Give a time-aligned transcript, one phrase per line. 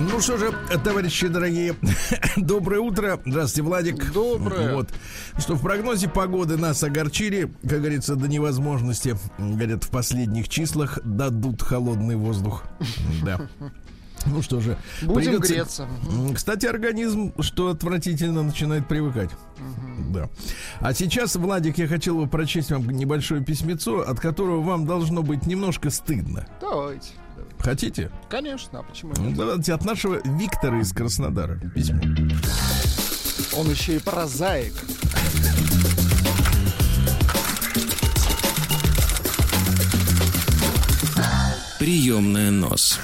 [0.00, 1.74] Ну что же, товарищи дорогие,
[2.36, 3.20] доброе утро.
[3.26, 4.12] Здравствуйте, Владик.
[4.12, 4.74] Доброе.
[4.74, 4.88] Вот.
[5.38, 9.16] Что в прогнозе погоды нас огорчили, как говорится, до невозможности.
[9.38, 12.64] Говорят, в последних числах дадут холодный воздух.
[13.24, 13.40] Да.
[14.26, 15.88] Ну что же, Будем придется- греться.
[16.34, 19.30] Кстати, организм, что отвратительно, начинает привыкать.
[20.10, 20.28] Да.
[20.80, 25.46] А сейчас, Владик, я хотел бы прочесть вам небольшое письмецо, от которого вам должно быть
[25.46, 26.46] немножко стыдно.
[26.60, 27.08] Давайте.
[27.62, 28.10] Хотите?
[28.28, 29.36] Конечно, а почему Ну, нет?
[29.36, 32.00] Давайте от нашего Виктора из Краснодара письмо.
[33.56, 34.72] Он еще и прозаик.
[41.78, 42.98] Приемная нос.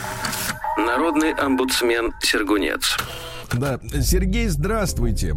[0.77, 2.97] Народный омбудсмен Сергунец.
[3.53, 5.35] Да, Сергей, здравствуйте.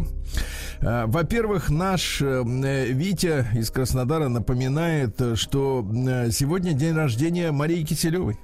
[0.82, 2.42] А, Во-первых, наш э,
[2.88, 8.38] Витя из Краснодара напоминает, э, что э, сегодня день рождения Марии Киселевой.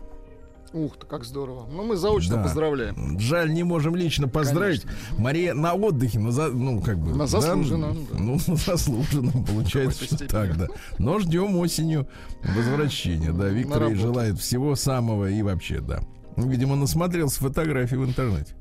[0.77, 1.67] Ух ты, как здорово.
[1.71, 2.43] Ну, мы заочно Да.
[2.43, 3.19] поздравляем.
[3.19, 4.83] Жаль, не можем лично поздравить.
[4.83, 5.23] Конечно.
[5.23, 7.13] Мария на отдыхе, на за- ну, как бы.
[7.13, 8.19] На да, заслуженном, да.
[8.19, 10.67] Ну, на заслуженном, получается, что так, да.
[10.99, 12.07] Но ждем осенью
[12.43, 13.49] возвращения, да.
[13.49, 16.01] Виктор ей желает всего самого и вообще, да.
[16.37, 18.55] Ну, Видимо, насмотрелся фотографий в интернете.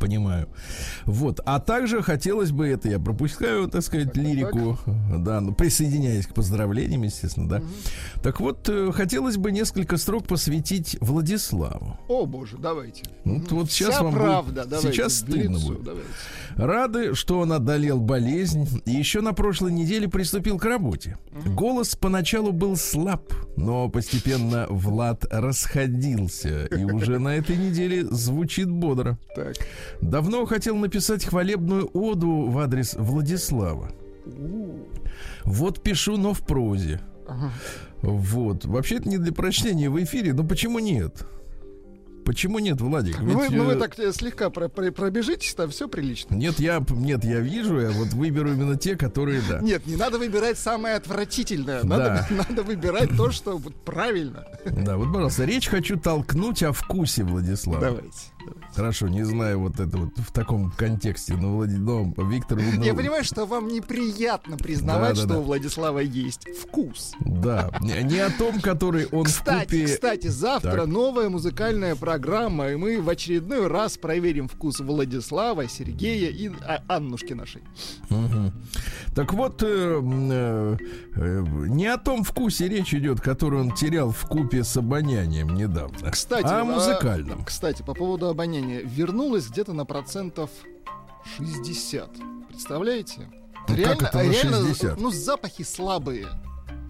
[0.00, 0.48] Понимаю.
[1.04, 1.40] Вот.
[1.44, 4.78] А также хотелось бы, это я пропускаю, так сказать, лирику,
[5.18, 7.62] да, ну, присоединяясь к поздравлениям, естественно, да.
[8.22, 11.98] Так вот, э, хотелось бы несколько строк посвятить Владиславу.
[12.08, 13.02] О, боже, давайте.
[13.24, 14.92] Ну, вот Вся сейчас вам будет- правда, давайте.
[14.92, 15.84] сейчас стыдно лицо, будет.
[15.84, 16.08] давайте.
[16.56, 21.18] Рады, что он одолел болезнь и еще на прошлой неделе приступил к работе.
[21.46, 29.18] Голос поначалу был слаб, но постепенно Влад расходился и уже на этой неделе звучит бодро.
[29.36, 29.54] Так.
[30.00, 33.90] Давно хотел написать хвалебную оду в адрес Владислава.
[35.44, 37.00] Вот пишу, но в прозе.
[37.26, 37.50] Ага.
[38.02, 38.64] Вот.
[38.64, 41.26] Вообще это не для прочтения в эфире, но почему нет?
[42.24, 43.18] Почему нет, Владик?
[43.20, 46.34] Ну вы, Ведь, ну вы э, так э, слегка про- про- пробежитесь, там все прилично.
[46.34, 49.60] Нет, я, нет, я вижу, я вот выберу именно те, которые, да.
[49.60, 51.82] Нет, не надо выбирать самое отвратительное.
[51.82, 51.88] Да.
[51.88, 54.46] Надо, надо выбирать то, что правильно.
[54.64, 57.80] Да, вот, пожалуйста, речь хочу толкнуть о вкусе Владислава.
[57.80, 58.18] Давайте.
[58.74, 61.74] Хорошо, не знаю вот это вот в таком контексте, но, Влади...
[61.74, 62.58] но Виктор...
[62.58, 65.38] ну, Я понимаю, что вам неприятно признавать, Да, да, что да.
[65.38, 67.12] у Владислава есть вкус.
[67.20, 69.84] Да, не, не о том, который он Кстати, вкупе...
[69.86, 70.86] кстати, завтра Так.
[70.86, 77.32] новая музыкальная программа, и мы в очередной раз проверим вкус Владислава, Сергея и А- Аннушки
[77.32, 77.62] нашей.
[78.08, 78.52] Мгм.
[79.14, 80.76] Так вот, э, э,
[81.16, 86.10] э, не о том вкусе речь идет, который он терял в купе с обонянием недавно,
[86.10, 87.44] Кстати, а а, о музыкальном.
[87.44, 88.80] Кстати, по поводу обоняния.
[88.80, 90.50] Вернулась где-то на процентов
[91.36, 92.10] 60.
[92.48, 93.30] Представляете?
[93.68, 95.00] Ну, как это на 60?
[95.00, 96.26] ну, запахи слабые.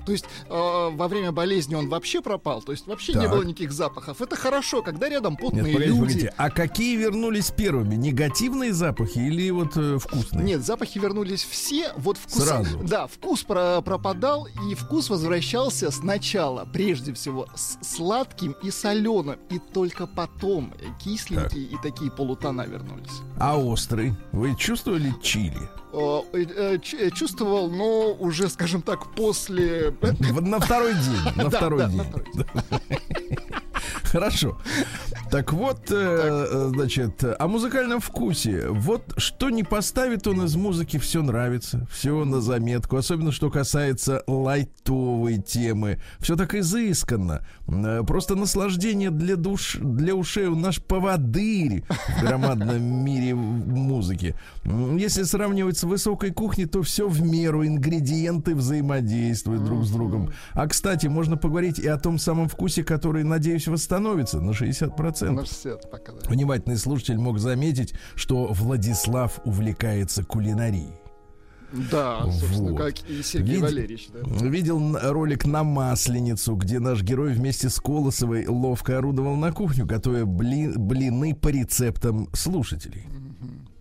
[0.04, 3.30] То есть э, во время болезни он вообще пропал, то есть вообще не Так.
[3.30, 4.20] было никаких запахов.
[4.20, 6.00] Это хорошо, когда рядом потные Нет, погодите, люди.
[6.00, 7.94] погодите, а какие вернулись первыми?
[7.94, 10.44] Негативные запахи или вот э, вкусные?
[10.44, 12.44] Нет, запахи вернулись все, вот вкус...
[12.44, 12.78] Сразу.
[12.82, 19.58] Да, вкус про- пропадал, и вкус возвращался сначала, прежде всего, с сладким и соленым, и
[19.58, 20.72] только потом
[21.02, 23.20] кисленькие и такие полутона вернулись.
[23.38, 24.14] А острый?
[24.32, 25.58] Вы чувствовали чили?
[25.92, 29.92] Э, э, э, чувствовал, но уже, скажем так, после...
[30.40, 31.34] На второй день.
[31.36, 32.02] На второй день.
[34.04, 34.58] Хорошо.
[35.30, 38.66] Так вот, э, э, значит, о музыкальном вкусе.
[38.68, 42.96] Вот что не поставит он из музыки, все нравится, все на заметку.
[42.96, 46.00] Особенно, что касается лайтовой темы.
[46.18, 47.46] Все так изысканно.
[47.68, 50.48] Э, Просто наслаждение для душ, для ушей.
[50.48, 54.34] Он наш поводырь в громадном мире музыки.
[54.64, 57.64] Если сравнивать с высокой кухней, то все в меру.
[57.64, 60.32] Ингредиенты взаимодействуют друг с другом.
[60.54, 65.30] А, кстати, можно поговорить и о том самом вкусе, который, надеюсь, восстановится на 60%.
[65.30, 66.28] На 60 пока, да.
[66.28, 70.92] Внимательный слушатель мог заметить, что Владислав увлекается кулинарией.
[71.72, 72.78] Да, собственно, Вот.
[72.78, 74.20] как и Сергей Види- Валерьевич, да.
[74.48, 80.24] Видел ролик на Масленицу, где наш герой вместе с Колосовой ловко орудовал на кухню, готовя
[80.24, 83.06] бли- блины по рецептам слушателей.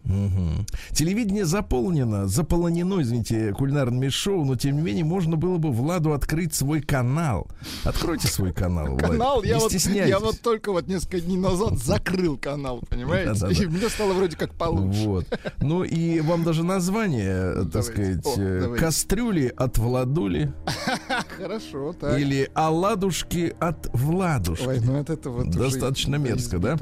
[0.09, 0.65] Мгм.
[0.91, 6.55] Телевидение заполнено, заполонено, извините, кулинарными шоу, но тем не менее можно было бы Владу открыть
[6.55, 7.47] свой канал.
[7.83, 8.97] Откройте свой канал.
[8.97, 13.63] Канал, я вот, я вот только вот несколько дней назад закрыл канал, понимаете?
[13.63, 15.05] И мне стало вроде как получше.
[15.05, 15.39] Вот.
[15.61, 17.91] Ну и вам даже название, так Давайте.
[17.91, 18.85] сказать, О, э, давайте.
[18.85, 20.51] кастрюли от Владули
[21.37, 22.19] Хорошо, так.
[22.19, 24.65] или оладушки от Владушки.
[24.65, 26.77] Ой, ну это вот Достаточно мерзко, да?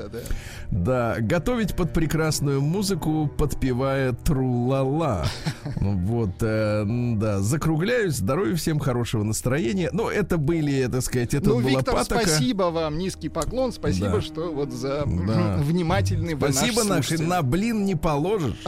[0.71, 5.25] Да, готовить под прекрасную музыку, подпевая тру-ла-ла.
[5.81, 6.83] Ну Вот, э,
[7.15, 8.15] да, закругляюсь.
[8.15, 9.89] Здоровья всем, хорошего настроения.
[9.91, 12.21] Ну, это были, так сказать, это Ну, была Виктор, патока.
[12.27, 14.21] спасибо вам, низкий поклон, спасибо, Да.
[14.21, 15.57] что вот за Да.
[15.61, 17.27] внимательный вы Спасибо, наш наши, слушатель.
[17.27, 18.57] на блин не положишь.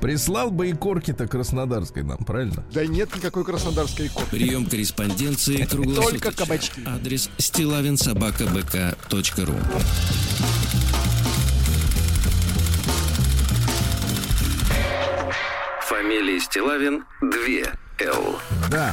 [0.00, 2.64] Прислал бы и корки-то краснодарской нам, правильно?
[2.72, 4.26] Да нет никакой краснодарской иконы.
[4.30, 6.18] Прием корреспонденции круглосуточно.
[6.20, 6.80] Только кабачки.
[6.86, 9.54] Адрес стилавинсобакабк.ру
[16.10, 17.30] Фамилия Стилавин 2
[18.00, 18.40] Л.
[18.68, 18.92] Да,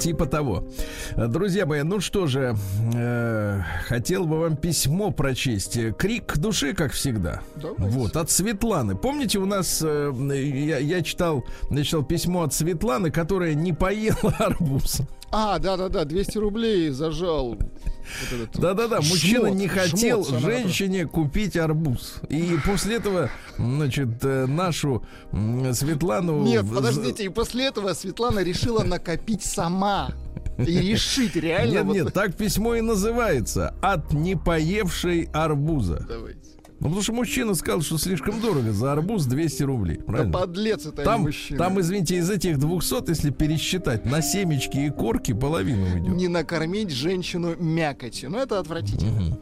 [0.00, 0.68] типа того.
[1.16, 2.54] Друзья мои, ну что же,
[2.94, 5.76] э, хотел бы вам письмо прочесть.
[5.98, 7.42] Крик души, как всегда.
[7.56, 7.82] Давайте.
[7.82, 8.94] Вот, от Светланы.
[8.94, 14.32] Помните, у нас, э, я, я читал, я читал письмо от Светланы, которая не поела
[14.38, 15.00] арбуз.
[15.32, 17.56] А, да-да-да, 200 рублей зажал.
[17.56, 22.16] вот Да-да-да, мужчина не хотел женщине купить арбуз.
[22.28, 26.42] И после этого, значит, э, нашу Светлану...
[26.42, 30.12] Нет, подождите, и после этого Светлана решила накопить сама.
[30.58, 31.72] И решить реально.
[31.72, 33.74] Нет, вот- нет, так письмо и называется.
[33.82, 36.06] От непоевшей арбуза.
[36.08, 36.45] Давайте.
[36.78, 38.72] Ну, потому что мужчина сказал, что слишком дорого.
[38.72, 39.96] За арбуз 200 рублей.
[39.98, 40.32] Да Правильно?
[40.32, 41.58] подлец это Там, мужчина.
[41.58, 46.14] там, извините, из этих 200, если пересчитать, на семечки и корки половину уйдет.
[46.14, 48.30] Не накормить женщину мякотью.
[48.30, 49.38] Ну, это отвратительно.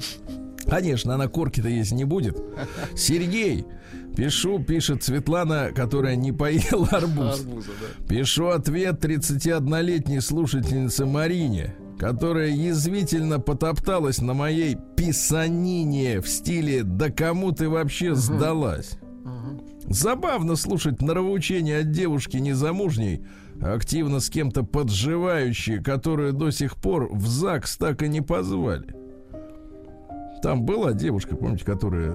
[0.69, 2.39] Конечно, она корки-то есть не будет.
[2.97, 3.67] Сергей,
[4.17, 7.41] пишу, пишет Светлана, которая не поела арбуз.
[7.41, 8.07] Арбуза, да.
[8.09, 17.53] Пишу ответ 31-летней слушательнице Марине, которая язвительно потопталась на моей писанине в стиле «Да кому
[17.53, 18.99] ты вообще сдалась?»
[19.87, 23.25] Забавно слушать нравоучения от девушки незамужней,
[23.61, 28.95] активно с кем-то подживающей, которую до сих пор в ЗАГС так и не позвали.
[30.43, 32.15] Там была девушка, помните, которая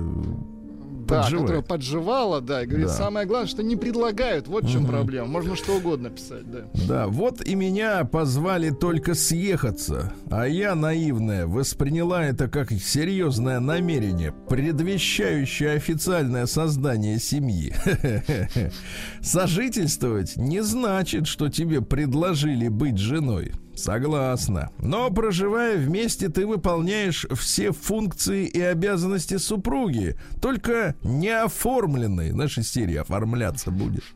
[1.09, 1.41] Да, Подживает.
[1.41, 2.94] которая подживала, да, и говорит, Да.
[2.94, 4.47] самое главное, что не предлагают.
[4.47, 4.91] Вот в чем Мгм.
[4.91, 5.27] проблема.
[5.27, 6.59] Можно что угодно писать, да.
[6.88, 14.33] Да, вот и меня позвали только съехаться, а я, наивная, восприняла это как серьезное намерение,
[14.47, 17.73] предвещающее официальное создание семьи.
[19.21, 23.51] Сожительствовать не значит, что тебе предложили быть женой.
[23.84, 24.70] Согласна.
[24.80, 32.34] Но проживая вместе, ты выполняешь все функции и обязанности супруги, только не оформленные.
[32.34, 34.16] Нашей серии оформляться будешь.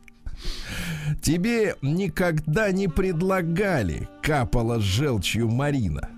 [1.22, 6.08] Тебе никогда не предлагали, капала желчью Марина.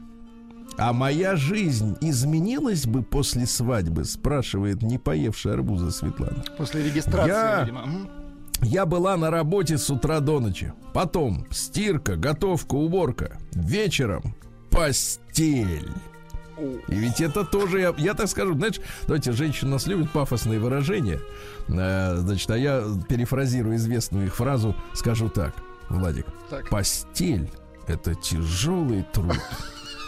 [0.79, 6.45] А моя жизнь изменилась бы после свадьбы, спрашивает не поевшая арбуза Светлана.
[6.59, 7.89] После регистрации, Я- видимо.
[8.63, 10.73] Я была на работе с утра до ночи.
[10.93, 13.39] Потом стирка, готовка, уборка.
[13.53, 14.35] Вечером
[14.71, 15.91] постель.
[16.89, 20.59] И ведь это тоже, я, я так скажу, знаешь, давайте, женщины у нас любят пафосные
[20.59, 21.21] выражения.
[21.69, 25.55] Э, значит, а я перефразирую известную их фразу, скажу так,
[25.91, 26.27] Владик.
[26.49, 26.69] Так.
[26.71, 27.51] Постель—
[27.87, 29.39] это тяжелый труд.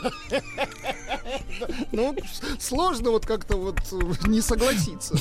[1.92, 2.14] Ну,
[2.58, 5.16] сложно вот как-то вот э, не согласиться.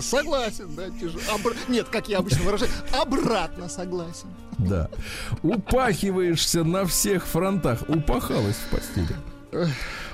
[0.00, 1.20] Согласен, да, тяжело.
[1.34, 4.28] Обр- Нет, как я обычно выражаюсь, обратно согласен.
[4.58, 4.88] Да.
[5.42, 7.82] Упахиваешься на всех фронтах.
[7.88, 9.16] Упахалась в постели.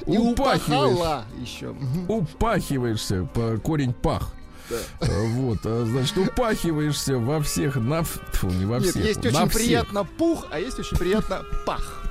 [0.07, 1.25] И Упахиваешь.
[1.41, 1.75] еще.
[2.09, 4.33] Упахиваешься, по корень пах.
[4.71, 4.77] Да.
[5.09, 9.49] Вот, а, значит, упахиваешься во всех, на, тьфу, не во Нет, всех, есть на очень
[9.51, 9.53] всех.
[9.53, 12.03] приятно пух, а есть очень приятно пах.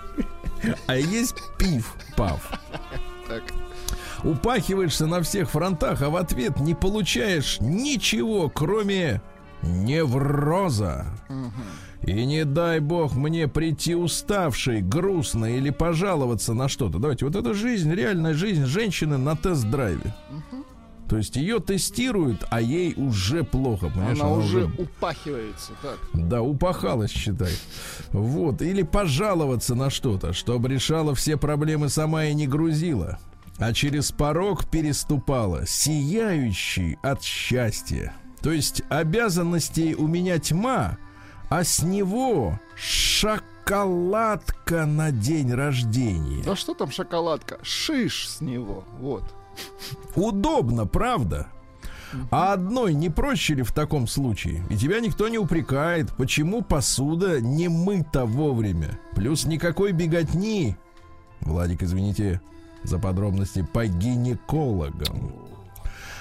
[0.86, 2.40] А есть пив, пав.
[3.28, 3.44] Так.
[4.24, 9.22] Упахиваешься на всех фронтах, а в ответ не получаешь ничего, кроме
[9.62, 11.06] невроза.
[12.06, 17.00] И не дай бог мне прийти уставшей, грустной или пожаловаться на что-то.
[17.00, 20.14] Давайте, вот это жизнь, реальная жизнь женщины на тест-драйве.
[21.08, 24.20] То есть ее тестируют, а ей уже плохо, понимаешь?
[24.20, 25.74] Она уже упахивается.
[25.82, 26.00] Так.
[26.14, 27.54] Да, упахалась, считай.
[28.12, 28.62] Вот.
[28.62, 33.20] Или пожаловаться на что-то, чтобы решала все проблемы сама и не грузила.
[33.58, 38.14] А через порог переступала, сияющий от счастья.
[38.42, 40.98] То есть обязанностей у меня тьма,
[41.50, 44.08] а с него шоколадка
[44.86, 46.44] на день рождения.
[46.44, 47.60] Да что там шоколадка?
[47.62, 48.84] Шиш с него.
[49.00, 49.24] Вот.
[50.16, 51.48] Удобно, правда?
[52.30, 54.64] А одной не проще ли в таком случае?
[54.70, 59.00] И тебя никто не упрекает, почему посуда не мыта вовремя.
[59.16, 60.76] Плюс никакой беготни.
[61.42, 62.42] Владик, извините
[62.84, 65.34] за подробности по гинекологам.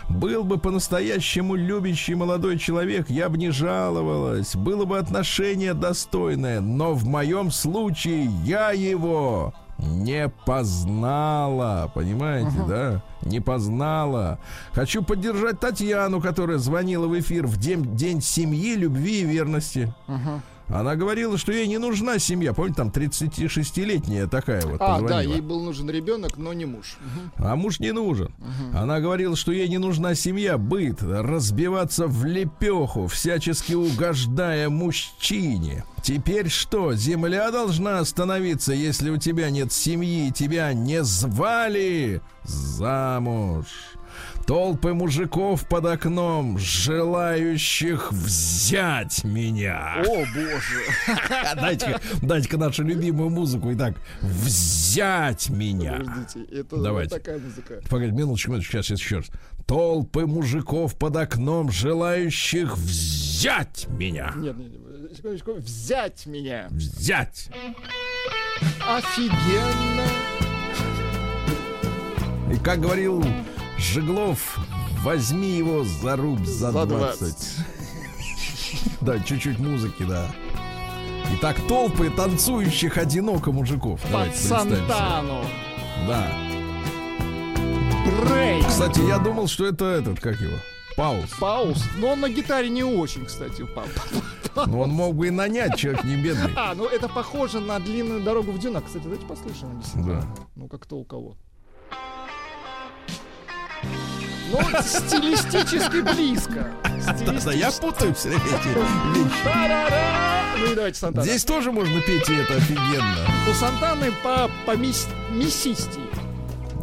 [0.09, 4.55] Был бы по-настоящему любящий молодой человек, я бы не жаловалась.
[4.55, 12.69] Было бы отношение достойное, но в моем случае я его не познала, понимаете, uh-huh.
[12.69, 13.03] да?
[13.23, 14.39] Не познала.
[14.73, 19.93] Хочу поддержать Татьяну, которая звонила в эфир в день, день семьи, любви и верности.
[20.07, 20.41] Uh-huh.
[20.73, 22.55] Она говорила, что ей не нужна семья.
[22.55, 24.81] Помните, там 36-летняя такая вот.
[24.81, 25.09] А, позвонила.
[25.09, 26.97] да, ей был нужен ребенок, но не муж.
[27.01, 27.47] Угу.
[27.47, 28.33] А муж не нужен.
[28.39, 28.79] Угу.
[28.79, 35.85] Она говорила, что ей не нужна семья, быт, разбиваться в лепеху, всячески угождая мужчине.
[36.03, 43.67] Теперь что, земля должна остановиться, если у тебя нет семьи, тебя не звали замуж?
[44.47, 50.03] Толпы мужиков под окном, желающих взять меня.
[50.05, 50.83] О, боже.
[51.55, 53.73] Дайте-ка дайте нашу любимую музыку.
[53.73, 55.99] Итак, взять меня.
[55.99, 57.19] Подождите, это Давайте.
[57.19, 57.81] такая музыка.
[57.89, 59.27] Погоди, минуточку, минуточку, сейчас, сейчас еще раз.
[59.67, 64.33] Толпы мужиков под окном, желающих взять меня.
[64.37, 66.67] Нет, нет, нет, секундочку, взять меня.
[66.71, 67.49] Взять.
[68.87, 70.03] Офигенно.
[72.53, 73.25] И как говорил
[73.79, 74.59] Жеглов,
[75.03, 77.19] возьми его за руб за, за 20.
[77.21, 77.49] 20.
[79.01, 80.27] Да, чуть-чуть музыки, да.
[81.35, 84.01] Итак, толпы танцующих одиноко мужиков.
[84.13, 85.45] Под Сантану.
[86.07, 86.27] Да.
[88.21, 88.67] Брейк.
[88.67, 90.57] Кстати, я думал, что это этот, как его?
[90.97, 91.31] Пауз.
[91.41, 91.85] Пауз.
[91.97, 93.67] Но он на гитаре не очень, кстати,
[94.67, 96.53] Ну, он мог бы и нанять, человек не бедный.
[96.55, 98.85] А, ну это похоже на длинную дорогу в дюнах.
[98.85, 99.81] Кстати, давайте послушаем.
[99.95, 100.23] Да.
[100.55, 101.37] Ну, как то у кого.
[104.53, 106.71] Ну, стилистически близко.
[107.45, 108.77] Да, я путаю все эти вещи.
[110.59, 111.25] Ну и давайте Сантана.
[111.27, 113.17] Здесь тоже можно петь, и это офигенно.
[113.51, 115.09] У Сантаны по, по мис.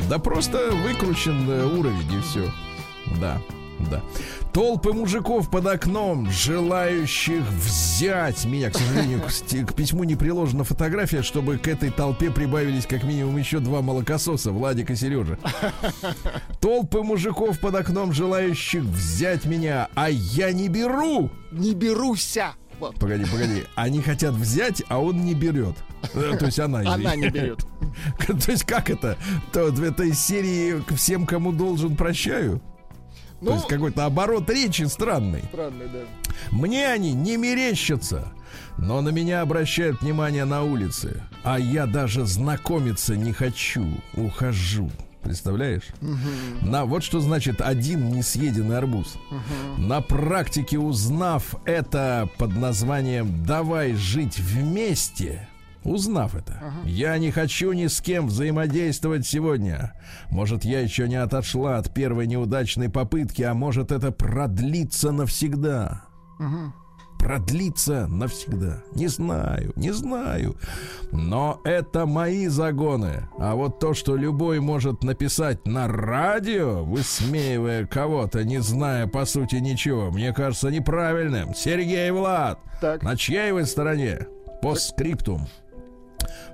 [0.09, 1.47] Да просто выкручен
[1.77, 2.51] уровень и все.
[3.21, 3.39] Да,
[3.91, 4.01] да.
[4.53, 8.71] Толпы мужиков под окном, желающих взять меня.
[8.71, 13.37] К сожалению, к, к письму не приложена фотография, чтобы к этой толпе прибавились как минимум
[13.37, 15.37] еще два молокососа, Владик и Сережа.
[16.59, 21.29] Толпы мужиков под окном, желающих взять меня, а я не беру.
[21.51, 22.53] Не беруся.
[22.79, 22.95] Вот.
[22.95, 23.65] Погоди, погоди.
[23.75, 25.75] Они хотят взять, а он не берет.
[26.13, 26.79] Э, то есть она.
[26.79, 27.59] Она не берет.
[28.27, 29.17] То есть как это?
[29.51, 32.61] То в этой серии всем, кому должен, прощаю?
[33.41, 35.43] Ну, То есть какой-то оборот речи странный.
[35.51, 35.99] Странный, да.
[36.51, 38.31] Мне они не мерещатся,
[38.77, 41.23] но на меня обращают внимание на улице.
[41.43, 44.89] А я даже знакомиться не хочу, ухожу.
[45.21, 45.83] Представляешь?
[46.01, 46.69] Угу.
[46.69, 49.15] На вот что значит один несъеденный арбуз.
[49.29, 49.81] Угу.
[49.81, 55.48] На практике узнав это под названием "давай жить вместе",
[55.83, 56.87] Узнав это, ага.
[56.87, 59.93] я не хочу ни с кем взаимодействовать сегодня.
[60.29, 66.03] Может, я еще не отошла от первой неудачной попытки, а может, это продлится навсегда.
[66.37, 66.73] Ага.
[67.17, 68.81] Продлится навсегда.
[68.95, 70.55] Не знаю, не знаю.
[71.11, 73.27] Но это мои загоны.
[73.37, 79.55] А вот то, что любой может написать на радио, высмеивая кого-то, не зная по сути
[79.55, 81.53] ничего, мне кажется неправильным.
[81.53, 83.03] Сергей Влад, так.
[83.03, 84.27] на чьей вы стороне?
[84.61, 85.45] По скриптум.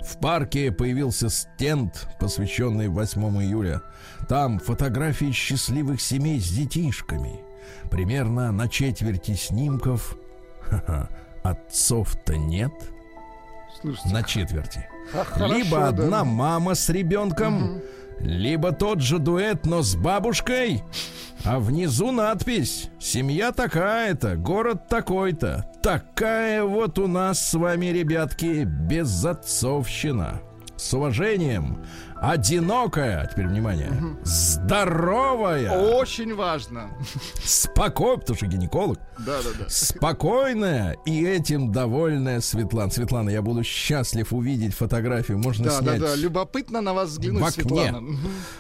[0.04, 3.82] В парке появился стенд, посвященный 8 июля.
[4.28, 7.42] Там фотографии счастливых семей с детишками.
[7.90, 10.18] Примерно на четверти снимков
[11.44, 12.74] отцов-то нет.
[13.82, 14.88] Слушайте, на четверти.
[15.14, 16.24] А, Либо хорошо, одна да.
[16.24, 17.82] мама с ребенком, угу.
[18.20, 20.84] Либо тот же дуэт, но с бабушкой.
[21.44, 25.70] А внизу надпись «Семья такая-то, город такой-то».
[25.84, 30.42] Такая вот у нас с вами, ребятки, безотцовщина.
[30.78, 31.84] С уважением,
[32.16, 34.18] одинокая, теперь внимание, угу.
[34.24, 35.72] здоровая.
[35.72, 36.90] Очень важно.
[37.44, 39.00] Спокойно, потому что гинеколог.
[39.20, 39.66] Да, да, да.
[39.70, 42.92] Спокойная и этим довольная Светлана.
[42.92, 45.38] Светлана, я буду счастлив увидеть фотографию.
[45.38, 46.00] Можно да, снять.
[46.00, 47.64] Да, да, любопытно на вас взглянуть, в окне.
[47.64, 48.18] Светлана.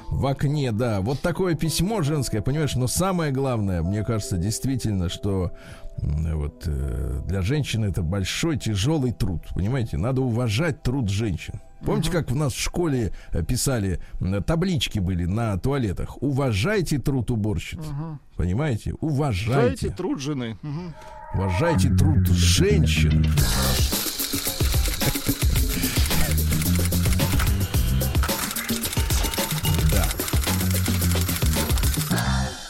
[0.09, 1.01] В окне, да.
[1.01, 5.51] Вот такое письмо женское, понимаешь, но самое главное, мне кажется, действительно, что
[5.97, 9.97] вот э, для женщины это большой тяжелый труд, понимаете?
[9.97, 11.59] Надо уважать труд женщин.
[11.85, 13.99] Помните, как в нас в школе э, писали,
[14.45, 16.21] таблички были на туалетах?
[16.21, 17.79] Уважайте труд уборщиц.
[17.79, 18.19] Угу.
[18.37, 18.93] Понимаете?
[19.01, 19.51] Уважайте.
[19.59, 20.57] Уважайте труд жены.
[20.63, 21.41] Угу.
[21.43, 23.25] Уважайте труд женщин.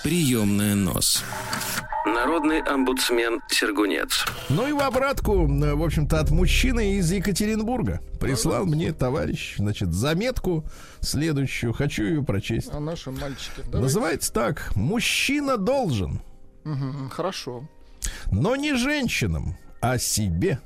[0.03, 1.23] Приемная нос.
[2.25, 4.25] Народный омбудсмен Сергунец.
[4.49, 8.01] Ну и в обратку, в общем-то, от мужчины из Екатеринбурга.
[8.19, 10.65] Прислал мне товарищ, значит, заметку
[11.01, 11.71] следующую.
[11.71, 12.69] Хочу ее прочесть.
[12.73, 13.57] А наши мальчики.
[13.57, 13.77] Давайте.
[13.77, 14.75] Называется так.
[14.75, 16.19] Мужчина должен,
[16.63, 17.67] Мгм, Хорошо.
[18.31, 20.57] но не женщинам, а себе.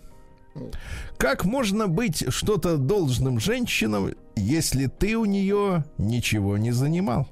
[1.17, 7.27] Как можно быть что-то должным женщинам, если ты у нее ничего не занимал?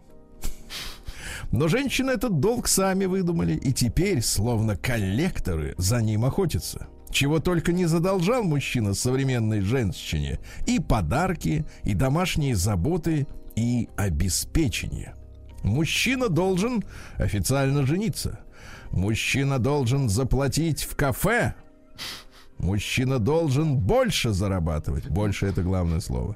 [1.52, 6.88] Но женщины этот долг сами выдумали, и теперь, словно коллекторы, за ним охотятся.
[7.10, 10.40] Чего только не задолжал мужчина современной женщине.
[10.66, 15.16] И подарки, и домашние заботы, и обеспечение.
[15.64, 16.84] Мужчина должен
[17.18, 18.40] официально жениться.
[18.92, 21.56] Мужчина должен заплатить в кафе.
[22.58, 25.08] Мужчина должен больше зарабатывать.
[25.08, 26.36] Больше это главное слово.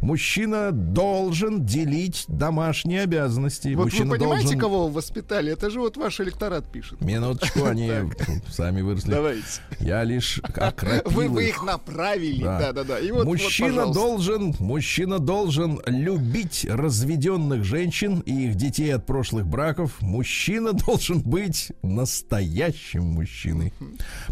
[0.00, 3.74] Мужчина должен делить домашние обязанности.
[3.74, 4.60] Вот Мужчина вы понимаете, должен...
[4.60, 5.52] кого вы воспитали?
[5.52, 7.00] Это же вот ваш электорат пишет.
[7.00, 7.90] Минуточку, они
[8.50, 9.10] сами выросли.
[9.10, 9.46] Давайте.
[9.80, 11.62] Я лишь окропил Вы, вы их.
[11.64, 12.44] направили.
[12.44, 12.58] Да.
[12.58, 12.98] Да, да, да.
[12.98, 20.00] И вот, мужчина должен, мужчина должен любить разведенных женщин и их детей от прошлых браков.
[20.00, 23.72] Мужчина должен быть настоящим мужчиной.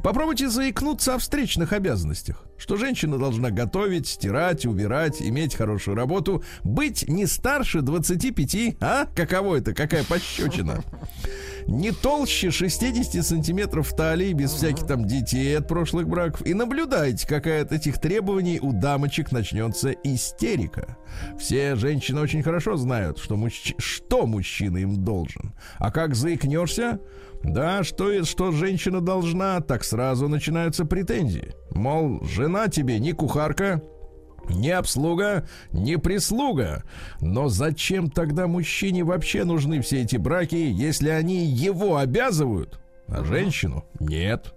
[0.02, 2.44] Попробуйте заикнуться о встречных обязанностях.
[2.58, 9.06] Что женщина должна готовить, стирать, убирать, иметь хорошую работу, быть не старше 25, а?
[9.14, 9.74] Каково это?
[9.74, 10.82] Какая пощечина?
[11.66, 16.46] не толще 60 сантиметров в талии, без всяких там детей от прошлых браков.
[16.46, 20.96] И наблюдайте, какая от этих требований у дамочек начнется истерика.
[21.38, 23.74] Все женщины очень хорошо знают, что, мужч...
[23.78, 25.54] что мужчина им должен.
[25.78, 27.00] А как заикнешься,
[27.46, 31.54] да, что, и- что женщина должна, так сразу начинаются претензии.
[31.70, 33.82] Мол, жена тебе не кухарка,
[34.48, 36.84] не обслуга, не прислуга.
[37.20, 43.84] Но зачем тогда мужчине вообще нужны все эти браки, если они его обязывают, а женщину
[44.00, 44.52] нет?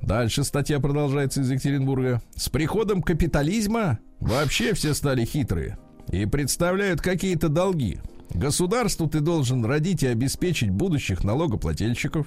[0.00, 2.20] Дальше статья продолжается из Екатеринбурга.
[2.34, 5.78] С приходом капитализма вообще все стали хитрые
[6.10, 8.00] и представляют какие-то долги.
[8.34, 12.26] Государству ты должен родить и обеспечить будущих налогоплательщиков,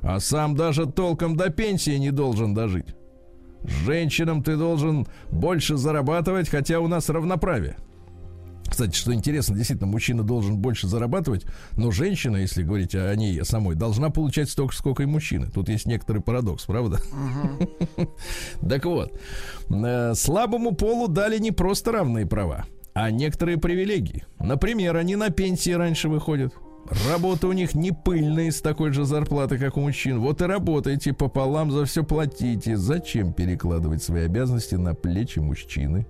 [0.00, 2.94] а сам даже толком до пенсии не должен дожить.
[3.64, 7.76] Женщинам ты должен больше зарабатывать, хотя у нас равноправие.
[8.68, 13.74] Кстати, что интересно, действительно, мужчина должен больше зарабатывать, но женщина, если говорить о ней самой,
[13.74, 15.46] должна получать столько, сколько и мужчины.
[15.46, 17.00] Тут есть некоторый парадокс, правда?
[18.68, 19.18] Так вот,
[19.70, 22.66] э, слабому полу дали не просто равные права,
[23.00, 24.24] а некоторые привилегии.
[24.40, 26.52] Например, они на пенсии раньше выходят.
[27.08, 30.18] Работа у них не пыльная, с такой же зарплатой, как у мужчин.
[30.18, 32.76] Вот и работаете пополам, за все платите.
[32.76, 36.08] Зачем перекладывать свои обязанности на плечи мужчины?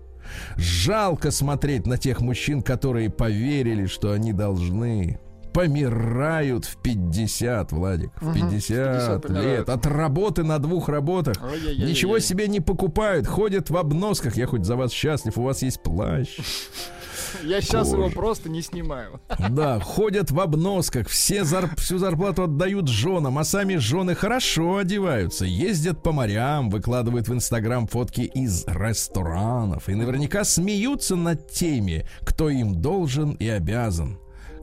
[0.56, 5.20] Жалко смотреть на тех мужчин, которые поверили, что они должны.
[5.58, 8.10] Помирают в 50, Владик.
[8.20, 9.58] В Мгм, 50, 50 помирают.
[9.58, 9.68] лет.
[9.68, 11.36] От работы на двух работах.
[11.42, 11.84] Ой-ой-ой-ой.
[11.90, 13.26] Ничего себе не покупают.
[13.26, 14.36] Ходят в обносках.
[14.36, 15.36] Я хоть за вас счастлив.
[15.36, 16.28] У вас есть плащ.
[17.44, 18.14] Я сейчас его Боже.
[18.14, 19.20] просто не снимаю.
[19.50, 25.44] Да, ходят в обносках, все зар- всю зарплату отдают женам, а сами жены хорошо одеваются,
[25.44, 32.48] ездят по морям, выкладывают в Инстаграм фотки из ресторанов и наверняка смеются над теми, кто
[32.48, 34.18] им должен и обязан.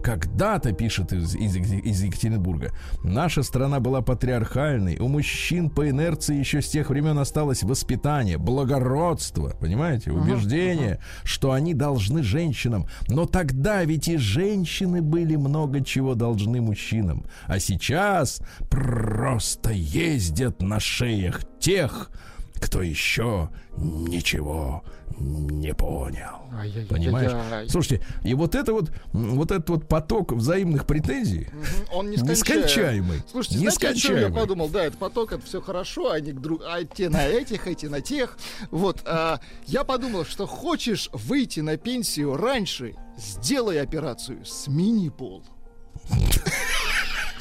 [0.05, 2.71] Когда-то, пишет из, из- из Екатеринбурга,
[3.03, 9.49] наша страна была патриархальной, у мужчин по инерции еще с тех времен осталось воспитание, благородство,
[9.59, 12.85] понимаете, убеждение, что они должны женщинам.
[13.07, 17.25] Но тогда ведь и женщины были много чего должны мужчинам.
[17.47, 22.11] А сейчас просто ездят на шеях тех,
[22.59, 24.83] кто еще ничего
[25.17, 26.41] не понял.
[26.53, 26.87] Ай-яй-яй-яй.
[26.87, 27.71] Понимаешь?
[27.71, 31.47] Слушайте, и вот это вот, вот этот вот поток взаимных претензий
[31.93, 32.35] Он нескончаемый.
[32.35, 33.23] нескончаемый.
[33.31, 34.41] Слушайте, знаете, о чем я Нескончаемый.
[34.41, 34.69] подумал?
[34.69, 36.61] Да, это поток, это все хорошо, они к друг...
[36.65, 38.37] а те на этих, эти на тех.
[38.71, 45.43] Вот, а, я подумал, что хочешь выйти на пенсию раньше, сделай операцию, смени пол.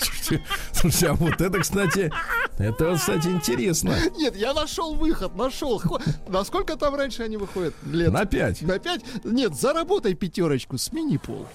[0.05, 2.13] Слушайте, слушайте, а вот это, кстати,
[2.59, 3.97] это, кстати, интересно.
[4.17, 5.83] Нет, я нашел выход, нашел.
[6.29, 7.75] Насколько там раньше они выходят?
[7.85, 8.13] Лет?
[8.13, 8.63] На пять.
[8.63, 9.03] На пять?
[9.25, 11.47] Нет, заработай пятерочку, смени пол.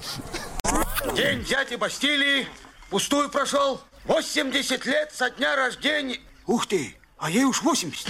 [1.16, 2.48] День дяди Бастилии
[2.90, 3.82] пустую прошел.
[4.06, 6.20] 80 лет со дня рождения.
[6.48, 8.08] Ух ты, а ей уж 80.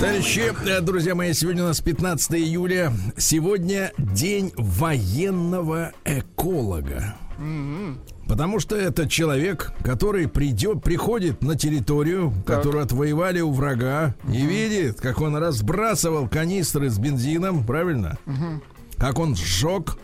[0.00, 2.92] Товарищи, друзья мои, сегодня у нас 15 июля.
[3.16, 7.14] Сегодня день военного эколога.
[8.28, 15.00] Потому что это человек, который придет, приходит на территорию, которую отвоевали у врага, и видит,
[15.00, 18.18] как он разбрасывал канистры с бензином, правильно?
[18.98, 19.98] как он сжег,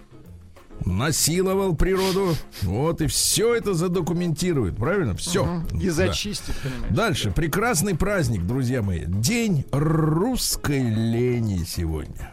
[0.85, 2.35] насиловал природу.
[2.63, 5.15] Вот и все это задокументирует, правильно?
[5.17, 5.63] Все.
[5.81, 6.95] И зачистит, понимаешь?
[6.95, 7.31] Дальше.
[7.31, 9.05] Прекрасный праздник, друзья мои.
[9.07, 12.31] День русской лени сегодня.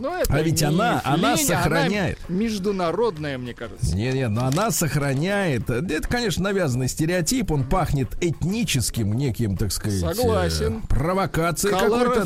[0.00, 2.18] Ну, это А ведь не она- она лень, сохраняет.
[2.28, 3.94] международная, мне кажется.
[3.94, 5.68] Нет, нет, но она сохраняет.
[5.70, 7.50] Это, конечно, навязанный стереотип.
[7.50, 10.82] Он пахнет этническим неким, так сказать, Согласен.
[10.84, 12.24] э, провокацией какой-то.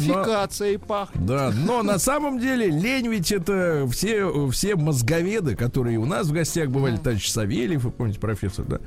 [0.79, 1.27] но- пахнет.
[1.27, 6.33] Да, но на самом деле лень ведь это все, все мозговеды, которые у нас в
[6.33, 8.79] гостях бывали, товарищ Савельев, вы помните, профессор, да?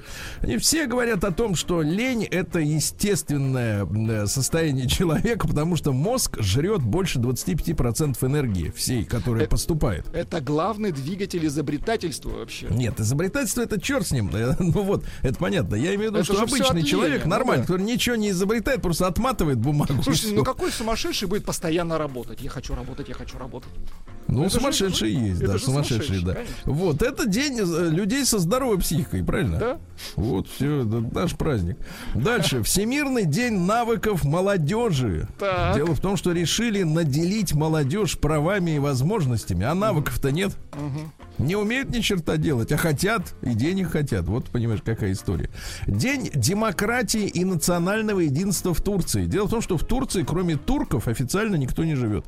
[0.42, 6.38] Они все говорят о том, что лень это естественное э, состояние человека, потому что мозг
[6.42, 10.06] жрет больше 25% энергии всей, которая Э, поступает.
[10.14, 12.68] Это главный двигатель изобретательства вообще.
[12.70, 14.32] Нет, изобретательство это черт с ним.
[14.60, 15.76] Ну вот, это понятно.
[15.76, 17.68] Я имею в виду, Это что же обычный человек, ну нормальный, да.
[17.68, 20.02] который ничего не изобретает, просто отматывает бумагу.
[20.04, 22.42] Слушайте, ну какой сумасшедший будет постоянно работать?
[22.42, 23.70] Я хочу работать, я хочу работать.
[24.28, 26.34] Ну, Это же- сумасшедшие есть, это да, же сумасшедшие, да.
[26.34, 26.56] конечно.
[26.66, 29.58] Вот, это день э, людей со здоровой психикой, правильно?
[29.58, 29.78] Да?
[30.18, 31.78] Вот, все, это наш праздник.
[32.14, 32.62] Дальше.
[32.64, 35.28] Всемирный день навыков молодежи.
[35.40, 35.76] Так.
[35.76, 40.56] Дело в том, что решили наделить молодежь правами и возможностями, а навыков-то нет.
[41.38, 44.26] Не умеют ни черта делать, а хотят, и денег хотят.
[44.26, 45.50] Вот понимаешь, какая история.
[45.86, 49.26] День демократии и национального единства в Турции.
[49.26, 52.26] Дело в том, что в Турции, кроме турков, официально никто не живет.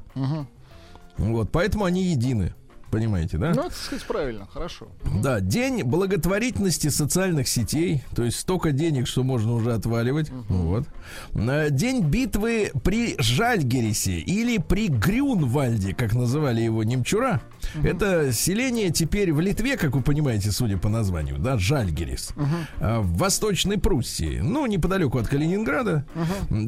[1.17, 2.53] Вот, поэтому они едины.
[2.91, 3.53] Понимаете, да?
[3.55, 4.87] Ну, это, сказать, правильно, хорошо.
[5.21, 10.29] Да, день благотворительности социальных сетей, то есть столько денег, что можно уже отваливать.
[10.49, 10.85] Вот.
[11.33, 17.41] Э, День битвы при Жальгерисе или при Грюнвальде, как называли его немчура.
[17.83, 22.33] Это селение теперь в Литве, как вы понимаете, судя по названию, да, Жальгерис.
[22.79, 26.05] Э, В Восточной Пруссии, ну, неподалеку от Калининграда.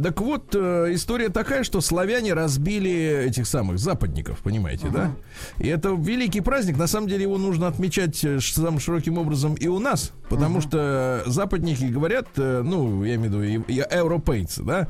[0.03, 5.11] Так вот, э, история такая, что славяне разбили этих самых западников, понимаете, да?
[5.57, 6.77] И это великий праздник.
[6.77, 11.23] На самом деле его нужно отмечать э, самым широким образом и у нас, потому что
[11.25, 14.87] западники говорят, э, ну, я имею в виду и, и европейцы, да,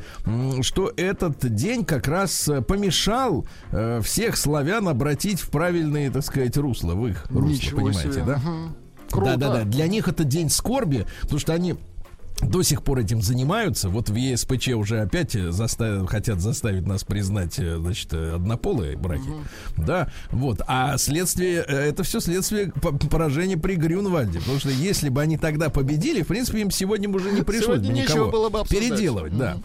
[0.61, 3.45] что этот день как раз помешал
[4.01, 5.49] всех славян обратить в
[5.91, 8.23] правильные, так сказать, русло, в их русло, Ничего понимаете, себе.
[8.25, 8.37] да?
[8.37, 8.75] Мгм.
[9.09, 9.37] Круто.
[9.37, 9.63] Да, да, да.
[9.65, 11.75] Для них это день скорби, потому что они
[12.41, 13.89] до сих пор этим занимаются.
[13.89, 19.29] Вот в ЕСПЧ уже опять заставят, хотят заставить нас признать, э, значит, э, однополые браки.
[19.77, 20.61] Да, вот.
[20.65, 24.39] А следствие, э, это все следствие по- поражения при Грюнвальде.
[24.39, 27.65] Потому что если бы они тогда победили, в принципе, им сегодня бы уже не пришлось
[27.81, 28.89] Сегодня бы никого было бы обсуждать.
[28.89, 29.37] переделывать.
[29.37, 29.57] Да.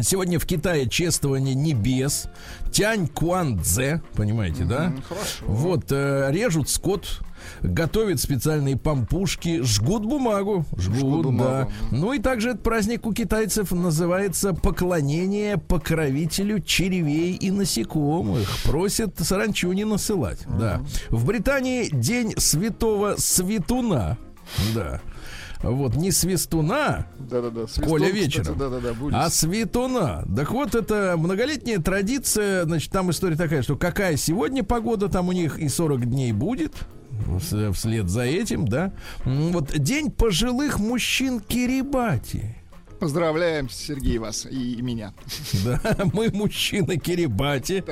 [0.00, 2.26] Сегодня в Китае чествование небес.
[2.72, 4.94] Тянь Куандзе, понимаете, да?
[5.06, 5.44] хорошо.
[5.46, 7.20] Вот, э, режут скот,
[7.60, 10.64] готовят специальные пампушки, жгут бумагу.
[10.78, 11.96] Жгут, Жгут бумагу, да.
[11.96, 18.48] Ну и также этот праздник у китайцев называется поклонение покровителю червей и насекомых.
[18.64, 20.40] Просят саранчу не насылать.
[20.46, 20.82] Да.
[21.10, 24.16] В Британии день святого Светуна.
[24.74, 25.00] Да.
[25.62, 27.66] Вот, не свистуна, Да-да-да.
[27.66, 28.58] Свисток, Коля кстати, вечером.
[28.58, 29.14] Да-да-да, будет.
[29.14, 30.24] а светуна.
[30.36, 32.64] Так вот, это многолетняя традиция.
[32.64, 36.74] Значит, там история такая, что какая сегодня погода, там у них и 40 дней будет.
[37.28, 38.92] вс- Вслед за этим, да.
[39.24, 42.56] Вот день пожилых мужчин Кирибати.
[43.02, 45.12] Поздравляем, Сергей, вас и меня.
[45.64, 45.80] Да,
[46.12, 47.82] мы мужчины Кирибати.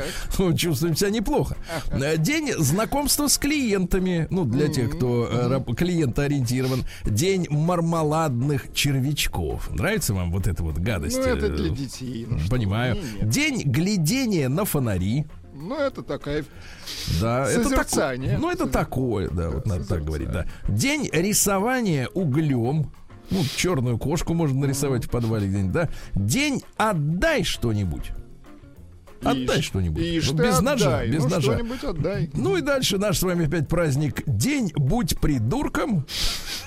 [0.56, 1.56] Чувствуем себя неплохо.
[1.90, 4.28] Э, День знакомства с клиентами.
[4.30, 6.84] Ну, для тех, кто раб- клиентоориентирован.
[7.04, 9.68] День мармеладных червячков.
[9.72, 11.16] Нравится вам вот эта вот гадость?
[11.16, 12.28] Ну, это э, для детей.
[12.30, 12.96] ну Понимаю.
[13.20, 15.26] День глядения на фонари.
[15.52, 16.44] Ну, это такая...
[17.20, 18.38] Да, это такое.
[18.38, 20.46] Ну, это такое, да, вот надо так говорить, да.
[20.68, 22.92] День рисования углем.
[23.30, 25.88] Ну, черную кошку можно нарисовать в подвале где-нибудь, да.
[26.14, 28.12] День отдай что-нибудь.
[29.22, 30.02] Отдай что-нибудь.
[30.02, 31.60] Ну, без ножа, отдай, без ну, ножа.
[31.82, 32.30] отдай.
[32.34, 36.06] Ну и дальше наш с вами опять праздник День будь придурком.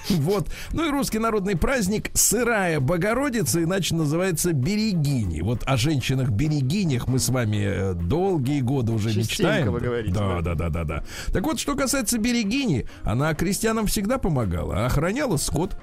[0.10, 0.50] Вот.
[0.74, 5.40] Ну и русский народный праздник Сырая Богородица, иначе называется Берегини.
[5.42, 9.72] Вот о женщинах-берегинях мы с вами э, долгие годы уже Частенько мечтаем.
[9.72, 11.04] вы говорите, да, да, да, да, да.
[11.32, 15.78] Так вот, что касается Берегини, она крестьянам всегда помогала, охраняла скот.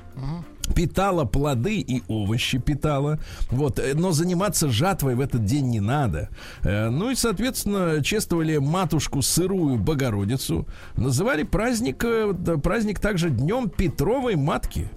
[0.75, 3.19] Питала плоды и овощи питала.
[3.51, 6.29] Вот, э, но заниматься жатвой в этот день не надо.
[6.63, 10.67] Э, Ну и, соответственно, чествовали матушку сырую Богородицу.
[10.97, 14.91] Называли праздник, э, праздник также днем Петровой матки.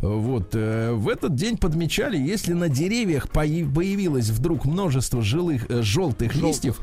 [0.00, 5.82] Вот, э, в этот день подмечали, если на деревьях появ- появилось вдруг множество жилых, э,
[5.82, 6.80] желтых листьев,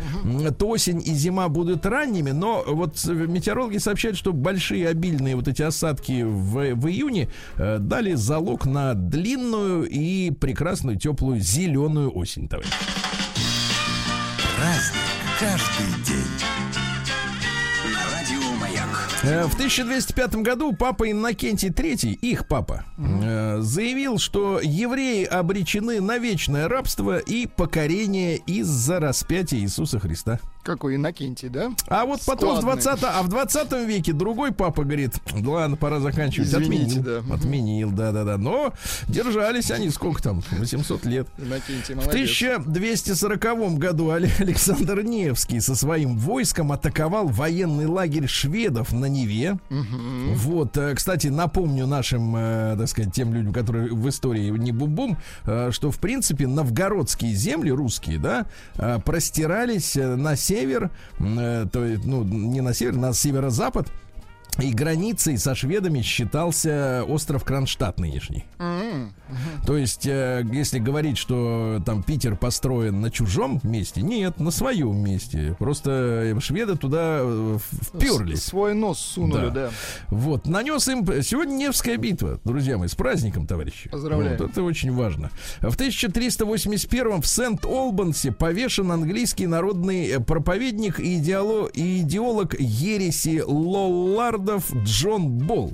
[0.58, 5.48] то осень и зима будут ранними, но вот э, метеорологи сообщают, что большие обильные вот
[5.48, 12.72] эти осадки в, в июне дали залог на длинную и прекрасную теплую зеленую осень, товарищи.
[14.58, 15.02] Праздник
[15.40, 16.31] каждый день.
[19.24, 26.18] Э, В 1205 году папа Иннокентий III, их папа, э, заявил, что евреи обречены на
[26.18, 30.40] вечное рабство и покорение из-за распятия Иисуса Христа.
[30.64, 31.72] Какой Иннокентий, да?
[31.88, 32.84] А вот потом в Складный.
[32.84, 36.50] 20, а в 20 веке другой папа говорит, ладно, пора заканчивать.
[36.50, 37.34] Извините, отменил, да.
[37.36, 38.38] Отменил, да-да-да.
[38.38, 38.74] Но
[39.08, 41.28] держались они сколько там, 800 лет.
[41.40, 42.42] Иннокентий, В молодец.
[42.42, 49.58] 1240 году Але- Александр Невский со своим войском атаковал военный лагерь шведов на Неве.
[49.70, 55.18] Вот, э, кстати, напомню нашим, э, так сказать, тем людям, которые в истории не бум-бум,
[55.46, 58.46] э, что, в принципе, новгородские земли русские, да,
[59.06, 63.88] простирались на север, э, то есть, ну, не на север, на северо-запад,
[64.60, 68.46] и границей со шведами считался остров Кронштадт нынешний.
[68.60, 69.14] М,
[69.66, 74.98] То есть, э, если говорить, что там Питер построен на чужом месте, нет, на своем
[74.98, 75.56] месте.
[75.58, 78.44] Просто э, шведы туда э, вперлись.
[78.44, 79.50] Свой нос сунули, Да.
[79.50, 79.70] да.
[80.10, 83.90] Вот, нанес им сегодня Невская битва, друзья мои, с праздником, товарищи.
[83.90, 84.38] Поздравляю.
[84.38, 85.32] Вот, это очень важно.
[85.62, 93.42] В 1381 в Сент-Олбансе повешен английский народный проповедник и, идеоло- и идеолог ереси
[94.42, 95.74] Лоллардов Джон Болл.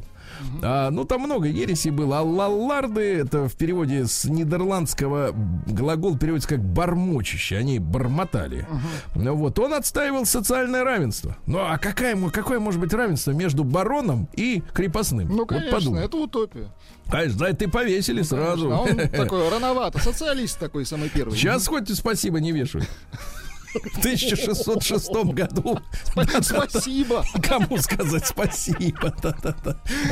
[0.62, 2.20] А, ну, там много ересей было.
[2.20, 5.32] А лалларды, это в переводе с нидерландского
[5.66, 7.58] глагол переводится как бормочище.
[7.58, 8.68] Они бормотали.
[9.16, 11.36] Ну, вот, он отстаивал социальное равенство.
[11.48, 15.28] Ну, а какая, какое может быть равенство между бароном и крепостным?
[15.30, 16.06] Ну, Вот конечно, подумай.
[16.06, 16.68] это утопия.
[17.10, 18.72] Конечно, это и повесили сразу.
[18.72, 21.36] А он такой рановато, социалист такой самый первый.
[21.36, 22.84] Сейчас хоть спасибо не вешай.
[23.84, 25.80] В 1606 году
[26.42, 27.24] Спасибо.
[27.42, 29.14] Кому сказать спасибо?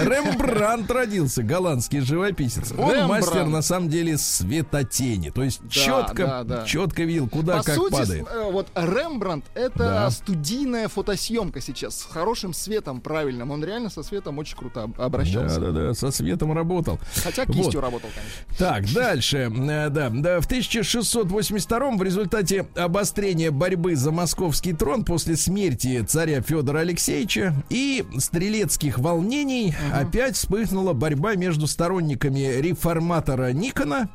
[0.03, 2.71] Рембрандт родился, голландский живописец.
[2.77, 5.29] Он мастер на самом деле светотени.
[5.29, 8.27] То есть четко, четко видел, куда как падает.
[8.31, 13.51] э, вот Рембрандт это студийная фотосъемка сейчас с хорошим светом правильным.
[13.51, 15.59] Он реально со светом очень круто об- Да, обращался.
[15.59, 16.99] да, да, со светом работал.
[17.23, 18.57] Хотя кистью работал, конечно.
[18.57, 19.51] Так, дальше.
[19.55, 26.41] Э, Да, да, в 1682 в результате обострения борьбы за московский трон после смерти царя
[26.41, 34.09] Федора Алексеевича и стрелецких волнений опять вспыхнула борьба между сторонниками реформатора Никона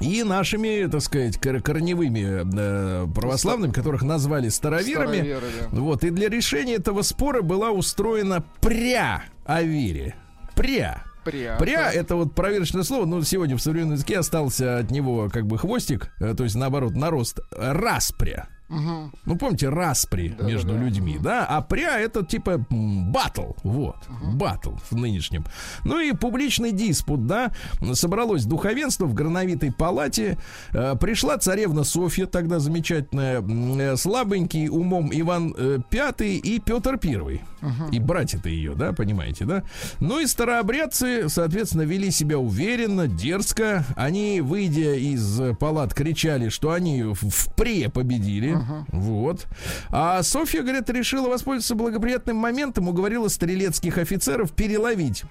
[0.00, 5.16] и нашими, так сказать, кор- корневыми э, православными, которых назвали староверами.
[5.16, 5.80] Староверы, да.
[5.80, 10.14] Вот, и для решения этого спора была устроена пря о вере.
[10.54, 11.02] Пря.
[11.24, 11.56] Пря.
[11.58, 15.56] Пря это вот проверочное слово, но сегодня в современном языке остался от него как бы
[15.58, 18.48] хвостик, э, то есть наоборот нарост распря.
[18.68, 19.12] Мгм.
[19.24, 20.84] Ну, помните, распри между Да-да-да.
[20.84, 21.46] людьми, да?
[21.46, 23.96] А пря это типа батл, вот,
[24.34, 25.44] батл в нынешнем.
[25.84, 27.52] Ну и публичный диспут, да?
[27.92, 30.36] Собралось духовенство в грановитой палате.
[30.72, 37.42] Э, пришла царевна Софья, тогда замечательная, э, слабенький умом Иван э, Пятый и Петр Первый.
[37.90, 39.62] И братья-то ее, да, понимаете, да?
[39.98, 43.84] Ну и старообрядцы, соответственно, вели себя уверенно, дерзко.
[43.96, 48.55] Они, выйдя из палат, кричали, что они в пре победили.
[48.92, 49.46] Вот.
[49.90, 55.24] А Софья, говорит, решила воспользоваться благоприятным моментом, уговорила стрелецких офицеров переловить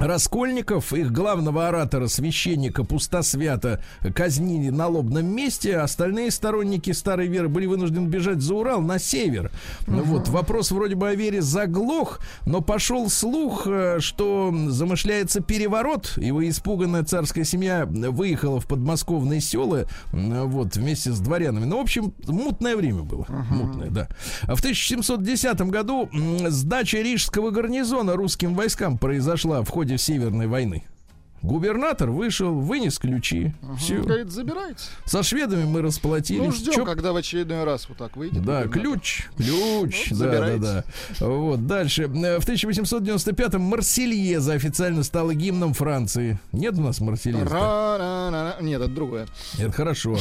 [0.00, 3.82] Раскольников, их главного оратора, священника Пустосвята,
[4.14, 5.76] казнили на лобном месте.
[5.76, 9.50] Остальные сторонники старой веры были вынуждены бежать за Урал на север.
[9.86, 16.14] Ну Вот вопрос вроде бы о вере заглох, но пошел слух, э, что замышляется переворот,
[16.16, 21.66] вы испуганная царская семья выехала в подмосковные села, вот вместе с дворянами.
[21.66, 24.08] Ну, в общем, мутное время было, мутное, да.
[24.44, 26.08] А в 1710 году
[26.48, 30.84] сдача рижского гарнизона русским войскам произошла в ходе Северной войны.
[31.42, 33.54] Губернатор вышел, вынес ключи.
[33.78, 34.02] Все.
[34.02, 34.82] Говорит, забирайте.
[35.06, 36.42] Со шведами мы расплатились.
[36.44, 38.42] Ну, ждем, Чё- когда в очередной раз вот так выйдет.
[38.44, 40.58] да, ключ, ключ, Вот, да, да, забирайте.
[41.18, 41.26] да.
[41.26, 42.08] Вот, дальше.
[42.08, 42.14] В
[42.46, 46.38] 1895-м Марсельеза официально стала гимном Франции.
[46.52, 48.58] Нет у нас Марсельеза?
[48.60, 49.26] Нет, это другое.
[49.58, 50.18] Это хорошо.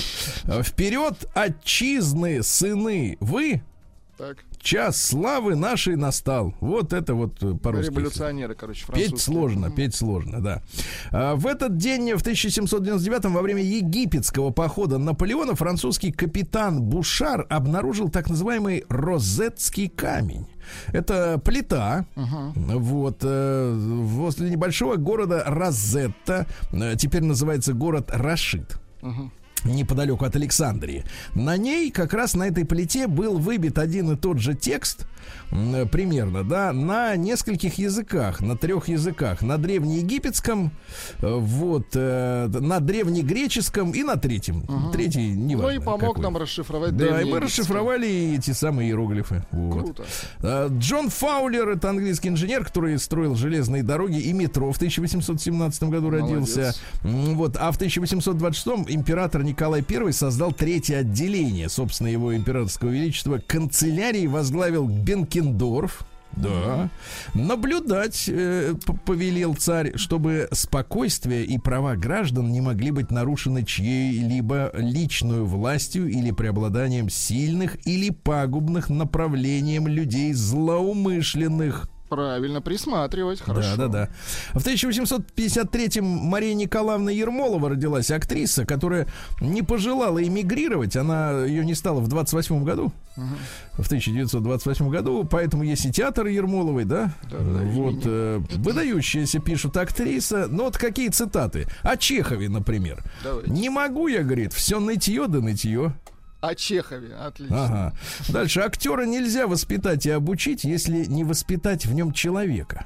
[0.63, 3.61] Вперед, отчизны, сыны, вы,
[4.17, 4.37] Так.
[4.61, 6.53] Час славы нашей настал.
[6.59, 7.91] Вот это вот э, по-русски.
[7.91, 9.11] Революционеры, короче, французские.
[9.17, 10.61] Петь сложно, петь сложно, да.
[11.11, 18.09] А, В этот день, в 1799 во время египетского похода Наполеона, французский капитан Бушар обнаружил
[18.09, 20.45] так называемый розетский камень.
[20.93, 28.77] Это плита, вот, э, возле небольшого города Розетта, э, теперь называется город Рашид.
[29.63, 31.03] Неподалеку от Александрии.
[31.33, 35.05] На ней как раз на этой плите был выбит один и тот же текст,
[35.49, 40.71] примерно, да, на нескольких языках, на трех языках, на древнеегипетском,
[41.21, 44.63] э, вот, э, на древнегреческом и на третьем.
[44.63, 44.91] Угу.
[44.91, 46.23] Третий не Ну и помог какой.
[46.23, 49.45] нам расшифровать Да, и мы расшифровали эти самые иероглифы.
[49.51, 49.85] Вот.
[49.85, 50.03] Круто.
[50.41, 56.09] Э, Джон Фаулер, это английский инженер, который строил железные дороги и метро в 1817 году
[56.09, 56.29] Молодец.
[56.29, 56.75] родился.
[57.03, 64.27] Вот, а в 1826 император Николай I создал третье отделение, собственно, его императорского величества, канцелярии
[64.27, 66.05] возглавил Бенкендорф.
[66.33, 66.89] Да.
[67.33, 75.47] Наблюдать э, повелел царь, чтобы спокойствие и права граждан не могли быть нарушены чьей-либо личную
[75.47, 81.89] властью или преобладанием сильных или пагубных направлением людей злоумышленных.
[82.09, 83.75] Правильно, присматривать, хорошо.
[83.77, 84.09] Да, да,
[84.53, 84.59] да.
[84.59, 89.07] В 1853-м Мария Николаевна Ермолова родилась, актриса, которая
[89.39, 90.95] не пожелала эмигрировать.
[90.95, 92.91] Она ее не стала в 28 году.
[93.15, 93.83] Угу.
[93.83, 95.23] В 1928 году.
[95.29, 97.13] Поэтому есть и театр Ермоловой, да?
[97.29, 98.01] да, да вот.
[98.05, 100.47] Э, выдающаяся, пишут, актриса.
[100.49, 101.67] Ну, вот какие цитаты.
[101.83, 103.03] О Чехове, например.
[103.23, 103.51] Давайте.
[103.51, 105.93] Не могу я, говорит, все нытье да нытье.
[106.41, 107.65] О Чехове, отлично.
[107.65, 107.93] Ага.
[108.29, 108.61] Дальше.
[108.61, 112.85] Актера нельзя воспитать и обучить, если не воспитать в нем человека.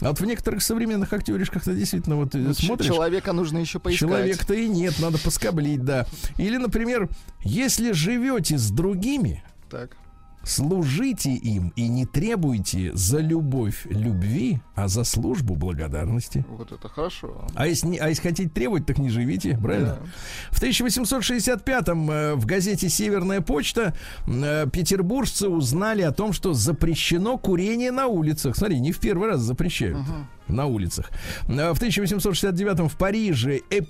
[0.00, 2.88] А вот в некоторых современных актеришках-то действительно вот ну, смотришь...
[2.88, 4.08] Человека нужно еще поискать.
[4.08, 6.06] Человека-то и нет, надо поскоблить, да.
[6.38, 7.08] Или, например,
[7.44, 9.96] если живете с другими, так.
[10.44, 16.44] Служите им и не требуйте за любовь любви, а за службу благодарности.
[16.48, 17.46] Вот это хорошо.
[17.54, 19.98] А если, а если хотите требовать, так не живите, правильно?
[20.00, 20.10] Да.
[20.50, 23.94] В 1865-м э, в газете «Северная почта»
[24.26, 28.56] э, петербуржцы узнали о том, что запрещено курение на улицах.
[28.56, 29.98] Смотри, не в первый раз запрещают.
[29.98, 31.10] Угу на улицах.
[31.48, 33.88] Э, в 1869 в Париже Эп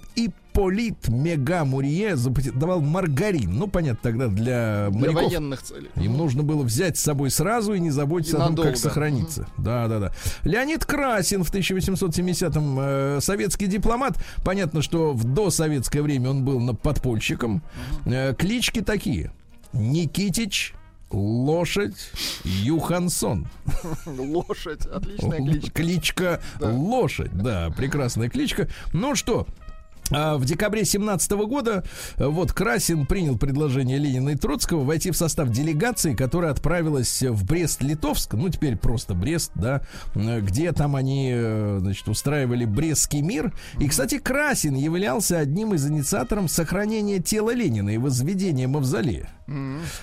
[0.52, 2.14] Ипполит Мега Мурье
[2.54, 3.52] давал маргарин.
[3.54, 5.24] Ну, понятно, тогда для, для моряков.
[5.24, 5.88] военных целей.
[5.96, 8.70] Им нужно было взять с собой сразу и не заботиться и о том, надолго.
[8.70, 9.46] как сохраниться.
[9.56, 10.12] Да, да, да.
[10.44, 14.22] Леонид Красин в 1870-м э, советский дипломат.
[14.44, 17.62] Понятно, что в досоветское время он был подпольщиком.
[18.04, 19.32] Э, клички такие.
[19.72, 20.74] Никитич,
[21.12, 22.10] Лошадь
[22.44, 23.46] Юхансон.
[24.06, 25.70] Лошадь, отличная кличка.
[25.72, 26.70] Кличка да.
[26.70, 28.68] Лошадь, да, прекрасная кличка.
[28.92, 29.46] Ну что,
[30.10, 31.84] в декабре 17 года
[32.16, 37.44] э, вот Красин принял предложение Ленина и Троцкого войти в состав делегации, которая отправилась в
[37.46, 39.82] Брест-Литовск, ну теперь просто Брест, да,
[40.14, 43.52] где там они, э, значит, устраивали Брестский мир.
[43.78, 49.28] И, кстати, Красин являлся одним из инициаторов сохранения тела Ленина и возведения мавзолея.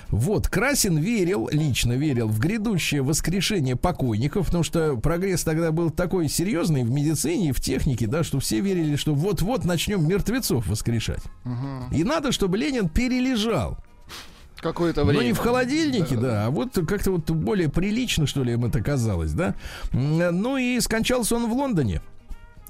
[0.08, 6.28] Вот, Красин верил, лично верил в грядущее воскрешение покойников, потому что прогресс тогда был такой
[6.28, 11.22] серьезный в медицине и в технике, да, что все верили, что вот-вот начнем мертвецов воскрешать.
[11.44, 11.94] Угу.
[11.94, 13.78] И надо, чтобы Ленин перележал.
[14.60, 15.22] Какое-то время.
[15.22, 18.66] Ну, не в холодильнике, да, да а вот как-то вот более прилично, что ли, им
[18.66, 19.54] это казалось, да.
[19.92, 22.02] Ну и скончался он в Лондоне.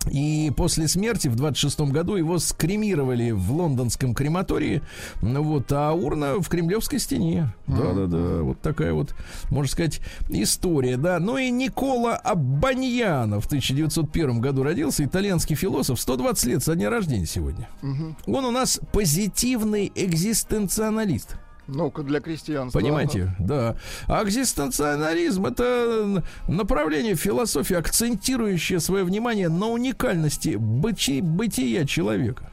[0.08, 4.82] И после смерти в 26 году его скремировали в лондонском крематории.
[5.20, 7.52] Ну вот, а урна в Кремлевской стене.
[7.66, 9.14] Да-да-да, вот такая вот,
[9.50, 11.18] можно сказать, история, да.
[11.18, 17.26] Ну и Никола Аббаньяно в 1901 году родился, итальянский философ, 120 лет со дня рождения
[17.26, 17.68] сегодня.
[17.82, 18.36] Угу.
[18.36, 21.36] Он у нас позитивный экзистенциалист.
[21.70, 22.78] Ну-ка, для крестьянства.
[22.78, 23.76] Понимаете, да.
[24.08, 32.50] Экзистенциализм— это направление философии, акцентирующее свое внимание на уникальности быти, бытия человека.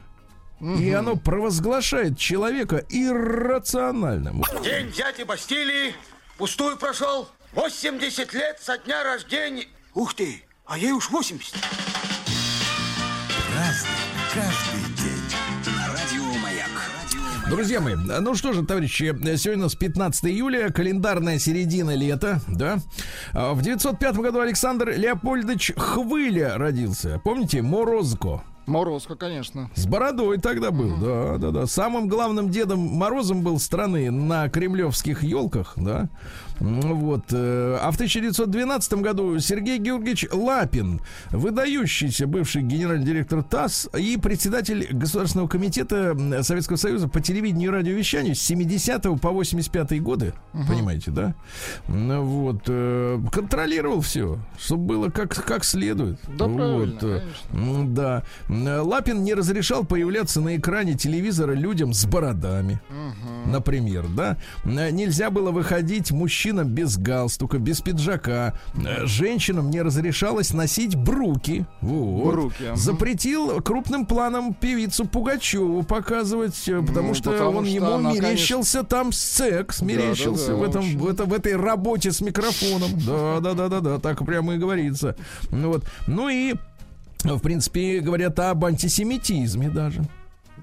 [0.60, 0.74] Угу.
[0.78, 4.42] И оно провозглашает человека иррациональным.
[4.62, 5.94] День дяди Бастилии
[6.36, 7.28] пустую прошел.
[7.52, 9.66] 80 лет со дня рождения.
[9.94, 11.54] Ух ты, а ей уж 80.
[13.54, 13.90] Разный,
[14.34, 14.67] каждый
[17.50, 22.78] Друзья мои, ну что же, товарищи, сегодня у нас 15 июля, календарная середина лета, да.
[23.32, 27.20] А в 905 году Александр Леопольдович Хвыля родился.
[27.24, 27.62] Помните?
[27.62, 28.42] Морозко.
[28.66, 29.70] Морозко, конечно.
[29.74, 31.66] С бородой тогда был, mm да, да, да.
[31.66, 36.10] Самым главным дедом Морозом был страны на кремлевских елках, да.
[36.60, 37.24] Вот.
[37.32, 44.88] Э, а в 1912 году Сергей Георгиевич Лапин, выдающийся бывший генеральный директор ТАСС и председатель
[44.90, 50.64] Государственного комитета Советского Союза по телевидению и радиовещанию с 70 по 85 годы, угу.
[50.66, 51.34] понимаете, да?
[51.86, 52.62] Вот.
[52.66, 56.18] Э, контролировал все, чтобы было как, как следует.
[56.36, 56.98] Да, вот.
[57.00, 58.24] правильно, Да.
[58.48, 62.80] М, Лапин не разрешал появляться на экране телевизора людям с бородами.
[63.46, 64.36] Например, да.
[64.64, 68.54] Нельзя было выходить мужчинам без галстука, без пиджака.
[68.74, 71.66] Э, Женщинам не разрешалось носить бруки.
[71.80, 72.32] Вот.
[72.32, 72.76] Бруки, ага.
[72.76, 78.12] Запретил крупным планом певицу Пугачеву показывать, э, потому Ну, что потому он что ему она,
[78.12, 80.98] мерещился там секс, мерещился да, в этом очень.
[80.98, 82.90] в, это, в этой работе с микрофоном.
[83.06, 85.16] Да, да, да, да, да, так прямо и говорится.
[85.50, 85.84] Ну вот.
[86.06, 86.54] Ну и
[87.24, 90.04] в принципе, говорят об антисемитизме даже.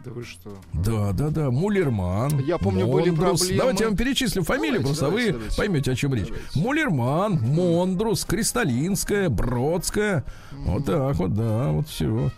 [0.05, 0.51] Да вы что?
[0.73, 1.49] Да, да, да.
[1.51, 2.39] Мулерман.
[2.45, 3.39] Я помню, были Мондрус.
[3.41, 3.57] проблемы.
[3.59, 5.57] Давайте я вам перечислю фамилии, Давайте, просто давайте, вы давайте.
[5.57, 6.27] поймете, о чем речь.
[6.27, 6.59] Давайте.
[6.59, 10.23] Мулерман, Мондрус, Кристалинская, Бродская.
[10.51, 12.31] Вот так вот, да, вот все.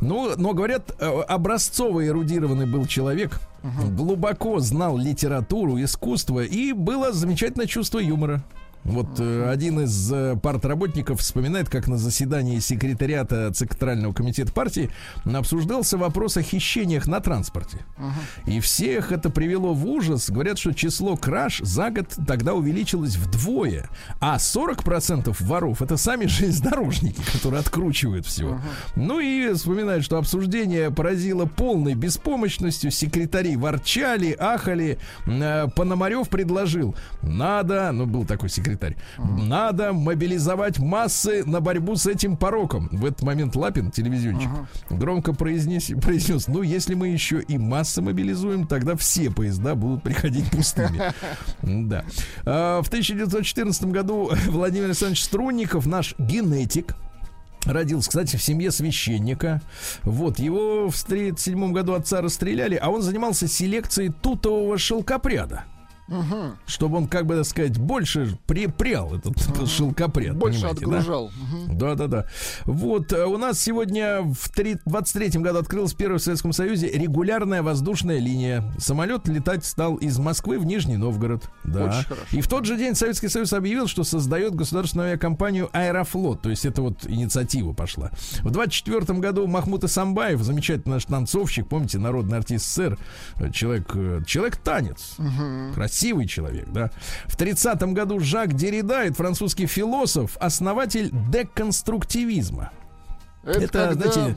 [0.00, 3.38] Ну, но говорят, э, образцово эрудированный был человек,
[3.90, 8.42] глубоко знал литературу, искусство и было замечательное чувство юмора.
[8.84, 14.90] Вот э, один из э, партработников вспоминает, как на заседании секретариата Центрального комитета партии
[15.24, 17.78] обсуждался вопрос о хищениях на транспорте.
[18.46, 20.28] И всех это привело в ужас.
[20.28, 23.88] Говорят, что число краж за год тогда увеличилось вдвое.
[24.20, 28.60] А 40% воров это сами железнодорожники, которые откручивают все.
[28.96, 32.90] Ну и вспоминают, что обсуждение поразило полной беспомощностью.
[32.90, 34.98] Секретари ворчали, ахали.
[35.26, 38.73] Э, Пономарев предложил, надо, ну был такой секретарь,
[39.18, 42.88] надо мобилизовать массы на борьбу с этим пороком.
[42.92, 44.50] В этот момент Лапин, телевизионщик,
[44.90, 50.50] громко произнес, произнес, ну если мы еще и массы мобилизуем, тогда все поезда будут приходить
[50.50, 51.00] пустыми.
[51.62, 52.04] Да.
[52.44, 56.94] А, В 1914 году Владимир Александрович Струнников, наш генетик,
[57.66, 59.62] Родился, кстати, в семье священника.
[60.02, 65.64] Вот, его в 1937 году отца расстреляли, а он занимался селекцией тутового шелкопряда.
[66.66, 70.36] Чтобы он, как бы так сказать, больше припрял этот шелкопряд.
[70.36, 71.30] Больше отгружал.
[71.50, 71.78] Мгм.
[71.78, 72.26] Да, да, да.
[72.64, 77.62] Вот э, у нас сегодня в три- 23-м году открылась первая в Советском Союзе регулярная
[77.62, 78.72] воздушная линия.
[78.78, 81.48] Самолет летать стал из Москвы в Нижний Новгород.
[81.64, 81.84] Да.
[81.86, 82.26] Очень хорошо.
[82.32, 86.42] И в тот же день Советский Союз объявил, что создает государственную авиакомпанию Аэрофлот.
[86.42, 88.10] То есть это вот инициатива пошла.
[88.42, 92.98] В 24 году Махмуд Исамбаев, замечательный наш танцовщик, помните, народный артист СССР,
[93.52, 95.16] человек, э, человек-танец.
[95.74, 95.93] Красивый
[96.26, 96.90] человек, да.
[97.26, 102.70] В 30 году Жак Деррида, это французский философ, основатель деконструктивизма.
[103.44, 104.36] Это, когда- знаете,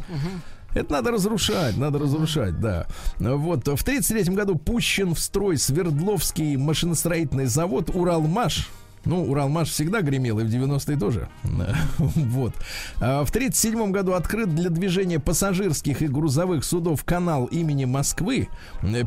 [0.73, 2.87] это надо разрушать, надо разрушать, да.
[3.19, 8.69] Вот в 33 году пущен в строй Свердловский машиностроительный завод Уралмаш.
[9.07, 11.27] Ну, Уралмаш всегда гремел, и в 90-е тоже.
[11.97, 12.53] Вот.
[12.99, 18.49] А В 37 году открыт для движения пассажирских и грузовых судов канал имени Москвы.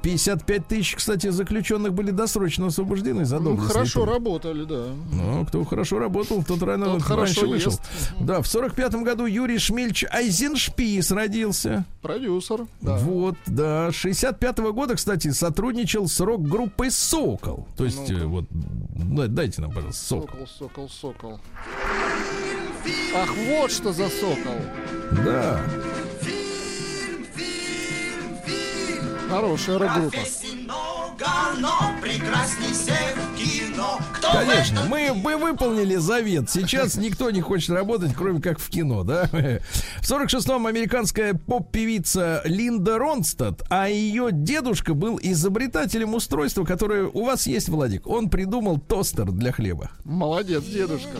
[0.03, 4.87] 55 тысяч, кстати, заключенных были досрочно освобождены за Ну, хорошо работали, да.
[5.13, 7.73] Ну, кто хорошо работал, тот рано Тот хорошо вышел.
[7.73, 7.83] ест.
[8.21, 11.85] Да, в 45 году Юрий Шмельч Айзеншпис родился.
[12.03, 12.67] Продюсер.
[12.81, 12.97] Да.
[12.99, 13.93] Вот, да.
[13.93, 17.67] 65 года, кстати, сотрудничал с рок-группой Сокол.
[17.77, 18.23] То есть, Ну-ка.
[18.23, 20.47] э, вот, да, дайте нам, пожалуйста, Сокол.
[20.47, 21.41] Сокол, сокол, сокол.
[23.15, 24.57] Ах, вот что за сокол.
[25.25, 25.61] Да.
[29.29, 30.19] Хорошая рок-группа.
[34.33, 36.51] Конечно, мы бы выполнили завет.
[36.51, 39.29] Сейчас никто не хочет работать, кроме как в кино, да?
[39.33, 47.47] В 46-м американская поп-певица Линда Ронстад, а ее дедушка был изобретателем устройства, которое у вас
[47.47, 48.07] есть, Владик.
[48.07, 49.91] Он придумал тостер для хлеба.
[50.05, 51.19] Молодец, дедушка.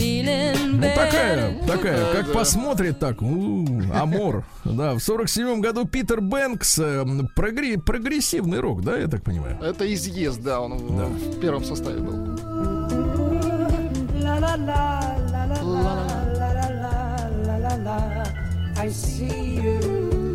[0.00, 4.44] Ну, такая, такая, как посмотрит так, у, амор.
[4.64, 7.04] Да, в 47-м году Питер Бэнкс, э,
[7.36, 9.58] прогре- прогрессивный рок, да, я так понимаю?
[9.62, 11.04] Это изъезд, да, он в- Да.
[11.06, 12.38] в первом составе был.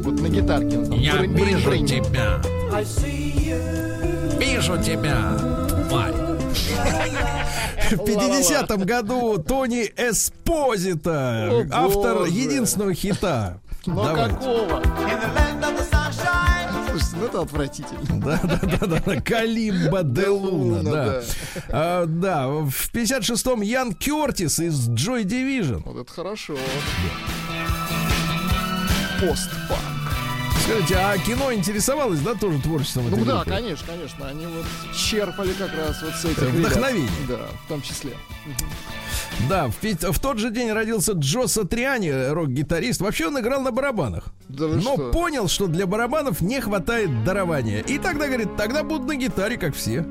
[0.04, 0.78] Вот на гитарке.
[0.78, 1.88] он там брынь, брынь, брынь.
[1.88, 2.40] тебя.
[4.40, 6.35] Вижу тебя.
[7.92, 13.60] В 50-м году Тони Эспозита, автор единственного хита.
[13.86, 14.36] Но Давайте.
[14.36, 14.82] какого?
[16.90, 18.22] Слушайте, ну это отвратительно.
[18.22, 19.22] Да, да, да, да, да.
[19.22, 20.92] Калимба де Луна, да.
[20.92, 21.24] да.
[21.70, 25.84] А, да, в 56-м Ян Кертис из Joy Division.
[25.86, 26.56] Вот это хорошо.
[29.20, 29.95] Постпанк.
[30.66, 33.50] Скажите, а кино интересовалось, да, тоже творчеством Ну да, группы?
[33.52, 34.28] конечно, конечно.
[34.28, 34.66] Они вот
[34.98, 36.72] черпали как раз вот с этих Э, ребят.
[36.72, 37.10] вдохновение.
[37.30, 38.12] Да, в том числе.
[39.48, 43.02] Да, в, в тот же день родился Джо Сатриани, рок-гитарист.
[43.02, 44.26] Вообще он играл на барабанах.
[44.50, 45.12] Да но что?
[45.12, 47.82] понял, что для барабанов не хватает дарования.
[47.82, 50.04] И тогда говорит, тогда буду на гитаре, как все.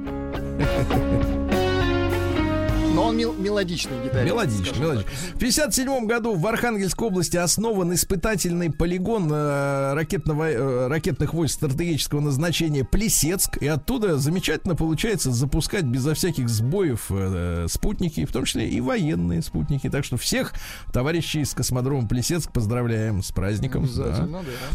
[2.95, 4.33] Но он мел- мелодичный гитарист.
[4.33, 5.11] Мелодично, скажем мелодично.
[5.35, 12.21] В 57 году в Архангельской области основан испытательный полигон э, ракетного, э, ракетных войск стратегического
[12.21, 13.57] назначения Плесецк.
[13.61, 19.43] И оттуда замечательно получается запускать безо всяких сбоев э, спутники, в том числе и военные
[19.43, 19.91] спутники.
[19.91, 20.53] Так что всех
[20.93, 23.89] товарищей из космодрома Плесецк поздравляем с праздником.
[23.97, 24.29] Да.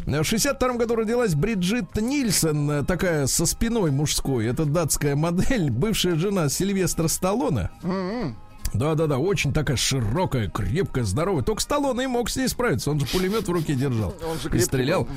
[0.05, 0.23] Да.
[0.23, 4.45] В 62 году родилась Бриджит Нильсон, э, такая со спиной мужской.
[4.47, 7.69] Это датская модель, бывшая жена Сильвестра Сталлоне.
[8.09, 8.48] М-м.
[8.73, 11.43] Да-да-да, очень такая широкая, крепкая, здоровая.
[11.43, 12.91] Только Сталлоне и мог с ней справиться.
[12.91, 14.13] Он же пулемет в руке держал.
[14.53, 15.07] И стрелял.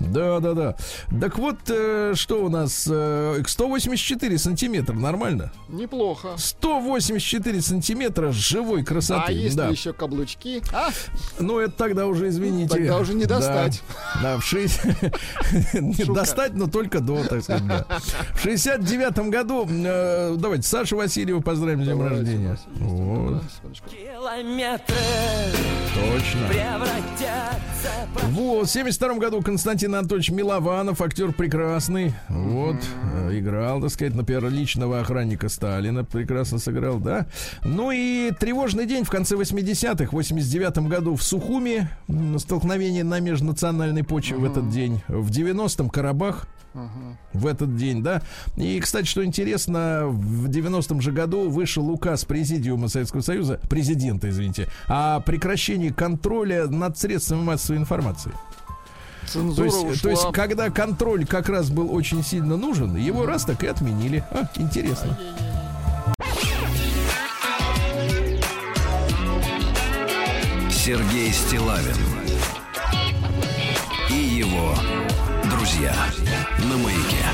[0.00, 0.76] Да-да-да.
[1.20, 2.86] Так вот, э, что у нас?
[2.90, 5.52] Э, 184 сантиметра, нормально?
[5.68, 6.34] Неплохо.
[6.36, 9.24] 184 сантиметра живой красоты.
[9.26, 9.68] А если да.
[9.68, 10.62] еще каблучки?
[10.72, 10.90] А,
[11.38, 12.74] Ну, это тогда уже, извините.
[12.74, 13.82] Тогда уже не достать.
[14.22, 14.80] Да, в шесть...
[15.74, 16.20] Не Шука.
[16.20, 17.86] достать, но только до, так сказать, да.
[18.34, 22.58] В 69 году, э, давайте, Саша Васильева поздравим с днем рождения.
[22.96, 23.42] Вот.
[23.90, 24.94] Километры
[25.94, 26.48] точно.
[26.48, 27.90] превратятся
[28.30, 32.14] Вот, в 72 году Константин Анатольевич Милованов, актер прекрасный.
[32.30, 32.76] Вот,
[33.14, 36.04] э, играл, так сказать, например, личного охранника Сталина.
[36.04, 37.26] Прекрасно сыграл, да.
[37.64, 41.88] Ну и тревожный день в конце 80-х, в 89 году в Сухуми.
[42.38, 45.02] Столкновение на межнациональной почве в этот день.
[45.06, 46.48] В 90-м Карабах.
[47.32, 48.22] В этот день, да.
[48.56, 54.68] И, кстати, что интересно, в 90-м же году вышел указ Президиума Советского Союза, президента, извините,
[54.86, 58.32] о прекращении контроля над средствами массовой информации.
[59.32, 59.94] То есть, ушла.
[60.02, 64.24] то есть, когда контроль как раз был очень сильно нужен, его раз так и отменили.
[64.30, 65.18] А, интересно.
[70.70, 71.96] Сергей Стилавин
[74.08, 74.72] и его
[75.66, 75.94] друзья
[76.70, 77.24] на маяке.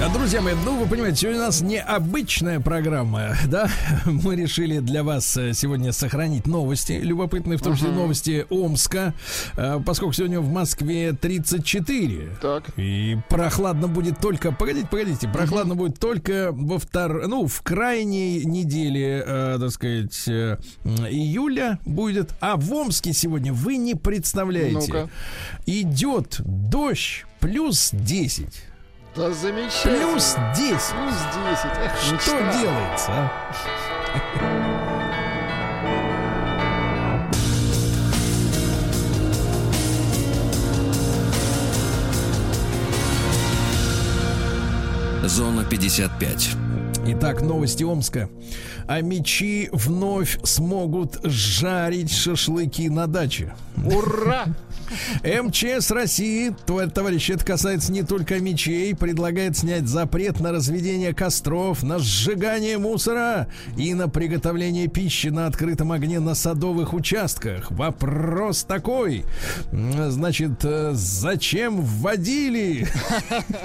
[0.00, 3.68] А, Друзья мои, ну вы понимаете, сегодня у нас необычная программа, да?
[4.06, 9.12] Мы решили для вас э, сегодня сохранить новости, любопытные, в том числе новости Омска,
[9.56, 12.36] э, поскольку сегодня в Москве 34.
[12.40, 12.70] Так.
[12.78, 19.24] И прохладно будет только, погодите, погодите, прохладно будет только во втор, ну, в крайней неделе,
[19.26, 20.58] э, так сказать, э,
[21.10, 22.34] июля будет.
[22.40, 24.92] А в Омске сегодня вы не представляете.
[24.92, 25.10] Ну-ка.
[25.66, 28.46] Идет дождь плюс 10.
[29.16, 29.96] Да замечательно.
[30.12, 30.68] Плюс 10.
[30.68, 31.78] Плюс 10.
[31.84, 32.52] Эх, Что мечта.
[32.60, 33.30] делается, а?
[45.24, 46.50] Зона 55.
[47.12, 48.28] Итак, новости Омска.
[48.86, 53.52] А мечи вновь смогут жарить шашлыки на даче.
[53.84, 54.46] Ура!
[55.22, 61.82] МЧС России, товар- товарищи, это касается не только мечей, предлагает снять запрет на разведение костров,
[61.82, 67.70] на сжигание мусора и на приготовление пищи на открытом огне на садовых участках.
[67.70, 69.24] Вопрос такой,
[69.70, 72.88] значит, э, зачем вводили?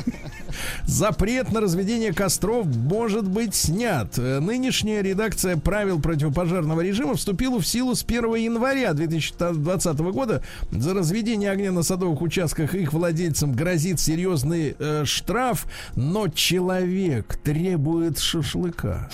[0.86, 4.18] Запрет на разведение костров может быть снят.
[4.18, 10.42] Э, Нынешняя редакция правил противопожарного режима вступила в силу с 1 января 2020 года.
[10.72, 18.18] За разведение огня на садовых участках их владельцам грозит серьезный э, штраф, но человек требует
[18.18, 19.10] шашлыка.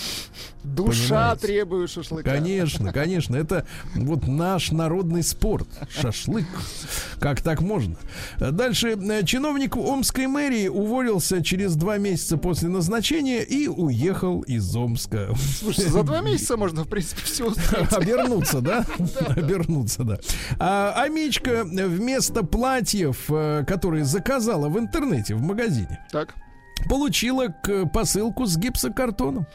[0.62, 1.46] Душа Понимаете?
[1.46, 2.30] требует шашлыка.
[2.30, 3.66] Конечно, конечно, это
[3.96, 5.66] вот наш народный спорт.
[5.90, 6.46] Шашлык.
[7.18, 7.96] Как так можно?
[8.38, 8.90] Дальше.
[8.90, 14.11] э, Чиновник Омской мэрии уволился через два месяца после назначения и уехал
[14.46, 15.28] из Омска.
[15.58, 17.92] Слушай, за два месяца можно, в принципе, все успеть.
[17.92, 18.84] Обернуться, да?
[19.28, 20.18] Обернуться, да.
[20.58, 26.34] А Амичка вместо платьев, э, которые заказала в интернете, в магазине, Так.
[26.88, 27.48] получила
[27.92, 29.46] посылку с гипсокартоном.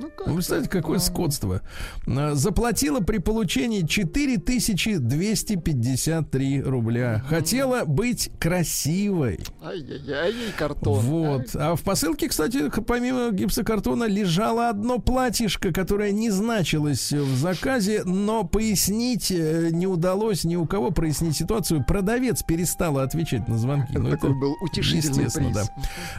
[0.00, 0.26] Ну как?
[0.26, 1.60] Вы представляете, какое скотство.
[2.06, 7.22] А, Заплатила при получении 4253 рубля.
[7.28, 9.40] Хотела быть красивой.
[9.62, 11.00] Ай-яй-яй, картон.
[11.00, 11.54] Вот.
[11.54, 18.44] А в посылке, кстати, помимо гипсокартона лежало одно платьишко, которое не значилось в заказе, но
[18.44, 21.84] пояснить э, не удалось ни у кого прояснить ситуацию.
[21.84, 23.96] Продавец перестала отвечать на звонки.
[23.96, 25.54] Ну, Такой был утешительный приз.
[25.54, 25.64] да.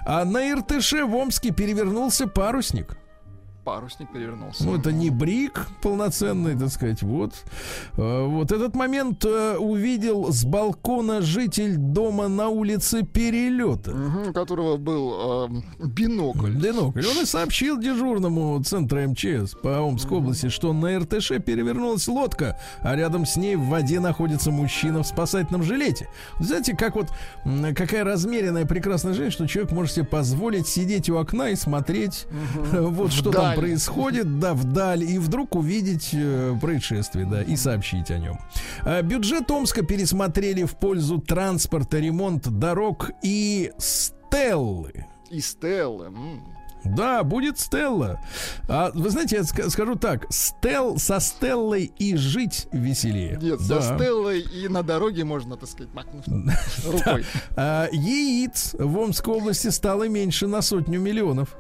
[0.06, 2.98] А на Иртыше в Омске перевернулся парусник.
[3.70, 4.64] Парусник перевернулся.
[4.64, 7.34] Ну, это не брик полноценный, так сказать, вот.
[7.98, 13.92] Э, Вот этот момент э, увидел с балкона житель дома на улице Перелета.
[13.92, 16.50] Мгм, у которого был эм, бинокль.
[16.52, 17.06] Бинокль.
[17.06, 22.96] Он и сообщил дежурному центра МЧС по Омской области, что на РТШ перевернулась лодка, а
[22.96, 26.10] рядом с ней в воде находится мужчина в спасательном жилете.
[26.40, 27.10] Знаете, как вот
[27.76, 32.26] какая размеренная прекрасная жизнь, что человек может себе позволить сидеть у окна и смотреть,
[32.72, 33.59] э, вот что там.
[33.60, 38.39] Происходит, да, вдаль, и вдруг увидеть э, происшествие, да, и сообщить о нем.
[38.84, 45.05] А, бюджет Омска пересмотрели в пользу транспорта, ремонт дорог и стеллы.
[45.30, 46.12] И Стеллы.
[46.86, 48.20] Да, будет Стелла.
[48.70, 53.38] А, вы знаете, я ска- скажу так: Стел со Стеллой и жить веселее.
[53.41, 53.82] Нет, Да.
[53.82, 56.26] со Стеллой и на дороге можно, так сказать, махнуть
[56.86, 57.26] рукой.
[57.57, 61.57] А, яиц в Омской области стало меньше на сотню миллионов.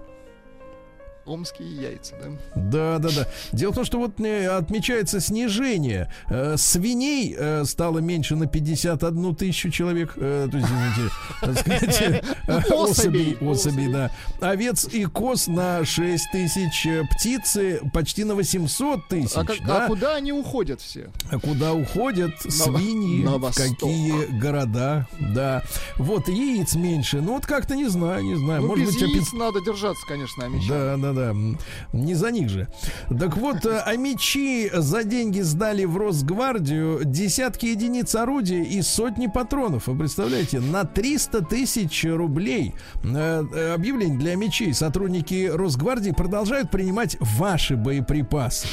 [1.29, 2.29] Омские яйца, да?
[2.55, 3.27] Да, да, да.
[3.51, 6.11] Дело в том, что вот э, отмечается снижение.
[6.29, 10.13] Э, свиней э, стало меньше на 51 тысячу человек.
[10.15, 11.11] То есть, извините,
[11.61, 12.23] сказать,
[12.71, 13.37] Особей.
[13.41, 14.11] особей, да.
[14.41, 16.87] Овец и коз на 6 тысяч.
[17.11, 19.31] Птицы почти на 800 тысяч.
[19.35, 19.85] А, как- да?
[19.85, 21.09] а куда они уходят все?
[21.31, 23.67] А Куда уходят свиньи, на восток.
[23.67, 25.63] какие города, да.
[25.97, 27.21] Вот яиц меньше.
[27.21, 28.61] Ну вот как-то не знаю, не знаю.
[28.61, 30.69] Ну, Может без быть, опи- яиц надо держаться, конечно, Амича.
[30.69, 31.18] да, да, да.
[31.21, 31.57] М,
[31.93, 32.67] Не за них же.
[33.19, 39.87] Так вот, э, амичи за деньги сдали в Росгвардию десятки единиц орудия и сотни патронов.
[39.87, 44.73] Вы представляете, на 300 тысяч рублей э, э, объявление для амичей.
[44.73, 48.67] Сотрудники Росгвардии продолжают принимать ваши боеприпасы.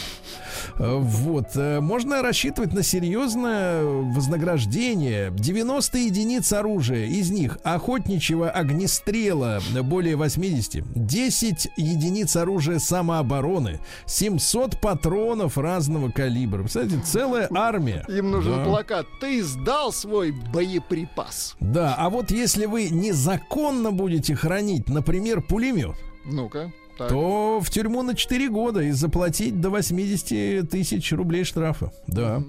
[0.78, 1.55] Вот.
[1.55, 5.30] Можно рассчитывать на серьезное вознаграждение.
[5.30, 7.07] 90 единиц оружия.
[7.07, 10.82] Из них охотничьего огнестрела более 80.
[10.94, 13.78] 10 единиц оружия самообороны.
[14.06, 16.62] 700 патронов разного калибра.
[16.62, 18.04] Представляете, целая армия.
[18.08, 18.64] Им нужен Да.
[18.64, 19.06] плакат.
[19.20, 21.56] Ты сдал свой боеприпас.
[21.60, 26.72] Да, а вот если вы незаконно будете хранить, например, пулемет, Ну-ка.
[26.98, 27.08] так.
[27.10, 31.92] то в тюрьму на 4 года и заплатить до 80 тысяч рублей штрафа.
[32.06, 32.42] Да.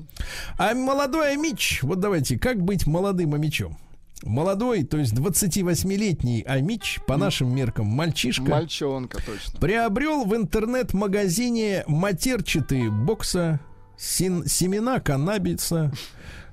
[0.58, 3.78] А молодой амич, вот давайте, как быть молодым амичом?
[4.24, 9.60] Молодой, то есть 28-летний амич, по нашим меркам мальчишка, Мальчонка, точно.
[9.60, 13.60] приобрел в интернет-магазине матерчатые бокса,
[13.98, 15.92] син- семена каннабиса,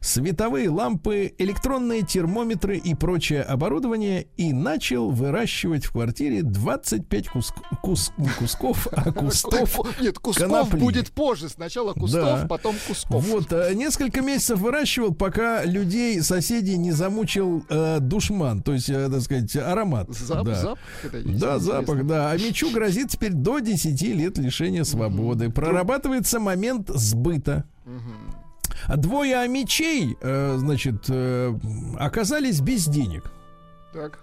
[0.04, 8.12] световые лампы, электронные термометры и прочее оборудование и начал выращивать в квартире 25 куск- кус-
[8.18, 9.80] не кусков, а кустов.
[10.00, 10.78] Нет, кусков конопли.
[10.78, 11.48] будет позже.
[11.48, 12.46] Сначала кустов, Да.
[12.46, 13.24] потом кусков.
[13.26, 19.08] Вот, э, несколько месяцев выращивал, пока людей, соседей не замучил э, душман, то есть, э,
[19.08, 20.08] так сказать, аромат.
[20.10, 20.54] Зап- Да.
[20.54, 22.30] Запах это есть, Да, запах, да.
[22.30, 25.48] А мечу грозит теперь до 10 лет лишения свободы.
[25.50, 27.64] Прорабатывается момент сбыта.
[28.96, 31.54] Двое амичей, э, значит, э,
[31.98, 33.30] оказались без денег.
[33.92, 34.20] Так.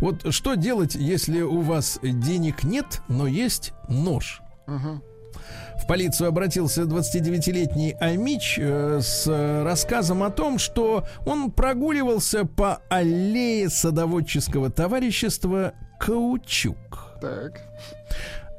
[0.00, 4.40] Вот что делать, если у вас денег нет, но есть нож?
[4.66, 5.02] Мгм.
[5.82, 9.26] В полицию обратился 29-летний Амич э, с
[9.64, 17.14] рассказом о том, что он прогуливался по аллее садоводческого товарищества «Каучук».
[17.20, 17.60] Так.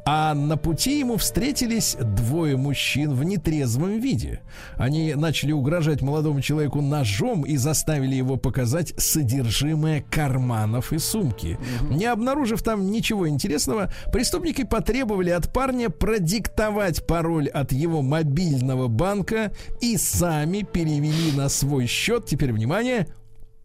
[0.06, 4.42] А на пути ему встретились двое мужчин в нетрезвом виде.
[4.76, 11.58] Они начали угрожать молодому человеку ножом и заставили его показать содержимое карманов и сумки.
[11.90, 19.52] Не обнаружив там ничего интересного, преступники потребовали от парня продиктовать пароль от его мобильного банка
[19.82, 23.08] и сами перевели на свой счет, теперь внимание,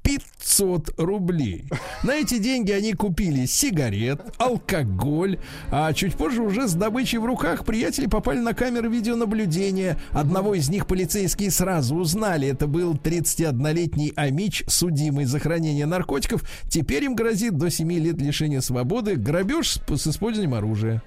[0.05, 1.64] 500 рублей.
[2.02, 5.38] На эти деньги они купили сигарет, алкоголь,
[5.70, 9.98] а чуть позже уже с добычей в руках приятели попали на камеры видеонаблюдения.
[10.11, 12.46] Одного из них полицейские сразу узнали.
[12.48, 16.42] Это был 31-летний Амич, судимый за хранение наркотиков.
[16.68, 21.02] Теперь им грозит до 7 лет лишения свободы, грабеж с, использованием оружия.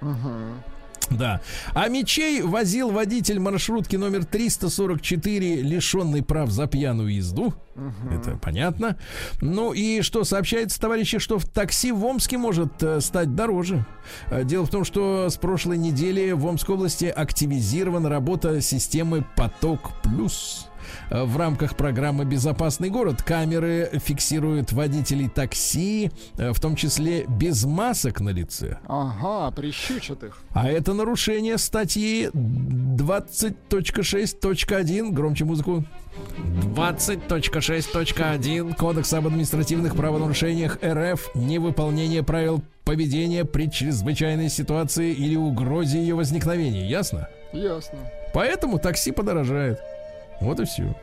[1.10, 1.42] Да.
[1.74, 7.54] А мечей возил водитель маршрутки номер 344, лишенный прав за пьяную езду.
[8.12, 8.98] Это понятно.
[9.40, 13.86] Ну и что сообщается, товарищи, что в такси в Омске может э, стать дороже.
[14.32, 19.92] Э, Дело в том, что с прошлой недели в Омской области активизирована работа системы «Поток
[20.02, 20.67] плюс».
[21.10, 27.66] Э, В рамках программы «Безопасный город» камеры фиксируют водителей такси, э, в том числе без
[27.66, 28.78] масок на лице.
[28.88, 30.38] Ага, прищучат их.
[30.54, 35.12] А это нарушение статьи 20.6.1.
[35.12, 35.84] Громче музыку.
[36.76, 46.16] 20.6.1 Кодекса об административных правонарушениях РФ невыполнение правил поведения при чрезвычайной ситуации или угрозе ее
[46.16, 46.90] возникновения.
[46.90, 47.28] Ясно?
[47.54, 48.00] Ясно.
[48.34, 49.80] Поэтому такси подорожает.
[50.40, 50.96] Вот и все.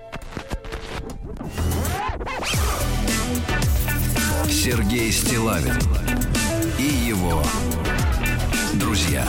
[4.48, 5.78] Сергей Стилавин
[6.78, 7.42] и его
[8.74, 9.26] друзья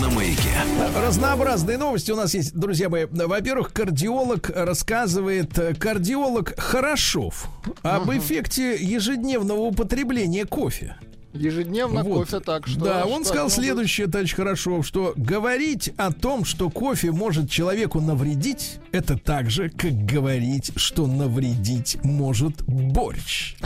[0.00, 0.54] на маяке.
[0.96, 3.06] Разнообразные новости у нас есть, друзья мои.
[3.10, 7.48] Во-первых, кардиолог рассказывает, э, кардиолог Хорошов
[7.82, 10.96] об эффекте ежедневного употребления кофе.
[11.38, 12.28] Ежедневно Вот.
[12.28, 12.80] кофе так что.
[12.80, 18.00] Да, он что сказал следующее, товарищ Хорошов, что говорить о том, что кофе может человеку
[18.00, 23.56] навредить, это так же, как говорить, что навредить может борщ.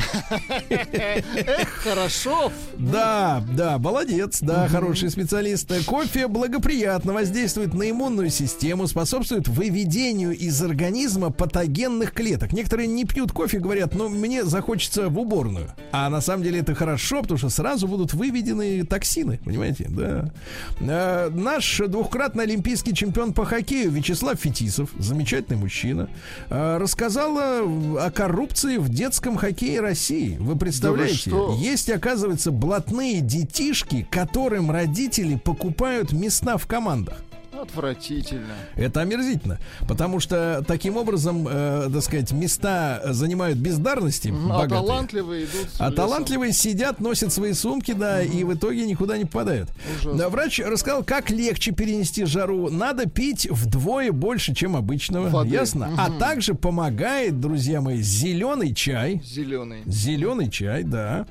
[1.83, 2.53] Хорошо.
[2.77, 5.71] Да, да, молодец, да, хороший специалист.
[5.87, 12.53] Кофе благоприятно воздействует на иммунную систему, способствует выведению из организма патогенных клеток.
[12.53, 15.73] Некоторые не пьют кофе, говорят, ну, мне захочется в уборную.
[15.93, 20.33] А на самом деле это хорошо, потому что сразу будут выведены токсины, понимаете, да.
[20.81, 26.09] Э, наш двухкратный олимпийский чемпион по хоккею Вячеслав Фетисов, замечательный мужчина,
[26.49, 27.61] э, рассказала
[28.03, 30.39] о коррупции в детском хоккее России.
[30.41, 31.17] Вы представляете?
[31.17, 31.55] что?
[31.61, 37.19] Есть, оказывается, блатные детишки, которым родители покупают места в командах.
[37.53, 38.55] Отвратительно.
[38.77, 44.69] Это омерзительно, потому что таким образом, э, так сказать, места занимают бездарности, А богатые.
[44.81, 45.69] талантливые идут.
[45.79, 49.69] А талантливые сидят, носят свои сумки, да, и в итоге никуда не попадают.
[50.01, 50.29] Ужасно.
[50.29, 52.71] Врач рассказал, как легче перенести жару.
[52.71, 55.29] Надо пить вдвое больше, чем обычного.
[55.29, 55.51] Воды.
[55.51, 55.93] Ясно?
[55.99, 59.21] А также помогает, друзья мои, зеленый чай.
[59.25, 59.83] Зеленый.
[59.87, 61.27] Зеленый чай, да.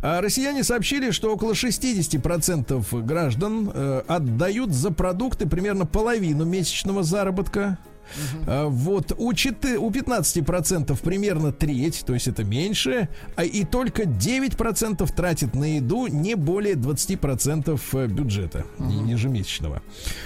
[0.00, 7.78] А россияне сообщили, что около 60% граждан э, отдают за продукты примерно половину месячного заработка.
[8.46, 14.02] А, Вот у, четы- у 15% примерно треть, то есть это меньше, а и только
[14.02, 19.82] 9% тратит на еду не более 20% э, бюджета не- ежемесячного.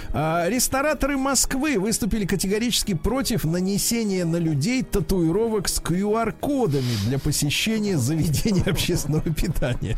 [0.09, 8.63] А, Рестораторы Москвы выступили категорически против нанесения на людей татуировок с QR-кодами для посещения заведений
[8.69, 9.97] общественного питания.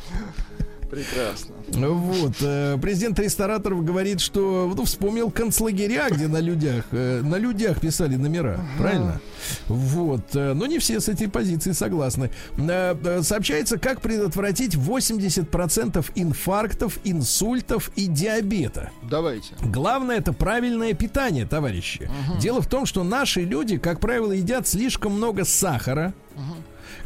[0.92, 1.56] Прекрасно.
[1.70, 2.34] Вот.
[2.42, 8.18] э, Президент рестораторов говорит, что ну, вспомнил концлагеря, где на людях, э, на людях писали
[8.18, 8.60] номера.
[8.78, 9.22] Правильно?
[9.68, 10.36] Вот.
[10.36, 12.30] э, Но не все с этой позицией согласны.
[13.22, 18.92] Сообщается, как предотвратить 80% инфарктов, инсультов и диабета.
[19.10, 19.56] Давайте.
[19.62, 22.12] Главное это правильное питание, товарищи.
[22.42, 26.14] Дело в том, что наши люди, как правило, едят слишком много сахара,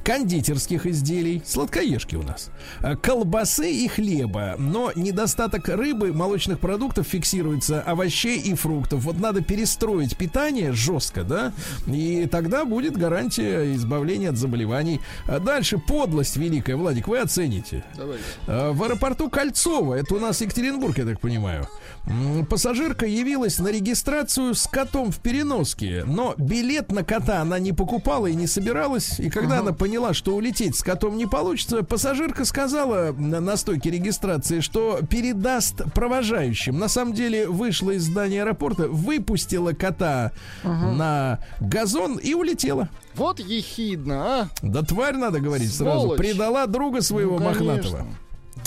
[0.06, 2.52] кондитерских изделий, сладкоежки у нас,
[2.82, 4.56] э, колбасы и хлеба.
[4.60, 9.04] Но недостаток рыбы, молочных продуктов фиксируется, овощей и фруктов.
[9.04, 11.54] Вот надо перестроить питание жестко, да,
[11.88, 15.02] и тогда будет гарантия избавления от заболеваний.
[15.26, 17.84] А дальше подлость великая, Владик, вы оцените.
[17.98, 18.24] Давайте.
[18.48, 21.68] Э, В аэропорту Кольцово, это у нас Екатеринбург, я так понимаю,
[22.50, 28.28] пассажирка явилась на регистрацию с котом в переноске, но билет на кота она не покупала
[28.28, 29.20] и не собиралась.
[29.20, 34.60] И когда она поняла, что улететь с котом не получится, пассажирка сказала на, стойке регистрации,
[34.60, 36.78] что передаст провожающим.
[36.78, 40.32] На самом деле вышла из здания аэропорта, выпустила кота
[40.64, 42.90] на газон и улетела.
[43.16, 44.50] Вот ехидно, а?
[44.62, 46.02] Да тварь надо говорить сразу.
[46.02, 46.18] Сволочь.
[46.18, 47.66] Предала друга своего Ну, конечно.
[47.66, 48.08] мохнатого.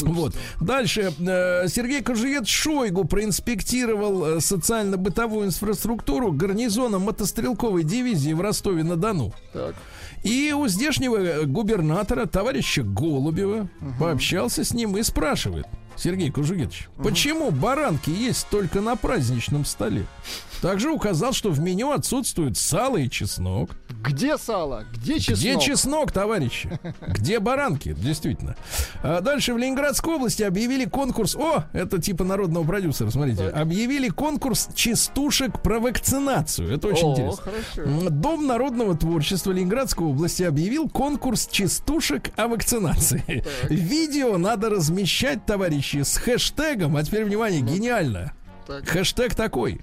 [0.01, 0.35] Вот.
[0.61, 1.13] Дальше.
[1.19, 9.33] э, Сергей Кожует Шойгу проинспектировал э, социально-бытовую инфраструктуру гарнизона мотострелковой дивизии в Ростове-на-Дону.
[9.53, 9.75] Так.
[10.23, 13.69] И у здешнего э, губернатора, товарища Голубева,
[13.99, 15.67] пообщался с ним и спрашивает.
[15.97, 20.07] Сергей Кужугетович, почему баранки есть только на праздничном столе?
[20.61, 23.71] Также указал, что в меню отсутствуют сало и чеснок.
[24.03, 24.85] Где сало?
[24.93, 25.39] Где чеснок?
[25.39, 26.79] Где чеснок, товарищи?
[27.07, 27.93] Где баранки?
[27.93, 28.57] Действительно.
[29.03, 31.37] А дальше в Ленинградской области объявили конкурс.
[31.37, 33.49] О, это типа народного продюсера, смотрите.
[33.49, 36.75] Объявили конкурс частушек про вакцинацию.
[36.75, 37.43] Это очень О, интересно.
[37.43, 38.11] хорошо.
[38.11, 43.45] Дом народного творчества Ленинградской области объявил конкурс частушек о вакцинации.
[43.69, 46.97] Видео надо размещать, товарищи, с хэштегом.
[46.97, 48.33] А теперь внимание, гениально.
[48.67, 48.87] Так.
[48.89, 49.81] Хэштег такой.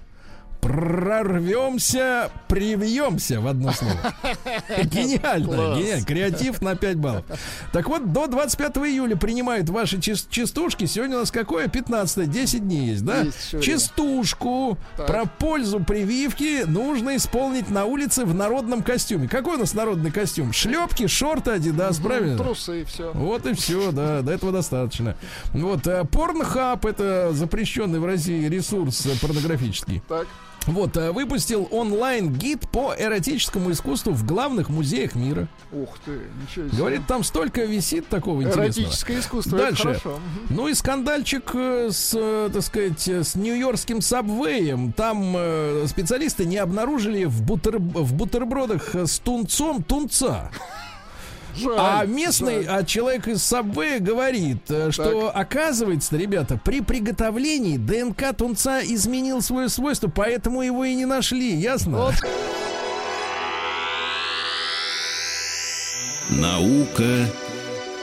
[0.66, 3.94] Прорвемся, привьемся в одно слово.
[4.82, 6.04] Гениально, гениально.
[6.04, 7.24] Креатив на 5 баллов.
[7.72, 10.86] Так вот, до 25 июля принимают ваши частушки.
[10.86, 11.68] Сегодня у нас какое?
[11.68, 13.26] 15 10 дней есть, да?
[13.62, 19.28] Частушку про пользу прививки нужно исполнить на улице в народном костюме.
[19.28, 20.52] Какой у нас народный костюм?
[20.52, 22.36] Шлепки, шорты, адидас, правильно?
[22.36, 23.12] Трусы, все.
[23.12, 25.16] Вот и все, да, до этого достаточно.
[25.52, 30.02] Вот, э, Порнхаб это запрещенный в России ресурс э, порнографический.
[30.08, 30.26] Так.
[30.66, 35.48] Вот, э, выпустил онлайн-гид по эротическому искусству в главных музеях мира.
[35.72, 36.76] Ух ты, ничего себе.
[36.78, 38.66] Говорит, там столько висит такого интересного.
[38.66, 39.88] Эротическое искусство, Дальше.
[39.90, 40.20] это хорошо.
[40.50, 44.92] Ну и скандальчик э, с, э, так сказать, с нью-йоркским сабвеем.
[44.92, 45.36] Там
[45.86, 50.50] специалисты не обнаружили в, бутер- в бутербродах с тунцом тунца.
[51.56, 52.80] Жаль, А местный, жаль.
[52.80, 59.68] а человек из Subway говорит, э, что оказывается, ребята, при приготовлении ДНК тунца изменил свое
[59.68, 61.98] свойство, поэтому его и не нашли, ясно?
[61.98, 62.14] Вот.
[66.28, 67.26] Наука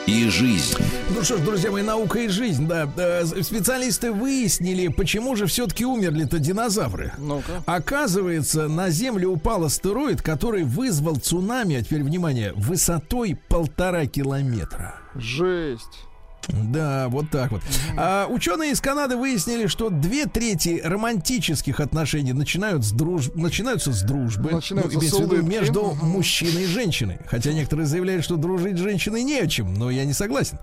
[0.06, 0.76] и жизнь.
[1.10, 2.90] Ну что ж, друзья мои, наука и жизнь, да.
[2.96, 7.12] Э, Специалисты выяснили, почему же все-таки умерли-то динозавры.
[7.18, 7.62] Ну-ка.
[7.66, 14.96] Оказывается, на Землю упал астероид, который вызвал цунами, а теперь внимание, высотой полтора километра.
[15.14, 16.06] Жесть.
[16.48, 17.62] Да, вот так вот.
[17.96, 23.30] А, ученые из Канады выяснили, что две трети романтических отношений начинают с друж...
[23.34, 24.50] начинаются с дружбы.
[24.52, 27.18] Начинаются имеется с виду между мужчиной и женщиной.
[27.26, 30.58] Хотя некоторые заявляют, что дружить с женщиной не о чем, но я не согласен.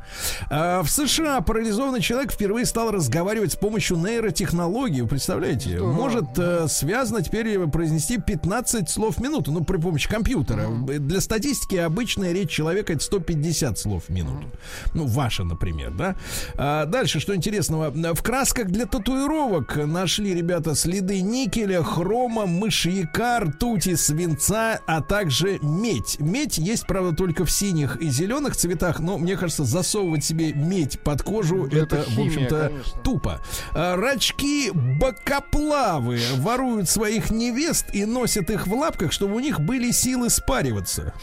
[0.50, 5.02] А, в США парализованный человек впервые стал разговаривать с помощью нейротехнологий.
[5.02, 5.70] Вы представляете?
[5.78, 5.94] Здорово.
[5.94, 10.68] Может э, связано теперь произнести 15 слов в минуту, ну, при помощи компьютера.
[10.70, 14.46] Для статистики обычная речь человека это 150 слов в минуту.
[14.94, 16.16] Ну, ваша, например, да?
[16.56, 17.92] А, дальше, что интересного.
[17.92, 26.20] В красках для татуировок нашли, ребята, следы никеля, хрома, мышьяка, ртути, свинца, а также медь.
[26.20, 31.00] Медь есть, правда, только в синих и зеленых цветах, но, мне кажется, засовывать себе медь
[31.00, 33.02] под кожу, Да это, это в химия, общем-то, конечно.
[33.02, 33.42] тупо.
[33.74, 39.92] А, Рачки бокоплавы воруют своих невест и носят их в лапках, чтобы у них были
[39.92, 41.14] силы спариваться.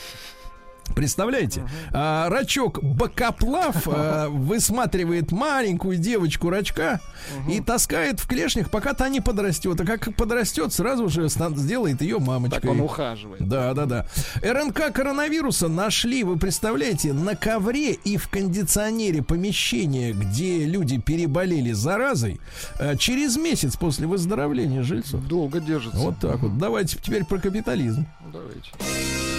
[0.94, 1.68] Представляете?
[1.92, 7.00] А, рачок бокоплав а, высматривает маленькую девочку рачка
[7.48, 9.80] и таскает в клешнях, пока та не подрастет.
[9.80, 12.60] А как подрастет, сразу же сделает ее мамочкой.
[12.60, 13.46] Так он ухаживает.
[13.46, 14.06] Да, да, да.
[14.42, 22.40] РНК коронавируса нашли, вы представляете, на ковре и в кондиционере помещения, где люди переболели заразой,
[22.78, 25.24] э, через месяц после выздоровления жильцов.
[25.26, 25.98] Долго держится.
[25.98, 26.58] Вот так вот.
[26.58, 28.06] Давайте теперь про капитализм.
[28.32, 29.37] Давайте.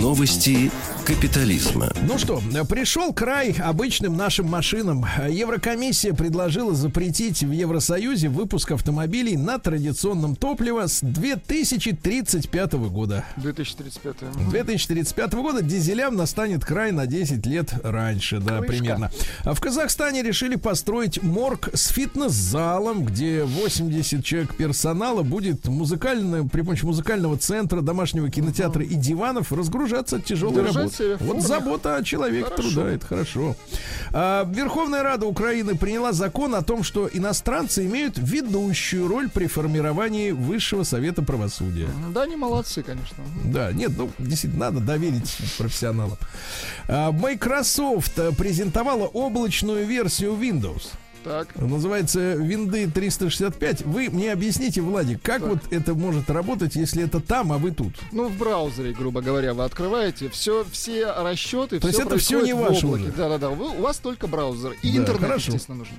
[0.00, 0.70] Новости
[1.04, 1.90] капитализма.
[2.08, 5.04] Ну что, пришел край обычным нашим машинам.
[5.28, 13.24] Еврокомиссия предложила запретить в Евросоюзе выпуск автомобилей на традиционном топливе с 2035 года.
[13.36, 14.48] 2035.
[14.48, 18.72] 2035 года дизелям настанет край на 10 лет раньше, да, Крышка.
[18.72, 19.10] примерно.
[19.44, 26.62] А в Казахстане решили построить морг с фитнес-залом, где 80 человек персонала будет музыкально, при
[26.62, 29.50] помощи музыкального центра, домашнего кинотеатра и диванов
[29.82, 31.16] разгружаться от тяжелой работы.
[31.20, 32.62] Вот забота о человеке Хорошо.
[32.62, 33.56] труда, это хорошо.
[34.12, 40.30] А, Верховная Рада Украины приняла закон о том, что иностранцы имеют ведущую роль при формировании
[40.30, 41.88] Высшего Совета Правосудия.
[42.14, 43.16] Да, они молодцы, конечно.
[43.44, 46.18] Да, нет, ну, действительно, надо доверить профессионалам.
[46.88, 50.90] А, Microsoft презентовала облачную версию Windows.
[51.24, 51.54] Так.
[51.56, 53.82] Называется Винды 365.
[53.82, 57.94] Вы мне объясните, Владик, как вот это может работать, если это там, а вы тут?
[58.10, 62.44] Ну, в браузере, грубо говоря, вы открываете все, все расчеты, То есть все это всё
[62.44, 63.12] не ваше уже?
[63.16, 63.48] Да, да, да.
[63.50, 64.74] Вы, у вас только браузер.
[64.82, 65.52] И Да, интернет, хорошо.
[65.52, 65.94] естественно, нужен.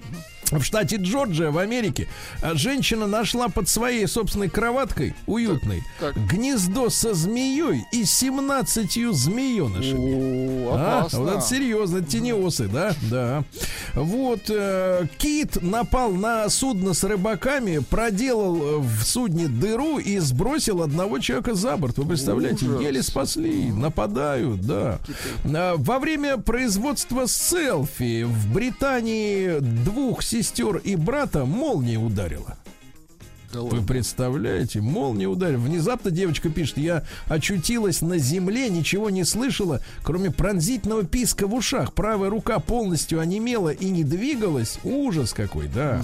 [0.51, 2.07] В штате Джорджия, в Америке,
[2.41, 6.27] а, женщина нашла под своей собственной кроваткой, уютной, Так, так.
[6.27, 10.65] гнездо со змеей и 17 змеенышами.
[10.67, 11.19] О, А, опасно.
[11.19, 13.43] вот это серьезно, тенеосы, да, да.
[13.95, 20.81] Вот э, кит напал на судно с рыбаками, проделал э, в судне дыру и сбросил
[20.81, 21.97] одного человека за борт.
[21.97, 22.81] Вы представляете, Ужас.
[22.81, 24.99] еле спасли, нападают, да.
[25.45, 32.57] А, Во время производства селфи в Британии двух сестер и брата молния ударила.
[33.53, 33.83] Да Вы ладно.
[33.83, 35.61] представляете, молния ударила.
[35.61, 41.93] Внезапно девочка пишет, я очутилась на земле, ничего не слышала, кроме пронзительного писка в ушах.
[41.93, 44.79] Правая рука полностью онемела и не двигалась.
[44.83, 46.01] Ужас какой, да.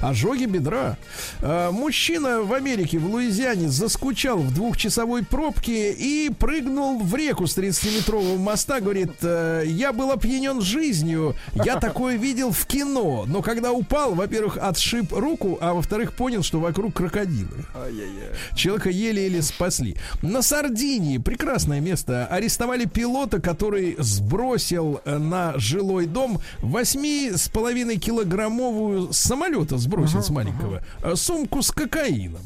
[0.00, 0.96] Ожоги бедра.
[1.42, 7.58] А, мужчина в Америке, в Луизиане, заскучал в двухчасовой пробке и прыгнул в реку с
[7.58, 8.80] 30-метрового моста.
[8.80, 13.26] Говорит, «Э, я был опьянен жизнью, я такое видел в кино.
[13.26, 17.66] Но когда упал, во-первых, отшиб руку, а во-вторых, понял, что вокруг крокодилы.
[17.74, 18.30] Ай-яй-яй.
[18.54, 19.96] Человека еле-еле спасли.
[20.22, 29.78] На Сардинии, прекрасное место, арестовали пилота, который сбросил э, на жилой дом 8,5 килограммовую самолета
[29.78, 32.42] сбросил с маленького э, сумку с кокаином.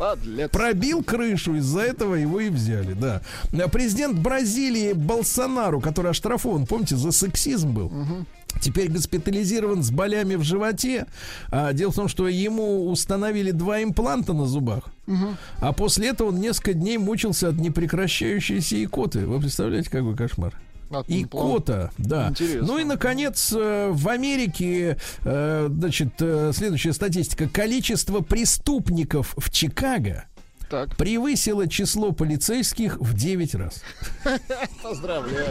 [0.00, 0.50] Подлец.
[0.50, 3.20] Пробил крышу, из-за этого его и взяли, да.
[3.68, 7.92] Президент Бразилии Болсонару, который оштрафован, помните, за сексизм был.
[8.60, 11.06] Теперь госпитализирован с болями в животе.
[11.50, 14.84] А, дело в том, что ему установили два импланта на зубах.
[15.60, 19.26] А после этого он несколько дней мучился от непрекращающейся икоты.
[19.26, 20.54] Вы представляете, какой кошмар?
[20.90, 22.30] От Икота, да.
[22.30, 22.66] Интересно.
[22.66, 27.48] Ну и, наконец, э, в Америке, э, значит, э, следующая статистика.
[27.48, 30.24] Количество преступников в Чикаго
[30.68, 33.84] Так, превысило число полицейских в 9 раз.
[34.82, 35.46] поздравляю.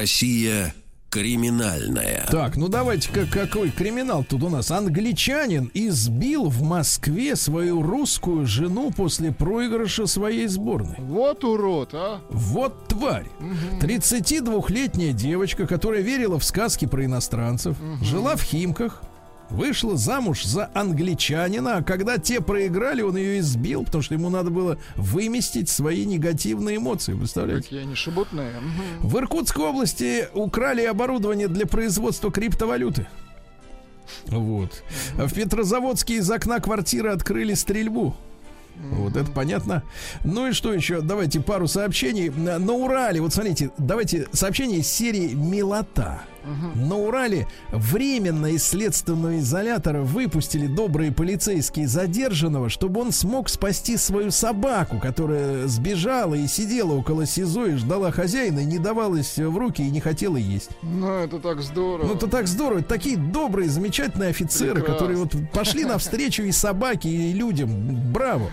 [0.00, 0.74] Россия
[1.10, 2.26] криминальная.
[2.30, 4.70] Так, ну давайте-ка какой криминал тут у нас.
[4.70, 10.96] Англичанин избил в Москве свою русскую жену после проигрыша своей сборной.
[10.96, 12.22] Вот урод, а.
[12.30, 13.26] Вот тварь.
[13.82, 19.02] 32-летняя девочка, которая верила в сказки про иностранцев, жила в Химках,
[19.50, 24.50] вышла замуж за англичанина, а когда те проиграли, он ее избил, потому что ему надо
[24.50, 27.64] было выместить свои негативные эмоции, представляете?
[27.64, 28.52] Какие они шебутные.
[29.00, 33.06] В Иркутской области украли оборудование для производства криптовалюты.
[34.26, 34.82] Вот.
[35.14, 38.16] В Петрозаводске из окна квартиры открыли стрельбу.
[38.76, 39.82] Вот это понятно.
[40.24, 41.00] Ну и что еще?
[41.00, 42.30] Давайте пару сообщений.
[42.30, 46.22] На на Урале, вот смотрите, давайте сообщение из серии «Милота».
[46.74, 54.30] На Урале временно из следственного изолятора выпустили добрые полицейские задержанного, чтобы он смог спасти свою
[54.30, 59.82] собаку, которая сбежала и сидела около СИЗО и ждала хозяина, и не давалась в руки
[59.82, 60.70] и не хотела есть.
[60.82, 62.06] Ну, это так здорово.
[62.06, 62.82] Ну, это так здорово.
[62.82, 64.94] Такие добрые, замечательные офицеры, Прекрасно.
[64.94, 67.70] которые вот пошли навстречу и собаке, и людям.
[68.12, 68.50] Браво.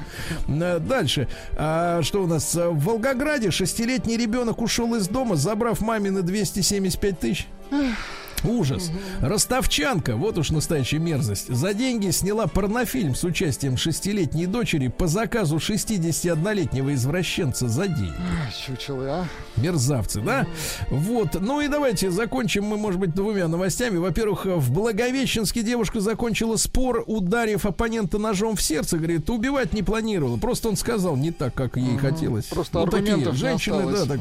[0.48, 1.28] Э, Дальше.
[1.56, 2.56] А, что у нас?
[2.56, 7.48] В Волгограде шестилетний ребенок ушел из дома, забрав мамины 275 тысяч.
[7.72, 8.27] 唉。
[8.44, 8.92] Ужас.
[9.22, 15.58] Ростовчанка, вот уж настоящая мерзость, за деньги сняла порнофильм с участием шестилетней дочери по заказу
[15.58, 18.14] 61-летнего извращенца за день.
[18.18, 19.26] Ай, Чучелы, а.
[19.58, 20.46] Мерзавцы, да?
[20.90, 21.40] Вот.
[21.40, 23.98] Ну и давайте закончим мы, может быть, двумя новостями.
[23.98, 28.98] Во-первых, в Благовещенске девушка закончила спор, ударив оппонента ножом в сердце.
[28.98, 30.38] Говорит, убивать не планировала.
[30.38, 32.46] Просто он сказал не так, как ей хотелось.
[32.46, 34.20] Просто Ну, такие аргументов женщины, да, так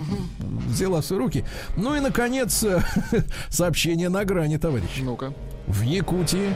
[0.69, 1.45] взяла в свои руки.
[1.77, 2.65] Ну и, наконец,
[3.49, 4.89] сообщение на грани, товарищ.
[5.01, 5.33] Ну-ка.
[5.67, 6.55] В Якутии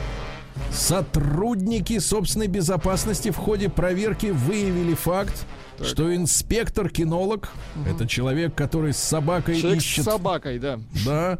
[0.73, 5.47] сотрудники собственной безопасности в ходе проверки выявили факт,
[5.83, 7.51] что инспектор-кинолог,
[7.89, 10.79] это человек, который с собакой Человек ищет, с собакой, да.
[11.07, 11.39] да,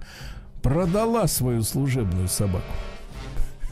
[0.63, 2.65] продала свою служебную собаку.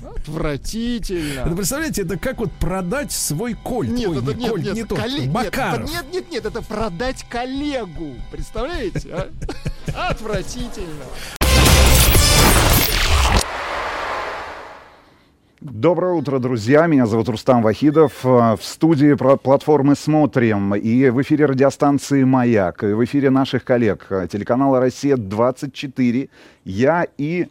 [0.00, 1.56] Это, Отвратительно.
[1.56, 3.90] представляете, это как вот продать свой кольт.
[3.90, 5.84] Нет, Ой, это не нет, кольт, нет, не тот, коллег- нет, Бакаров.
[5.84, 8.14] это- нет, нет, нет, это продать коллегу.
[8.30, 9.08] Представляете?
[9.14, 9.28] а?
[10.10, 11.04] Отвратительно.
[15.60, 16.86] Доброе утро, друзья.
[16.86, 18.24] Меня зовут Рустам Вахидов.
[18.24, 24.06] Э, В студии платформы «Смотрим» и в эфире радиостанции «Маяк», и в эфире наших коллег
[24.10, 26.30] э, телеканала «Россия-24».
[26.64, 27.48] Я и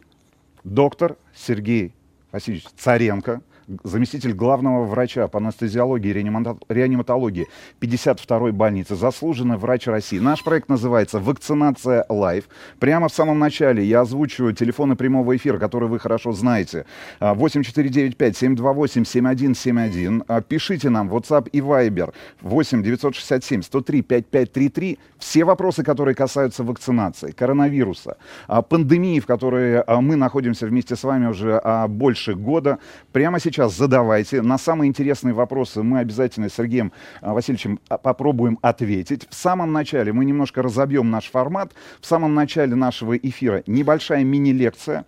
[0.64, 1.94] доктор Сергей
[2.32, 3.40] Васильевич Царенко,
[3.84, 6.24] заместитель главного врача по анестезиологии и
[6.68, 7.46] реаниматологии
[7.80, 10.18] 52-й больницы, заслуженный врач России.
[10.18, 12.48] Наш проект называется «Вакцинация live».
[12.78, 16.86] Прямо в самом начале я озвучиваю телефоны прямого эфира, которые вы хорошо знаете.
[17.20, 20.22] А, 8495-728-7171.
[20.26, 24.98] А, Пишите нам в WhatsApp и Viber 8 967 103 5533.
[25.18, 28.16] Все вопросы, которые касаются вакцинации, коронавируса,
[28.46, 32.78] а, пандемии, в которой а, мы находимся вместе с вами уже а, больше года,
[33.12, 34.42] прямо сейчас задавайте.
[34.42, 39.26] На самые интересные вопросы мы обязательно с Сергеем а, Васильевичем а, попробуем ответить.
[39.28, 41.72] В самом начале мы немножко разобьем наш формат.
[42.00, 45.06] В самом начале нашего эфира небольшая мини-лекция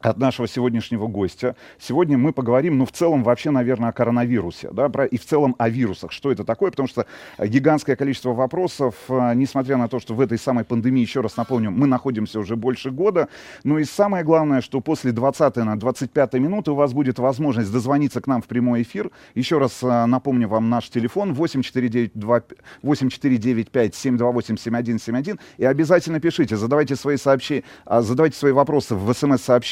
[0.00, 1.56] от нашего сегодняшнего гостя.
[1.78, 5.54] Сегодня мы поговорим, ну, в целом, вообще, наверное, о коронавирусе, да, про- и в целом
[5.58, 6.12] о вирусах.
[6.12, 6.70] Что это такое?
[6.70, 7.06] Потому что
[7.38, 11.36] э, гигантское количество вопросов, э, несмотря на то, что в этой самой пандемии, еще раз
[11.36, 13.28] напомню, мы находимся уже больше года.
[13.64, 18.20] Но и самое главное, что после 20 на 25 минуты у вас будет возможность дозвониться
[18.20, 19.10] к нам в прямой эфир.
[19.34, 22.42] Еще раз э, напомню вам наш телефон 8492
[22.82, 29.04] 8495 728 7171 и обязательно пишите, задавайте свои сообщения, задавайте свои вопросы в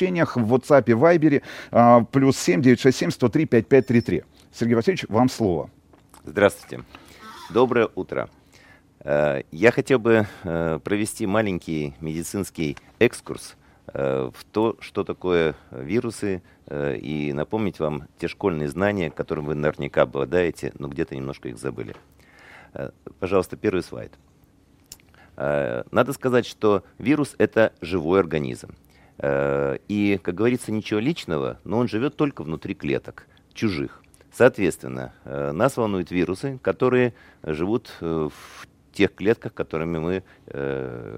[0.02, 4.22] смс-сообщениях, в WhatsApp, и Viber, а, плюс 7 967 103 5533.
[4.52, 5.70] Сергей Васильевич, вам слово.
[6.24, 6.84] Здравствуйте.
[7.50, 8.28] Доброе утро.
[9.00, 13.56] Э, Я хотел бы э, провести маленький медицинский экскурс
[13.92, 20.02] э, в то, что такое вирусы, и напомнить вам те школьные знания, которыми вы наверняка
[20.02, 21.94] обладаете, но где-то немножко их забыли.
[23.18, 24.12] Пожалуйста, первый слайд.
[25.36, 28.70] Надо сказать, что вирус— это живой организм.
[29.22, 34.02] Э, И, как говорится, ничего личного, но он живет только внутри клеток, чужих.
[34.32, 37.14] Соответственно, э, нас волнуют вирусы, которые
[37.44, 40.22] живут э, в тех клетках, которыми мы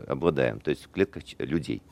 [0.07, 1.83] обладаем, то есть в клетках людей.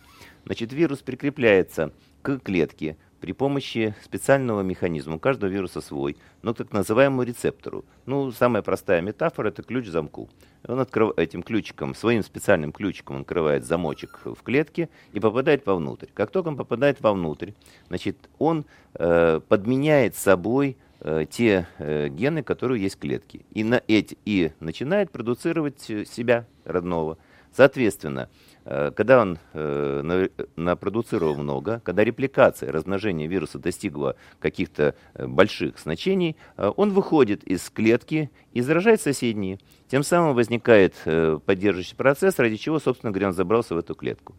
[0.44, 1.92] Значит, вирус прикрепляется
[2.22, 5.14] к клетке при помощи специального механизма.
[5.14, 7.84] У каждого вируса свой, но так называемому рецептору.
[8.04, 10.28] Ну, самая простая метафора– это ключ замку.
[10.66, 11.16] Он открыв...
[11.16, 16.08] этим ключиком, своим специальным ключиком он открывает замочек в клетке и попадает вовнутрь.
[16.12, 17.52] Как только он попадает вовнутрь,
[17.86, 18.64] значит, он
[18.94, 23.42] э, подменяет собой э, те э, гены, которые есть в клетке.
[23.52, 27.18] И, на эти, и начинает продуцировать э, себя родного.
[27.54, 35.26] Соответственно, Э, Когда он э, на- напродуцировал много, когда репликация, размножение вируса достигла каких-то э,
[35.26, 39.58] больших значений, э, он выходит из клетки и заражает соседние.
[39.88, 44.34] Тем самым возникает э, поддерживающий процесс, ради чего, собственно говоря, он забрался в эту клетку.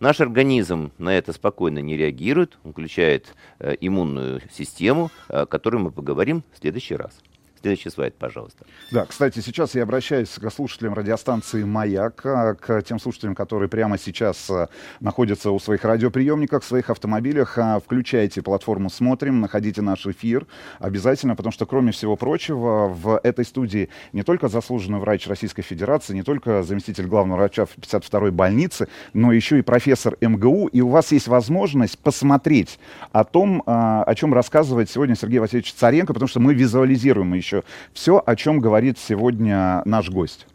[0.00, 5.76] Наш организм на это спокойно не реагирует, он включает э, иммунную систему, э, о которой
[5.76, 7.18] мы поговорим в следующий раз.
[7.66, 8.64] Следующий слайд, пожалуйста.
[8.92, 13.98] Да, кстати, сейчас я обращаюсь к слушателям радиостанции «Маяк», а, к тем слушателям, которые прямо
[13.98, 14.68] сейчас а,
[15.00, 17.58] находятся у своих радиоприемников, в своих автомобилях.
[17.58, 20.46] А, Включайте платформу «Смотрим», находите наш эфир
[20.78, 26.14] обязательно, потому что, кроме всего прочего, в этой студии не только заслуженный врач Российской Федерации,
[26.14, 30.88] не только заместитель главного врача в 52-й больнице, но еще и профессор МГУ, и у
[30.88, 32.78] вас есть возможность посмотреть
[33.10, 37.55] о том, о чем рассказывает сегодня Сергей Васильевич Царенко, потому что мы визуализируем еще
[37.92, 40.46] все, о чем говорит сегодня наш гость.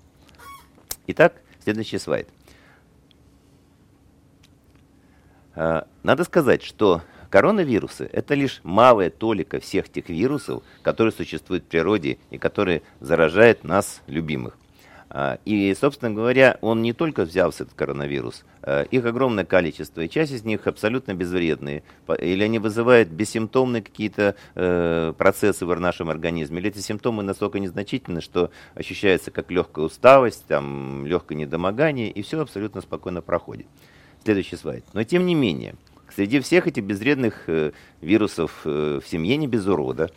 [1.07, 2.27] Итак, следующий слайд.
[5.55, 11.67] А, Надо сказать, что коронавирусы– это лишь малая толика всех тех вирусов, которые существуют в
[11.67, 14.57] природе и которые заражают нас, любимых.
[15.13, 20.09] А, И, собственно говоря, он не только взялся, этот коронавирус, а, их огромное количество, и
[20.09, 21.83] часть из них абсолютно безвредные,
[22.17, 28.21] или они вызывают бессимптомные какие-то э, процессы в нашем организме, или эти симптомы настолько незначительны,
[28.21, 33.67] что ощущается как легкая усталость, там, легкое недомогание, и все абсолютно спокойно проходит.
[34.23, 34.85] Следующий слайд.
[34.93, 35.75] Но тем не менее,
[36.15, 40.09] среди всех этих безвредных э, вирусов э, в семье не без урода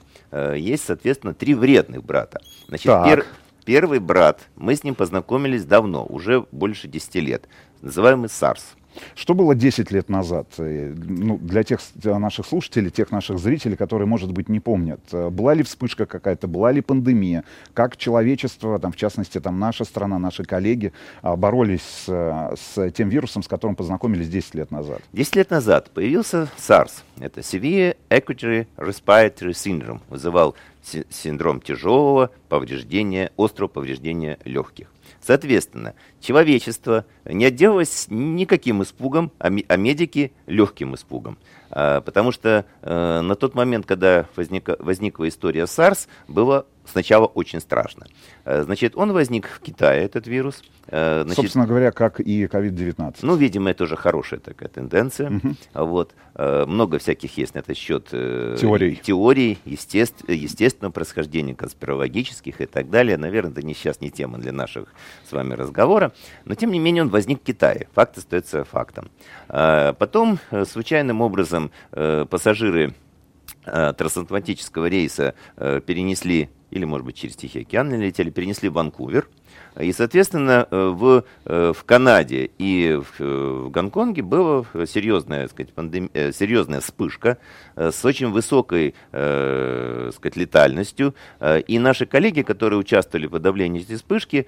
[0.57, 2.41] есть, соответственно, три вредных брата.
[2.67, 3.07] Значит, Так.
[3.07, 3.27] пер-
[3.65, 7.49] Первый брат, мы с ним познакомились давно, уже больше 10 лет,
[7.81, 8.61] называемый SARS.
[9.15, 10.47] Что было 10 лет назад?
[10.59, 15.01] Э, Ну, для тех для наших слушателей, тех наших зрителей, которые, может быть, не помнят.
[15.13, 17.45] Э, Была ли вспышка какая-то, была ли пандемия?
[17.75, 20.93] Как человечество, там, в частности, там, наша страна, наши коллеги
[21.23, 25.01] а, боролись с, э, с тем вирусом, с которым познакомились 10 лет назад?
[25.13, 27.03] 10 лет назад появился SARS.
[27.19, 30.01] Это Severe Acute Respiratory Syndrome.
[30.09, 34.89] Вызывал си- синдром тяжелого повреждения, острого повреждения легких.
[35.25, 41.39] Соответственно, человечество не отделалось никаким испугом, а, а медики легким испугом.
[41.71, 48.07] А, потому что э, на тот момент, когда возникла история SARS, было сначала очень страшно.
[48.45, 50.63] Э, значит, он возник в Китае, этот вирус.
[50.89, 53.17] Э, значит, Собственно говоря, как и COVID-19.
[53.23, 55.41] ну, видимо, это уже хорошая такая тенденция.
[55.73, 56.15] А Вот.
[56.35, 58.97] Э, Много всяких есть на этот счет Теорий.
[58.97, 63.17] теорий естеств- естественного происхождения, конспирологических и так далее.
[63.17, 64.87] Наверное, это не сейчас не тема для наших
[65.29, 66.13] с вами разговора.
[66.45, 67.89] Но, тем не менее, он возник в Китае.
[67.95, 69.11] Факт остается фактом.
[69.49, 72.95] Потом, случайным образом, пассажиры
[73.93, 79.29] трансатлантического рейса э, перенесли, или, может быть, через Тихий океан летели, перенесли в Ванкувер.
[79.81, 85.73] И, соответственно, э, в, э, в Канаде и в, э, в Гонконге была серьезная, сказать,
[85.75, 87.39] пандем- серьезная вспышка
[87.77, 91.15] с очень высокой э, сказать, летальностью.
[91.67, 94.47] И наши коллеги, которые участвовали в подавлении этой вспышки,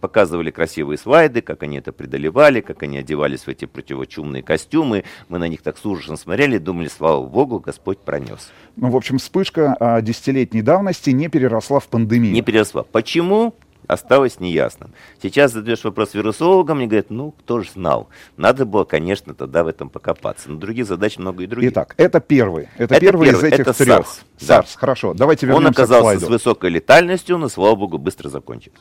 [0.00, 5.04] показывали красивые слайды, как они это преодолевали, как они одевались в эти противочумные костюмы.
[5.28, 8.50] Мы на них так с ужасом смотрели думали, слава богу, Господь пронес.
[8.76, 12.32] Ну, в общем, вспышка а, десятилетней давности не переросла в пандемию.
[12.32, 12.82] Не переросла.
[12.82, 13.54] Почему?
[13.88, 14.92] Осталось неясным.
[15.22, 18.10] Сейчас задаешь вопрос вирусологам, мне говорят, ну, кто же знал.
[18.36, 20.50] Надо было, конечно, тогда в этом покопаться.
[20.50, 21.72] Но других задач много и других.
[21.72, 22.68] Итак, это первый.
[22.76, 23.98] Это, Это первый из первый, этих это трех.
[24.00, 24.64] SARS, да.
[24.76, 25.14] Хорошо.
[25.14, 26.26] Давайте Он вернемся к оказался слайду.
[26.26, 28.78] с высокой летальностью, но, слава богу, быстро закончился.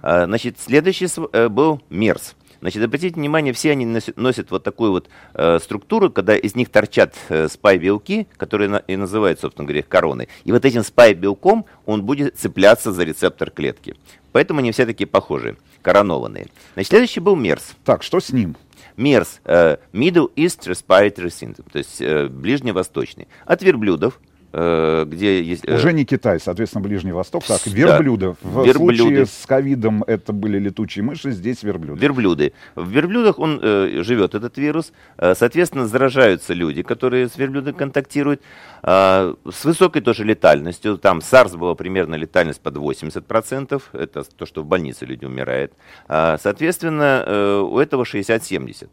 [0.00, 2.36] А, Значит, следующий э, был МЕРС.
[2.60, 6.70] Значит, обратите внимание, все они носят, носят вот такую вот э, структуру, когда из них
[6.70, 10.28] торчат э, спай-белки, которые на- и называют, собственно говоря, их короной.
[10.44, 13.94] И вот этим спай-белком он будет цепляться за рецептор клетки.
[14.36, 16.48] Поэтому они все такие похожие, коронованные.
[16.74, 17.74] Значит, следующий был МЕРС.
[17.86, 18.54] Так, что с ним?
[18.98, 23.28] МЕРС, э, Middle East Respiratory Syndrome, то есть э, ближневосточный.
[23.46, 24.20] От верблюдов,
[25.06, 25.64] где есть...
[25.66, 27.44] э, Уже не Китай, соответственно, Ближний Восток.
[27.44, 27.70] Так, Да.
[27.72, 28.36] верблюдов.
[28.42, 28.96] В Верблюды.
[28.96, 32.00] случае с ковидом это были летучие мыши, здесь верблюды.
[32.00, 32.52] Верблюды.
[32.74, 34.92] В верблюдах он э, живет, этот вирус.
[35.18, 38.40] Э, соответственно, заражаются люди, которые с верблюдами контактируют.
[38.82, 40.96] А, с высокой тоже летальностью.
[40.98, 43.82] Там SARS была примерно летальность под 80%.
[43.92, 45.72] Это то, что в больнице люди умирают.
[46.08, 48.88] А, соответственно, э, у этого 60-70.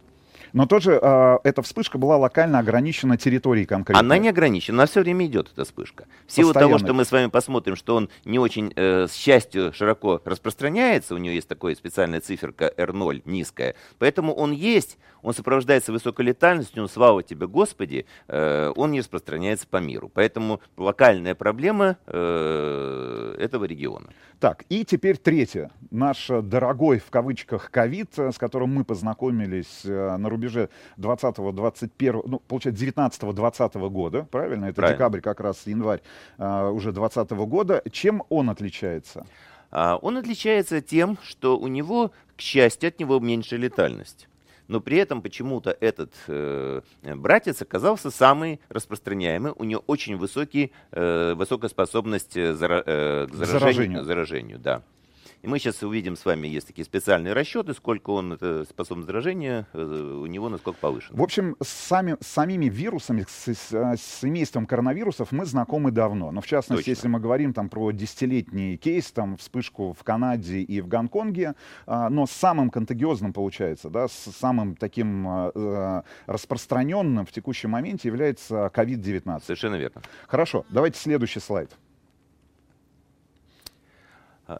[0.53, 3.99] Но тоже э, эта вспышка была локально ограничена территорией конкретно.
[3.99, 6.05] Она не ограничена, она все время идет, эта вспышка.
[6.27, 6.77] В силу Постоянно.
[6.77, 11.15] того, что мы с вами посмотрим, что он не очень, э, с счастью, широко распространяется,
[11.15, 16.83] у него есть такая специальная циферка R0, низкая, поэтому он есть, он сопровождается высокой летальностью,
[16.83, 20.11] но слава тебе, Господи, э, он не распространяется по миру.
[20.13, 24.09] Поэтому локальная проблема э, этого региона.
[24.43, 25.71] Так, и теперь третье.
[25.89, 30.67] Наш дорогой, в кавычках, ковид, э, с которым мы познакомились э, на рубеже
[30.97, 34.65] 20-21, ну, получается, 19-20 года, правильно?
[34.65, 34.97] Это Правильно.
[34.97, 36.01] декабрь, как раз январь
[36.37, 37.81] э, уже 20 года.
[37.89, 39.25] Чем он отличается?
[39.71, 44.27] А, Он отличается тем, что у него, к счастью, от него меньше летальность.
[44.67, 49.51] Но при этом почему-то этот э, братец оказался самый распространяемый.
[49.55, 54.03] У него очень высокий, э, высокая способность э, зара- э, к заражению, Заражению.
[54.03, 54.81] заражению, да.
[55.43, 59.67] И мы сейчас увидим с вами, есть такие специальные расчеты, сколько он, это способность заражения,
[59.73, 61.13] э, у него насколько повышен.
[61.17, 66.31] В общем, с, сами, с самими вирусами, с, с, с семейством коронавирусов мы знакомы давно.
[66.31, 66.91] Но в частности, Точно.
[66.91, 71.55] если мы говорим там про десятилетний кейс, там вспышку в Канаде и в Гонконге,
[71.87, 78.71] а, но самым контагиозным получается, да, с самым таким а, распространенным в текущем моменте является
[78.73, 79.43] COVID-19.
[79.43, 80.03] Совершенно верно.
[80.25, 81.69] Хорошо, давайте следующий слайд.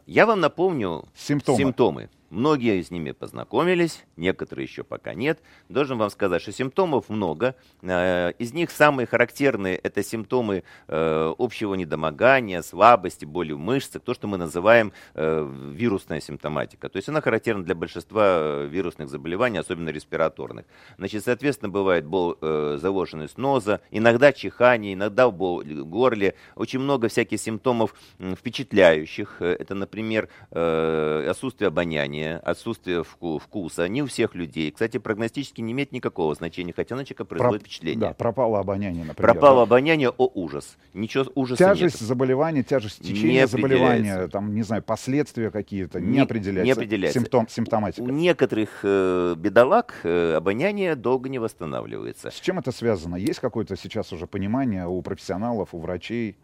[0.06, 1.58] Я вам напомню Симптомы.
[1.58, 2.08] симптомы.
[2.34, 5.38] Многие с ними познакомились, некоторые еще пока нет.
[5.68, 7.54] Должен вам сказать, что симптомов много.
[7.80, 14.14] Э, Из них самые характерные это симптомы э, общего недомогания, слабости, боли в мышцах, то,
[14.14, 16.88] что мы называем э, вирусная симптоматика.
[16.88, 20.66] То есть она характерна для большинства вирусных заболеваний, особенно респираторных.
[20.98, 26.34] Значит, соответственно, бывает бол, заложенность носа, иногда чихание, иногда боль в горле.
[26.56, 29.40] Очень много всяких симптомов впечатляющих.
[29.40, 33.88] Это, например, отсутствие обоняния, отсутствие вку- вкуса.
[33.88, 34.70] Не у всех людей.
[34.70, 38.00] Кстати, прогностически не имеет никакого значения, хотя на человека производит Проп- впечатление.
[38.00, 39.32] Да, пропало обоняние, например.
[39.32, 39.62] Пропало да.
[39.62, 40.76] обоняние, о ужас.
[40.92, 42.08] Ничего ужаса Тяжесть нет.
[42.08, 44.28] заболевания, тяжесть Не течения заболевания, определяется.
[44.28, 46.64] там, не знаю, последствия какие-то, не, Не- определяется.
[46.66, 47.18] не определяется.
[47.20, 48.02] Симптом, симптоматика.
[48.02, 52.30] У некоторых э, бедолаг э, обоняние долго не восстанавливается.
[52.30, 53.16] С чем это связано?
[53.16, 56.36] Есть какое-то сейчас уже понимание у профессионалов, у врачей?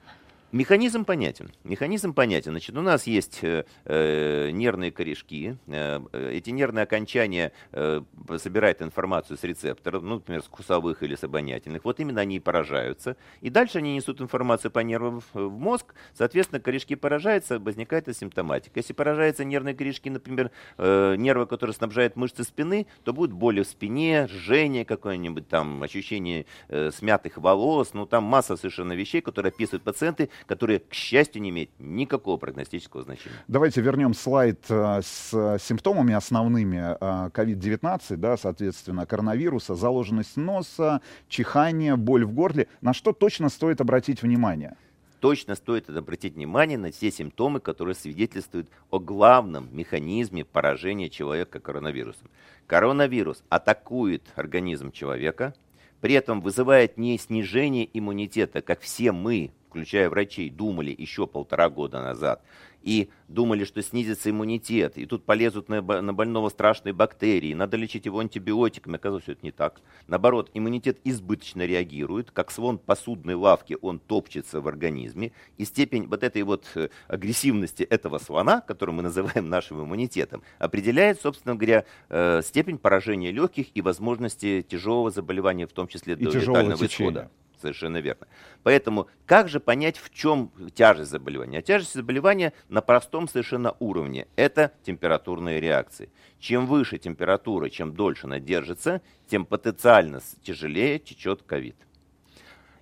[0.52, 1.52] Механизм понятен.
[1.62, 2.50] Механизм понятен.
[2.50, 5.56] Значит, у нас есть э, э, нервные корешки.
[5.68, 8.02] Э, э, эти нервные окончания э,
[8.36, 11.84] собирают информацию с рецепторов, ну, например, с вкусовых или с обонятельных.
[11.84, 13.16] Вот именно они и поражаются.
[13.40, 15.94] И дальше они несут информацию по нервам в, мозг.
[16.14, 18.80] Соответственно, корешки поражаются, возникает и симптоматика.
[18.80, 23.68] Если поражаются нервные корешки, например, э, нервы, которые снабжают мышцы спины, то будет боли в
[23.68, 27.94] спине, жжение какое-нибудь там, ощущение э, смятых волос.
[27.94, 33.02] Ну, там масса совершенно вещей, которые описывают пациенты, которые, к счастью, не имеют никакого прогностического
[33.02, 33.36] значения.
[33.48, 41.00] Давайте вернем слайд э, с э, симптомами основными э, COVID-19, да, соответственно, коронавируса, заложенность носа,
[41.28, 42.68] чихание, боль в горле.
[42.80, 44.76] На что точно стоит обратить внимание?
[45.20, 52.30] Точно стоит обратить внимание на те симптомы, которые свидетельствуют о главном механизме поражения человека коронавирусом.
[52.66, 55.54] Коронавирус атакует организм человека,
[56.00, 62.02] при этом вызывает не снижение иммунитета, как все мы, включая врачей, думали еще полтора года
[62.02, 62.42] назад,
[62.82, 68.06] и думали, что снизится иммунитет, и тут полезут на, на больного страшные бактерии, надо лечить
[68.06, 68.96] его антибиотиками.
[68.96, 69.80] Оказывается, что это не так.
[70.08, 76.24] Наоборот, иммунитет избыточно реагирует, как слон посудной лавки, он топчется в организме, и степень вот
[76.24, 82.40] этой вот э, агрессивности этого слона, который мы называем нашим иммунитетом, определяет, собственно говоря, э,
[82.42, 87.10] степень поражения легких и возможности тяжелого заболевания, в том числе И до летального течения.
[87.10, 87.30] исхода.
[87.60, 88.26] Совершенно верно.
[88.62, 91.58] Поэтому как же понять, в чем тяжесть заболевания?
[91.58, 94.26] А тяжесть заболевания на простом совершенно уровне.
[94.36, 96.10] Это температурные реакции.
[96.38, 101.76] Чем выше температура, чем дольше она держится, тем потенциально тяжелее течет ковид.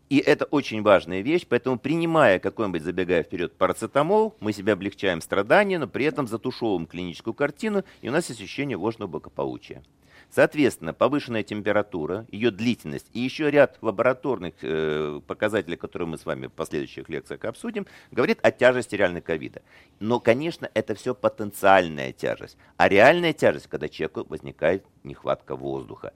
[0.08, 5.78] И это очень важная вещь, поэтому принимая какой-нибудь, забегая вперед, парацетамол, мы себе облегчаем страдания,
[5.78, 9.82] но при этом затушевываем клиническую картину, и у нас есть ощущение ложного благополучия.
[10.30, 16.48] Соответственно, повышенная температура, ее длительность и еще ряд лабораторных э, показателей, которые мы с вами
[16.48, 19.62] в последующих лекциях обсудим, говорит о тяжести реальной ковида.
[20.00, 22.58] Но, конечно, это все потенциальная тяжесть.
[22.76, 26.12] А реальная тяжесть, когда человеку возникает нехватка воздуха.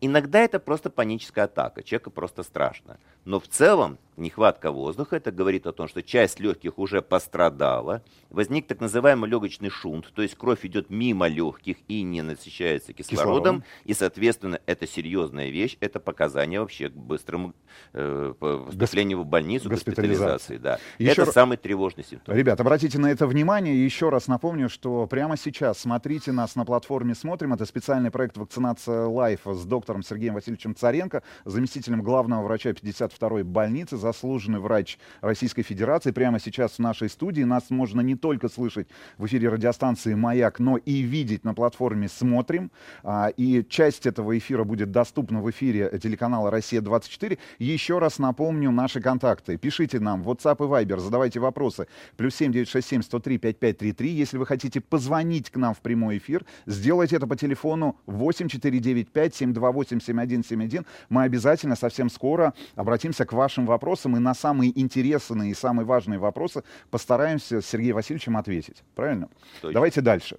[0.00, 2.98] Иногда это просто паническая атака, человеку просто страшно.
[3.24, 5.16] Но в целом нехватка воздуха.
[5.16, 8.02] Это говорит о том, что часть легких уже пострадала.
[8.30, 13.24] Возник так называемый легочный шунт, то есть кровь идет мимо легких и не насыщается кислородом.
[13.26, 13.64] Кислородом.
[13.84, 17.54] И, соответственно, это серьезная вещь, это показание вообще к быстрому
[17.92, 20.54] э, поступлению в больницу, госпитализации.
[20.54, 20.56] госпитализации.
[20.58, 20.78] Да.
[20.98, 22.34] Еще это ра- самый тревожный симптом.
[22.34, 23.84] Ребят, обратите на это внимание.
[23.84, 27.54] Еще раз напомню, что прямо сейчас смотрите нас на платформе «Смотрим».
[27.54, 33.96] Это специальный проект «Вакцинация Live» с доктором Сергеем Васильевичем Царенко, заместителем главного врача 52-й больницы,
[34.04, 36.10] заслуженный врач Российской Федерации.
[36.10, 38.86] Прямо сейчас в нашей студии нас можно не только слышать
[39.16, 42.70] в эфире радиостанции «Маяк», но и видеть на платформе «Смотрим».
[43.02, 47.38] А, И часть этого эфира будет доступна в эфире телеканала «Россия-24».
[47.58, 49.56] Еще раз напомню наши контакты.
[49.56, 51.86] Пишите нам в WhatsApp и Viber, задавайте вопросы.
[52.18, 54.10] Плюс 7 967 103 5533.
[54.10, 59.34] Если вы хотите позвонить к нам в прямой эфир, сделайте это по телефону 8 495
[59.34, 60.84] 728 7171.
[61.08, 66.18] Мы обязательно совсем скоро обратимся к вашим вопросам и на самые интересные и самые важные
[66.18, 68.82] вопросы постараемся с Сергеем Васильевичем ответить.
[68.94, 69.28] Правильно?
[69.60, 69.74] Точно.
[69.74, 70.38] Давайте дальше.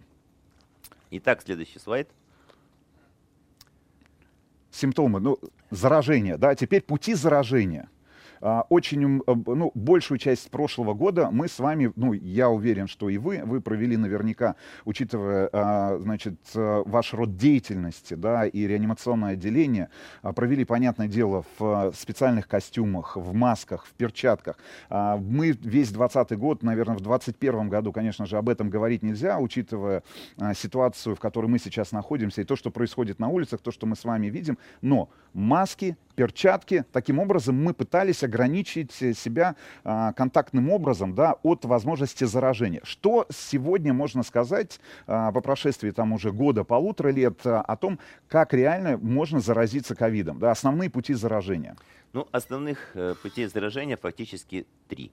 [1.12, 2.10] Итак, следующий слайд.
[4.72, 5.40] симптомы, ну,
[5.72, 7.90] заражения, да, теперь пути заражения.
[8.42, 13.10] А, Очень, э, ну, большую часть прошлого года мы с вами, ну, я уверен, что
[13.10, 14.56] и вы, вы провели наверняка,
[14.86, 19.90] учитывая, а, значит, э, ваш род деятельности, да, и реанимационное отделение,
[20.22, 24.58] а, провели, понятное дело, в э, специальных костюмах, в масках, в перчатках.
[24.90, 30.04] Мы весь 20 год, наверное, в 21 году, конечно же, об этом говорить нельзя, учитывая
[30.56, 33.96] ситуацию, в которой мы сейчас находимся, и то, что происходит на улицах, то, что мы
[33.96, 34.58] с вами видим.
[34.82, 38.35] Но маски, перчатки, таким образом мы пытались ограничить
[39.02, 42.82] э, себя а, контактным образом да, от возможности заражения.
[42.84, 48.00] Что сегодня можно сказать а, по прошествии там уже года, полутора лет а, о том,
[48.28, 51.76] как реально можно заразиться ковидом, да, основные пути заражения?
[52.14, 55.12] Ну, основных э, путей заражения фактически три.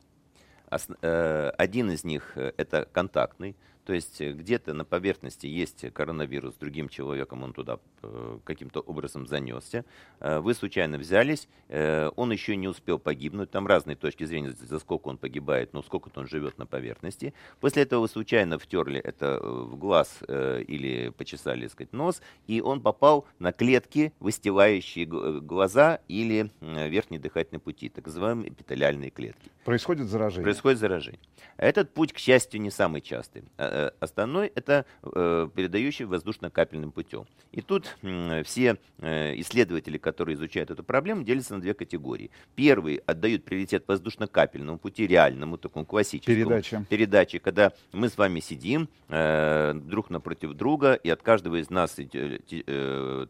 [1.03, 6.55] Э, один из них э, это контактный, то есть э, где-то на поверхности есть коронавирус,
[6.55, 9.85] другим человеком он туда э, каким-то образом занесся.
[10.21, 15.09] Э, Вы случайно взялись, он еще не успел погибнуть, там разные точки зрения, за сколько
[15.09, 17.33] он погибает, но сколько он живет на поверхности.
[17.61, 22.83] После этого вы случайно втерли это в глаз или почесали, так сказать, нос, и он
[22.83, 29.51] попал на клетки, выстилающие глаза или верхние дыхательные пути, так называемые эпителиальные клетки.
[29.65, 30.43] Происходит заражение.
[30.43, 31.21] Происходит заражение.
[31.57, 33.45] Этот путь, к счастью, не самый частый.
[33.73, 37.27] А, э, Основной это э, передающий воздушно-капельным путем.
[37.53, 37.97] И тут
[38.45, 42.31] все э, исследователи, которые изучают эту проблему, делятся на две категории.
[42.55, 46.37] Первые отдают приоритет воздушно-капельному пути, реальному, такому классическому.
[46.37, 46.85] Передача.
[46.89, 51.97] Передаче, когда мы с вами сидим друг напротив друга, и от каждого из нас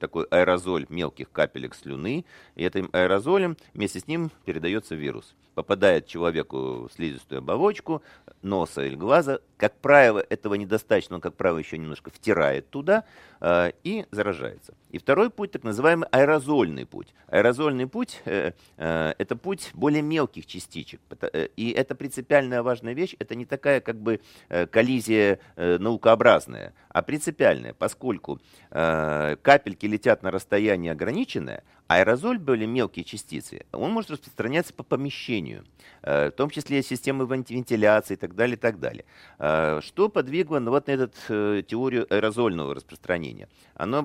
[0.00, 2.24] такой аэрозоль мелких капелек слюны,
[2.54, 5.34] и этим аэрозолем вместе с ним передается вирус.
[5.54, 8.02] Попадает человеку в слизистую оболочку
[8.40, 9.40] носа или глаза.
[9.58, 13.04] Как правило, этого недостаточно, он, как правило, еще немножко втирает туда
[13.40, 14.74] э, и заражается.
[14.90, 17.14] И второй путь, так называемый аэрозольный путь.
[17.28, 21.00] Аэрозольный путь э, э, это путь более мелких частичек.
[21.20, 23.14] Э, И это принципиальная важная вещь.
[23.18, 28.40] Это не такая как бы э, коллизия э, наукообразная, а принципиальная, поскольку
[28.70, 31.62] э, капельки летят на расстояние ограниченное,
[31.96, 35.64] аэрозоль, более мелкие частицы, он может распространяться по помещению,
[36.02, 39.04] э, в том числе системы вен- вентиляции и так далее, и так далее.
[39.38, 43.48] Э, Что подвигло ну, вот на эту теорию аэрозольного распространения?
[43.76, 44.02] Э,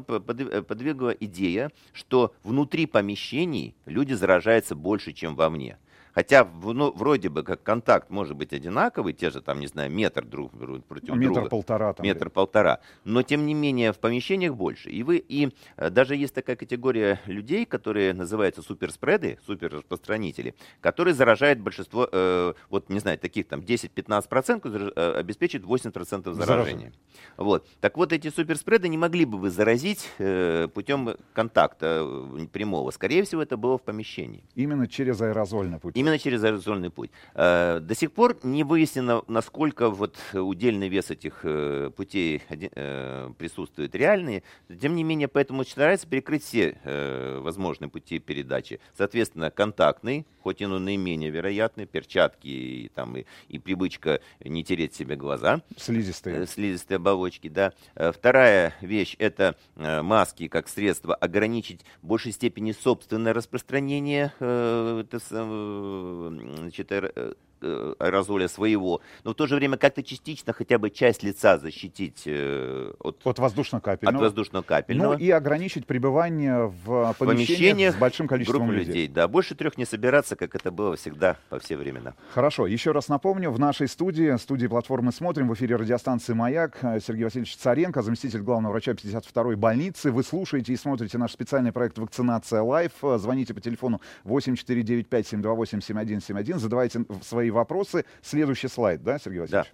[0.67, 5.77] подвигла идея, что внутри помещений люди заражаются больше, чем вовне.
[6.17, 10.25] Хотя ну, вроде бы как контакт может быть одинаковый, те же там, не знаю, метр
[10.25, 10.51] друг
[10.87, 11.49] против метр друга.
[11.49, 12.03] полтора там.
[12.03, 12.79] Метр полтора.
[13.03, 14.89] Но тем не менее в помещениях больше.
[14.89, 21.59] И вы и э, даже есть такая категория людей, которые называются суперспреды, суперраспространители, которые заражают
[21.59, 26.33] большинство, э, вот не знаю, таких там 10-15% зараж- э, обеспечивают 80% заражения.
[26.33, 26.93] Заражения.
[27.37, 27.67] Вот.
[27.79, 32.89] Так вот эти суперспреды не могли бы вы заразить э, путем контакта э, прямого.
[32.89, 34.43] Скорее всего, это было в помещении.
[34.55, 35.95] Именно через аэрозольный путь.
[36.07, 37.11] Именно через аэрозольный путь.
[37.35, 43.93] Э, До сих пор не выяснено, насколько вот удельный вес этих э, путей э, присутствует
[43.93, 44.43] реальный.
[44.79, 46.77] Тем не менее, поэтому старается перекрыть все
[47.41, 48.79] возможные пути передачи.
[48.97, 54.95] Соответственно, контактный, хоть и он наименее вероятный, перчатки и, там, и, и привычка не тереть
[54.95, 56.47] себе глаза Слизистые.
[56.47, 57.73] слизистой оболочки, да.
[57.95, 65.19] Вторая вещь это маски как средство ограничить в большей степени собственное распространение э, это
[66.57, 71.57] значит, э, аэрозоля своего, но в то же время как-то частично хотя бы часть лица
[71.57, 74.15] защитить э, от, От воздушно-капельного.
[74.17, 75.13] от воздушно-капельного.
[75.13, 78.87] Ну и ограничить пребывание в в помещениях, с большим количеством людей.
[78.87, 79.07] людей.
[79.07, 82.13] Да, больше трех не собираться, как это было всегда во все времена.
[82.33, 86.99] Хорошо, еще раз напомню, в нашей студии, студии платформы «Смотрим», в эфире радиостанции «Маяк» э,
[86.99, 90.11] Сергей Васильевич Царенко, заместитель главного врача 52-й больницы.
[90.11, 92.91] Вы слушаете и смотрите наш специальный проект «Вакцинация лайф».
[93.03, 98.05] Э, Звоните по телефону 8495-728-7171, задавайте свои вопросы.
[98.21, 99.73] Следующий слайд, да, Сергей Васильевич?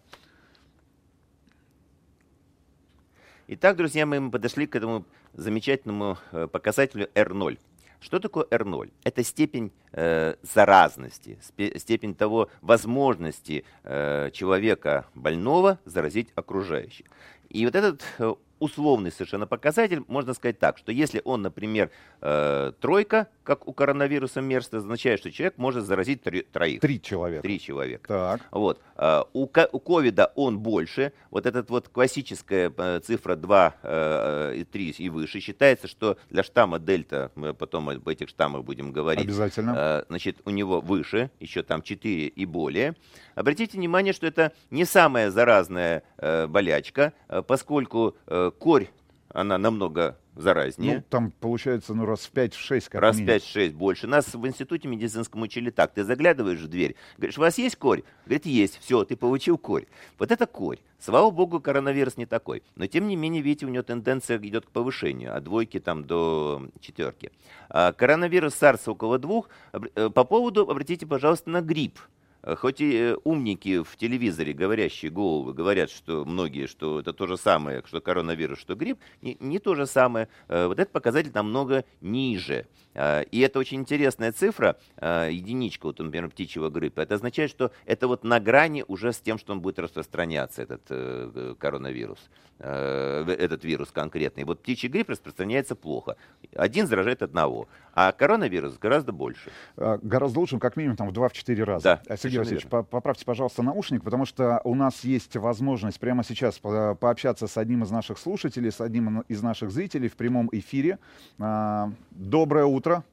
[3.47, 7.59] Итак, друзья мои, мы подошли к этому замечательному э, показателю R0.
[7.99, 8.91] Что такое R0?
[9.03, 11.37] Это степень э, заразности,
[11.77, 17.05] степень того возможности э, человека больного заразить окружающих.
[17.49, 18.33] И вот этот э,
[18.63, 21.91] условный совершенно показатель, можно сказать так, что если он, например,
[22.21, 26.79] э, тройка, как у коронавируса МЕРС, это означает, что человек может заразить тро- троих.
[26.79, 27.41] Три человека.
[27.41, 28.07] Три человека.
[28.07, 28.41] Так.
[28.51, 28.79] Вот.
[28.95, 31.11] А, У у ковида он больше.
[31.29, 35.41] Вот этот вот классическая э, цифра 2 э, и 3 и выше.
[35.41, 39.73] Считается, что для штамма дельта, мы потом об этих штаммах будем говорить, Обязательно.
[39.75, 42.95] э, значит, у него выше, еще там 4 и более.
[43.35, 48.87] Обратите внимание, что это не самая заразная э, болячка, э, поскольку э, корь,
[49.29, 50.97] она намного заразнее.
[50.97, 53.37] Ну, там получается, ну, раз в 5-6, как Раз минимум.
[53.37, 54.07] 5-6 больше.
[54.07, 55.93] Нас в институте медицинском учили так.
[55.93, 58.03] Ты заглядываешь в дверь, говоришь, у вас есть корь?
[58.25, 58.79] Говорит, есть.
[58.79, 59.85] Все, ты получил корь.
[60.17, 60.79] Вот это корь.
[60.99, 62.63] Слава богу, коронавирус не такой.
[62.75, 65.35] Но тем не менее, видите, у него тенденция идет к повышению.
[65.35, 67.31] От двойки там до четверки.
[67.69, 69.49] А коронавирус SARS около двух.
[69.73, 71.99] Э, По поводу, обратите, пожалуйста, на грипп.
[72.45, 77.37] Хоть и э, умники в телевизоре, говорящие головы, говорят, что многие, что это то же
[77.37, 80.27] самое, что коронавирус, что грипп, не, не то же самое.
[80.49, 82.65] Э, Вот этот показатель намного ниже.
[82.95, 86.99] А, И это очень интересная цифра, а, единичка, вот, например, птичьего гриппа.
[87.01, 90.81] Это означает, что это вот на грани уже с тем, что он будет распространяться, этот
[90.89, 92.19] э, коронавирус,
[92.59, 94.43] этот вирус конкретный.
[94.43, 96.17] Вот птичий грипп распространяется плохо.
[96.55, 99.51] Один заражает одного, а коронавирус гораздо больше.
[99.77, 101.83] А, Гораздо лучше, как минимум, там в 2-4 раза.
[101.83, 102.01] Да,
[102.33, 102.83] Сергей Васильевич, верно.
[102.83, 107.57] по- поправьте, пожалуйста, наушник, потому что у нас есть возможность прямо сейчас по- пообщаться с
[107.57, 110.99] одним из наших слушателей, с одним из наших зрителей в прямом эфире.
[111.39, 113.03] А, Доброе утро.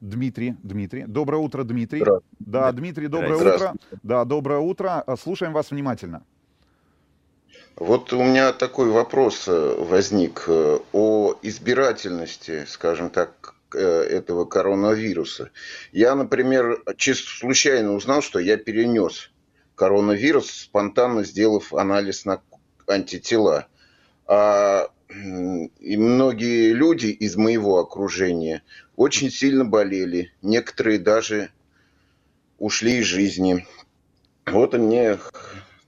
[0.00, 1.04] Дмитрий, Дмитрий.
[1.06, 2.04] Доброе утро, Дмитрий.
[2.38, 3.74] Да, Дмитрий, доброе утро.
[4.02, 5.04] Да, доброе утро.
[5.18, 6.22] Слушаем вас внимательно.
[7.76, 15.50] Вот у меня такой вопрос э, возник э, о избирательности, скажем так, этого коронавируса.
[15.92, 19.30] Я, например, чисто случайно узнал, что я перенес
[19.74, 22.40] коронавирус, спонтанно сделав анализ на
[22.86, 23.68] антитела.
[24.26, 28.62] А, и многие люди из моего окружения
[28.96, 30.32] очень сильно болели.
[30.42, 31.50] Некоторые даже
[32.58, 33.66] ушли из жизни.
[34.46, 35.18] Вот и мне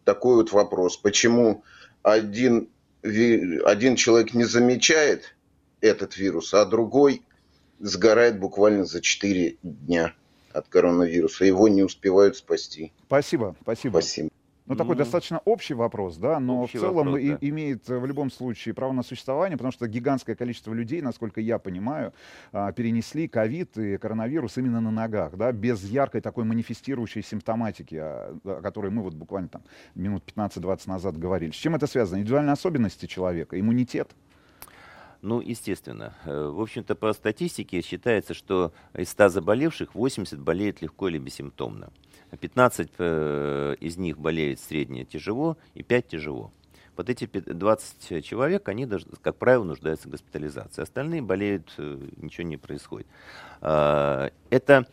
[0.04, 0.96] такой вот вопрос.
[0.96, 1.64] Почему
[2.02, 2.68] один,
[3.02, 5.34] один человек не замечает
[5.80, 7.22] этот вирус, а другой
[7.80, 10.14] сгорает буквально за 4 дня
[10.52, 11.44] от коронавируса.
[11.44, 12.92] Его не успевают спасти.
[13.06, 13.92] Спасибо, спасибо.
[13.92, 14.30] Спасибо.
[14.68, 17.38] Ну, такой Ну, достаточно общий вопрос, да, но общий в целом вопрос, и- да.
[17.40, 21.58] имеет э, в любом случае право на существование, потому что гигантское количество людей, насколько я
[21.58, 22.12] понимаю,
[22.52, 28.36] а, перенесли ковид и коронавирус именно на ногах, да, без яркой такой манифестирующей симптоматики, а,
[28.44, 29.62] о которой мы вот буквально там
[29.94, 31.50] минут 15-20 назад говорили.
[31.50, 32.18] С чем это связано?
[32.18, 34.10] Индивидуальные особенности человека, иммунитет?
[35.22, 36.14] Ну, естественно.
[36.24, 41.90] Э, В общем-то, по статистике считается, что из 100 заболевших 80 болеют легко или бессимптомно.
[42.40, 46.52] 15 э, из них болеют средне тяжело и 5 тяжело.
[46.96, 48.86] Вот эти пи- 20 человек, они,
[49.22, 50.82] как правило, нуждаются в госпитализации.
[50.82, 53.06] Остальные болеют, э, ничего не происходит.
[53.60, 54.86] А, Это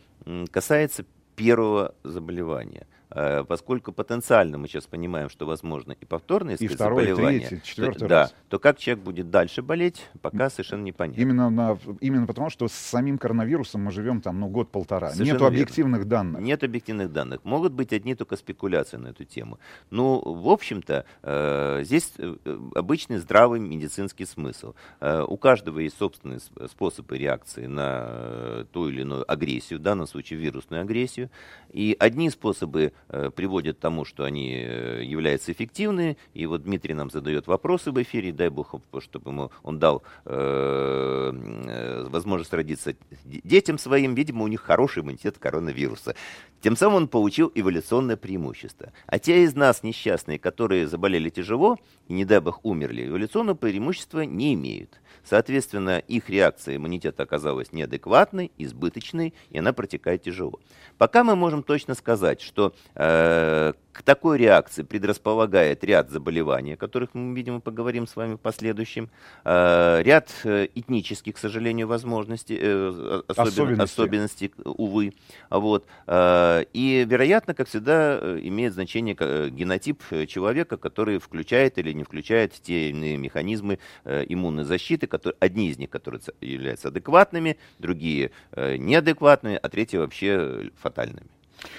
[0.50, 1.04] касается
[1.36, 2.86] первого заболевания.
[3.10, 7.56] А, Поскольку потенциально мы сейчас понимаем, что возможно и повторное И второй, и заболевание, третий,
[7.56, 8.34] то- четвертый да, раз.
[8.48, 11.20] то как человек будет дальше болеть, пока совершенно непонятно.
[11.20, 15.12] Именно, на, именно потому, что с самим коронавирусом мы живем там, ну, год-полтора.
[15.14, 15.46] Верно.
[15.46, 16.40] объективных данных.
[16.42, 17.44] Нет объективных данных.
[17.44, 19.58] Могут быть одни только спекуляции на эту тему.
[19.90, 24.74] Ну, в общем-то, э, здесь э, э, обычный здравый медицинский смысл.
[25.00, 30.06] Э, у каждого есть собственные способы реакции на э, ту или иную агрессию, в данном
[30.06, 31.30] случае вирусную агрессию.
[31.72, 36.16] И одни способы э, приводят к тому, что они э, являются эффективны.
[36.34, 42.06] И вот Дмитрий нам задает вопросы в эфире, дай бог, чтобы ему он дал э,
[42.08, 42.94] возможность родиться
[43.24, 44.14] детям своим.
[44.14, 46.14] Видимо, у них хороший иммунитет коронавируса.
[46.60, 48.92] Тем самым он получил эволюционное преимущество.
[49.06, 51.78] А те из нас несчастные, которые заболели тяжело
[52.08, 55.00] и, не дай бог, умерли, эволюционного преимущества не имеют.
[55.24, 60.60] Соответственно, их реакция иммунитета оказалась неадекватной, избыточной, и она протекает тяжело.
[60.98, 67.34] Пока мы можем точно сказать, что к такой реакции предрасполагает ряд заболеваний, о которых мы,
[67.34, 69.08] видимо, поговорим с вами в последующем,
[69.44, 73.82] э, ряд э, этнических, к сожалению, возможностей, э, особен, Особенностей.
[73.82, 75.14] особенностей, увы.
[75.48, 75.86] Вот.
[76.06, 81.92] Э, и, вероятно, как всегда, э, имеет значение э, генотип э, человека, который включает или
[81.92, 86.88] не включает те или иные механизмы э, иммунной защиты, которые, одни из них, которые являются
[86.88, 91.28] адекватными, другие э, неадекватными, а третьи вообще э, фатальными.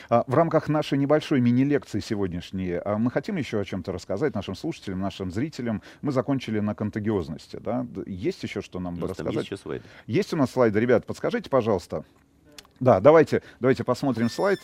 [0.10, 4.56] А, В рамках нашей небольшой мини-лекции сегодняшней а, мы хотим еще о чем-то рассказать нашим
[4.56, 5.82] слушателям, нашим зрителям.
[6.02, 7.58] Мы закончили на контагиозности.
[7.62, 7.86] Да?
[8.06, 9.34] Есть еще что нам У рассказать?
[9.34, 9.84] есть еще слайды.
[10.06, 12.04] Есть у нас слайды, ребят, подскажите, пожалуйста.
[12.80, 14.60] Да, давайте, давайте посмотрим слайд.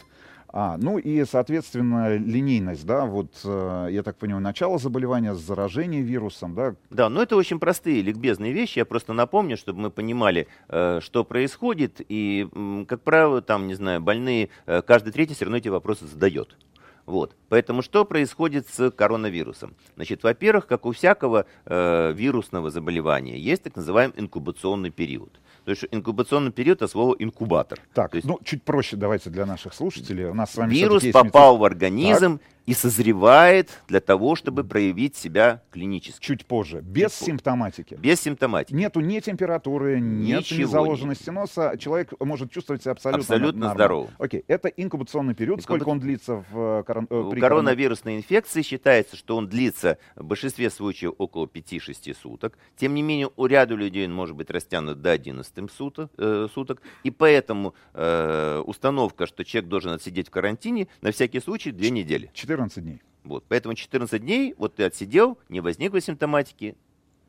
[0.55, 6.53] А, ну и, соответственно, линейность, да, вот, э, я так понимаю, начало заболевания, заражение вирусом,
[6.53, 8.77] да, Да, но это очень простые ликбезные вещи.
[8.77, 12.01] Я просто напомню, чтобы мы понимали, э, что происходит.
[12.07, 12.47] И,
[12.87, 16.55] как правило, там, не знаю, больные, э, каждый третий все равно эти вопросы задает.
[17.05, 17.35] Вот.
[17.49, 19.75] Поэтому что происходит с коронавирусом?
[19.95, 25.39] Значит, во-первых, как у всякого э, вирусного заболевания, есть так называемый инкубационный период.
[25.65, 27.79] То есть инкубационный период это слово инкубатор.
[27.93, 30.25] Так, То есть ну, чуть проще давайте для наших слушателей.
[30.25, 34.63] У нас с вами вирус есть попал медицин- в организм и созревает для того, чтобы
[34.63, 36.23] проявить себя клинически.
[36.25, 37.31] Чуть позже, без позже.
[37.31, 37.95] симптоматики.
[37.95, 38.73] Без симптоматики.
[38.75, 41.75] Нету ни температуры, нет ни заложенности носа.
[41.77, 43.75] Человек может чувствовать себя абсолютно, Абсолютно нормально.
[43.75, 44.11] здоровым.
[44.17, 45.59] Окей, это инкубационный период.
[45.59, 49.47] Инкуба- Сколько он длится в э, корон- э, У при коронавирусной инфекции считается, что он
[49.47, 52.57] длится в большинстве случаев около 5-6 суток.
[52.77, 56.11] Тем не менее, у ряда людей он может быть растянут до 11 суток.
[56.17, 56.81] э, суток.
[57.03, 62.31] И поэтому э, установка, что человек должен отсидеть в карантине, на всякий случай 2 недели.
[62.53, 63.01] 14 дней.
[63.23, 63.43] Вот.
[63.47, 66.75] Поэтому 14 дней, вот ты отсидел, не возникло симптоматики.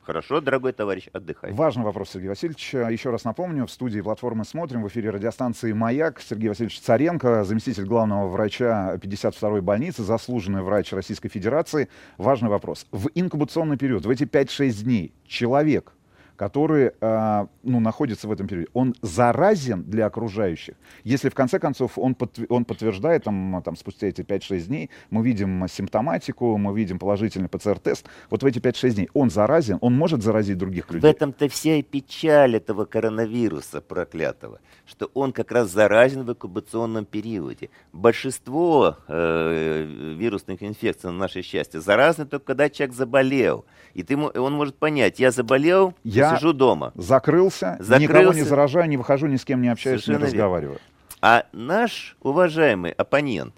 [0.03, 1.53] Хорошо, дорогой товарищ, отдыхай.
[1.53, 2.75] Важный вопрос, Сергей Васильевич.
[2.75, 7.87] Еще раз напомню, в студии платформы «Смотрим» в эфире радиостанции «Маяк» Сергей Васильевич Царенко, заместитель
[7.87, 11.89] главного врача 52-й больницы, заслуженный врач Российской Федерации.
[12.19, 12.87] Важный вопрос.
[12.91, 15.95] В инкубационный период, в эти 5-6 дней, человек,
[16.37, 20.75] который а, ну, находится в этом периоде, он заразен для окружающих.
[21.05, 25.25] Если в конце концов он, подтв- он подтверждает, там, там, спустя эти 5-6 дней, мы
[25.25, 30.23] видим симптоматику, мы видим положительный ПЦР-тест, вот в эти 5-6 дней он заразен, он может
[30.23, 31.11] заразить других В людей.
[31.11, 37.71] этом-то вся и печаль этого коронавируса проклятого, что он как раз заразен в инкубационном периоде.
[37.93, 43.65] Большинство э, вирусных инфекций, на наше счастье, заразны только когда человек заболел.
[43.95, 46.93] И ты, он может понять, я заболел, Я сижу дома.
[46.95, 48.45] Закрылся, никого не Закрылся.
[48.45, 50.45] заражаю, не выхожу, ни с кем не общаюсь, Совершенно не верно.
[50.45, 50.79] разговариваю.
[51.21, 53.55] А наш уважаемый оппонент,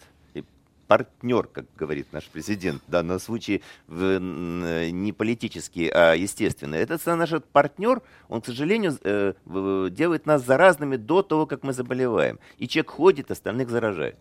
[0.86, 7.30] партнер, как говорит наш президент, в данном случае в, не политический, а естественный, этот наш
[7.52, 9.32] партнер, он, к сожалению, э,
[9.90, 12.38] делает нас заразными до того, как мы заболеваем.
[12.58, 14.16] И человек ходит, остальных заражает.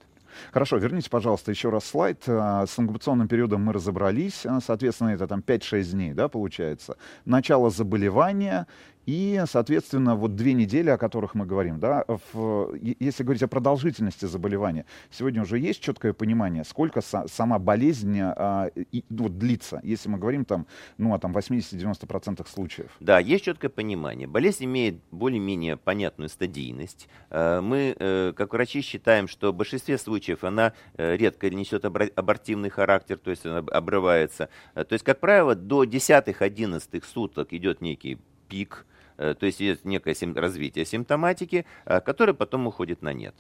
[0.52, 2.24] Хорошо, верните, пожалуйста, еще раз слайд.
[2.28, 4.46] А, С инкубационным периодом мы разобрались.
[4.46, 6.98] А, Соответственно, это там 5-6 дней, да, получается.
[7.26, 8.68] Начало заболевания
[9.06, 14.26] и, соответственно, вот две недели, о которых мы говорим, да, в- если говорить о продолжительности
[14.26, 20.10] заболевания, сегодня уже есть четкое понимание, сколько са- сама болезнь а, и- вот длится, если
[20.10, 20.66] мы говорим там,
[20.98, 22.92] ну, о там 80-90% случаев.
[23.00, 24.28] Да, есть четкое понимание.
[24.28, 27.08] Болезнь имеет более-менее понятную стадийность.
[27.30, 32.70] Э, Мы, э, как врачи, считаем, что в большинстве случаев она э, редко несет абортивный
[32.70, 34.50] характер, то есть она об- обрывается.
[34.74, 38.18] То есть, как правило, до 10-11 суток идет некий
[38.50, 38.86] пик,
[39.18, 43.36] то есть есть некое развитие симптоматики, э, которое потом уходит на нет.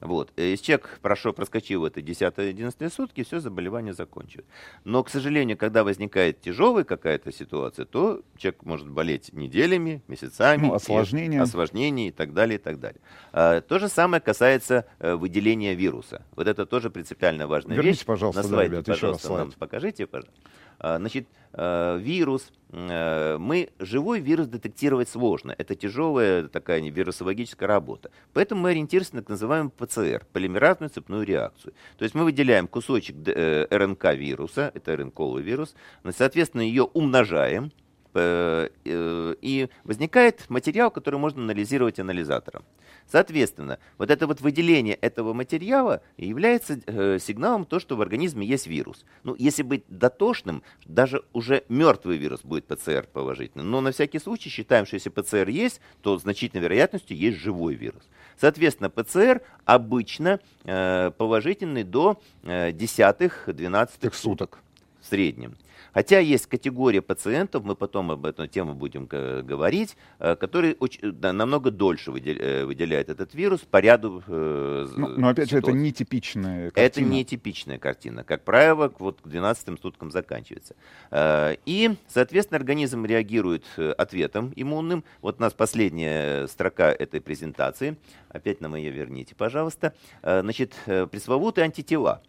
[0.00, 0.32] Вот.
[0.36, 4.46] э, Если человек прошел, проскочил это 10-11 сутки, все, заболевание закончилось.
[4.84, 10.66] Но, к сожалению, когда возникает тяжелая какая-то ситуация, то человек может болеть неделями, месяцами.
[10.66, 11.40] Ну, осложнения.
[11.40, 13.00] осложнений и так далее, и так далее.
[13.32, 16.22] А, То же самое касается э, выделения вируса.
[16.34, 18.04] Вот это тоже принципиально важная Верните, вещь.
[18.04, 19.56] пожалуйста, На да, слайде, ребят, еще раз пожалуйста, нам слайд.
[19.56, 20.34] покажите, пожалуйста.
[20.78, 25.54] А, Значит, э, вирус, э, мы живой вирус детектировать сложно.
[25.56, 28.10] Это тяжелая такая вирусологическая работа.
[28.32, 31.74] Поэтому мы ориентируемся на так называемый ПЦР, полимеразную цепную реакцию.
[31.98, 35.74] То есть мы выделяем кусочек э, РНК вируса, это РНКовый вирус,
[36.10, 37.70] соответственно, ее умножаем,
[38.14, 42.64] э, э, и возникает материал, который можно анализировать анализатором.
[43.10, 48.66] Соответственно, вот это вот выделение этого материала является э, сигналом то, что в организме есть
[48.66, 49.04] вирус.
[49.22, 53.70] Ну, если быть дотошным, даже уже мертвый вирус будет ПЦР положительным.
[53.70, 58.02] Но на всякий случай считаем, что если ПЦР есть, то значительной вероятностью есть живой вирус.
[58.38, 64.58] Соответственно, ПЦР обычно э, положительный до э, десятых, двенадцатых суток
[65.00, 65.56] в среднем.
[65.94, 71.32] Хотя есть категория пациентов, мы потом об эту тему будем говорить, э, которые очень, да,
[71.32, 75.72] намного дольше выдел, э, выделяют этот вирус по ряду э, Ну, но опять же, это
[75.72, 76.84] нетипичная картина.
[76.86, 78.24] Это нетипичная картина.
[78.24, 80.74] Как правило, к- вот к 12 суткам заканчивается.
[81.10, 83.64] Э, И, соответственно, организм реагирует
[83.98, 85.04] ответом иммунным.
[85.20, 87.96] Вот у нас последняя строка этой презентации.
[88.30, 89.92] Опять нам ее верните, пожалуйста.
[90.22, 92.22] Значит, пресловутые антитела.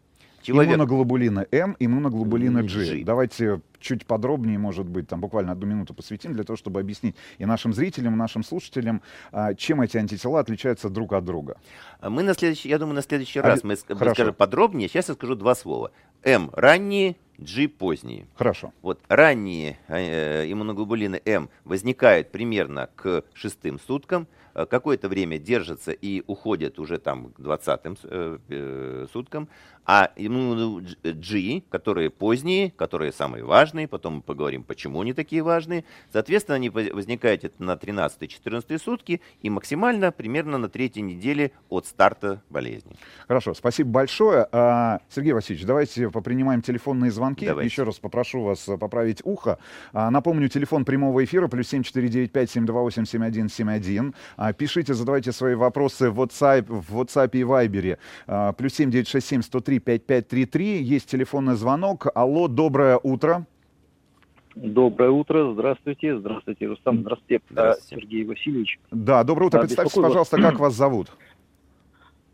[0.44, 2.86] Человек- Иммуноглобулина М, иммуноглобулина G.
[2.98, 3.04] G.
[3.04, 7.46] Давайте чуть подробнее, может быть, там буквально одну минуту посвятим для того, чтобы объяснить и
[7.46, 9.02] нашим зрителям, и нашим слушателям,
[9.32, 11.58] а, чем эти антитела отличаются друг от друга.
[12.00, 14.14] А Мы на следующий, я думаю, на следующий А, раз мы хорошо.
[14.16, 14.88] скажем подробнее.
[14.90, 15.92] Сейчас я скажу два слова.
[16.24, 18.26] М ранние, G поздние.
[18.36, 18.72] Хорошо.
[18.82, 26.24] Вот ранние э, иммуноглобулины М возникают примерно к шестым суткам, э, какое-то время держатся и
[26.28, 29.50] уходят уже там к 20 э, э, суткам,
[29.86, 30.28] а э,
[31.04, 35.84] G, которые поздние, которые самые важные, потом мы поговорим, почему они такие важные.
[36.12, 42.96] Соответственно, они возникают на 13-14 сутки и максимально примерно на третьей неделе от старта болезни.
[43.28, 44.48] Хорошо, спасибо большое.
[44.52, 47.46] А, Сергей Васильевич, давайте попринимаем телефонные звонки.
[47.46, 47.70] Давайте.
[47.70, 49.60] Еще раз попрошу вас э, поправить ухо.
[49.92, 54.16] А, напомню, телефон прямого эфира плюс 7495-728-7171.
[54.38, 57.98] А, пишите, задавайте свои вопросы в WhatsApp, в WhatsApp и Viber
[58.54, 60.78] плюс 7967 103 737-233-5533.
[60.78, 62.08] Есть телефонный звонок.
[62.14, 63.46] Алло, доброе утро.
[64.56, 67.96] Доброе утро, здравствуйте, здравствуйте, Рустам, здравствуйте, здравствуйте.
[67.96, 68.80] Сергей Васильевич.
[68.92, 71.08] Да, доброе утро, да, представьтесь, пожалуйста, как вас зовут?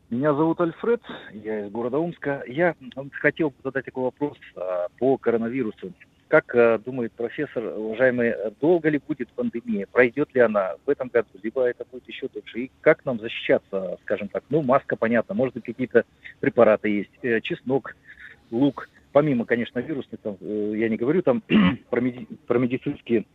[0.09, 1.01] Меня зовут Альфред,
[1.31, 2.43] я из города Омска.
[2.47, 2.75] Я
[3.11, 5.93] хотел задать такой вопрос а, по коронавирусу.
[6.29, 9.87] Как а, думает профессор, уважаемый, а, долго ли будет пандемия?
[9.91, 11.27] Пройдет ли она в этом году?
[11.41, 12.59] Либо это будет еще дольше?
[12.59, 14.43] И как нам защищаться, скажем так?
[14.51, 16.05] Ну, маска, понятно, может быть, какие-то
[16.39, 17.95] препараты есть, э, чеснок,
[18.51, 18.89] лук.
[19.11, 21.41] Помимо, конечно, вирусных, там, э, я не говорю там
[21.89, 23.25] про, меди- про медицинские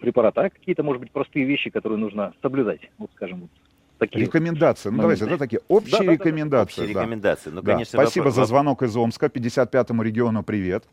[0.00, 2.80] препараты, а какие-то, может быть, простые вещи, которые нужно соблюдать.
[2.98, 3.50] Вот, скажем, вот
[3.98, 4.24] такие.
[4.24, 4.90] Рекомендации.
[4.90, 6.80] Ну, давайте, да, такие общие Да-да-да, рекомендации.
[6.82, 7.00] Общие да.
[7.00, 7.50] рекомендации.
[7.50, 7.72] Ну, Да.
[7.72, 9.26] конечно, Спасибо вопро- за звонок из Омска.
[9.26, 10.84] 55-му региону привет.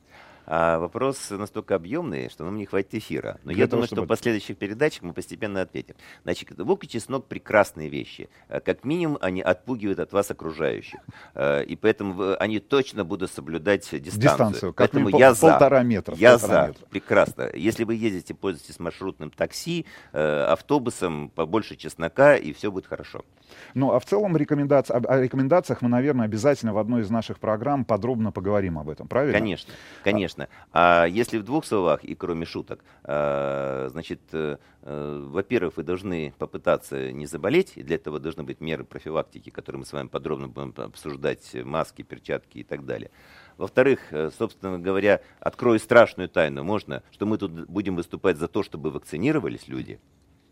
[0.46, 3.40] А вопрос настолько объемный, что нам не хватит эфира.
[3.44, 5.96] Но Для я того, думаю, что чтобы- в последующих передачах мы постепенно ответим.
[6.24, 8.30] Значит, лук и чеснок прекрасные вещи.
[8.50, 11.00] Э, Как минимум, они отпугивают от вас окружающих.
[11.36, 14.22] Э, И поэтому они точно будут соблюдать дистанцию.
[14.22, 15.52] Дистанцию, как Поэтому я пол- за.
[15.52, 16.68] полтора метра, Я полтора за.
[16.68, 16.86] метра.
[16.88, 17.50] Прекрасно.
[17.54, 23.24] Если вы ездите, пользуетесь маршрутным такси, э, автобусом, побольше чеснока, и все будет хорошо.
[23.74, 27.40] Ну, а в целом рекомендаци- об- о рекомендациях мы, наверное, обязательно в одной из наших
[27.40, 29.34] программ подробно поговорим об этом, правильно?
[29.38, 30.48] Конечно, конечно.
[30.72, 36.34] А если в двух словах и кроме шуток, а, значит, э, э, во-первых, вы должны
[36.38, 40.48] попытаться не заболеть, и для этого должны быть меры профилактики, которые мы с вами подробно
[40.48, 43.10] будем обсуждать, маски, перчатки и так далее.
[43.58, 48.64] Во-вторых, э, собственно говоря, открою страшную тайну, можно, что мы тут будем выступать за то,
[48.64, 50.00] чтобы вакцинировались люди.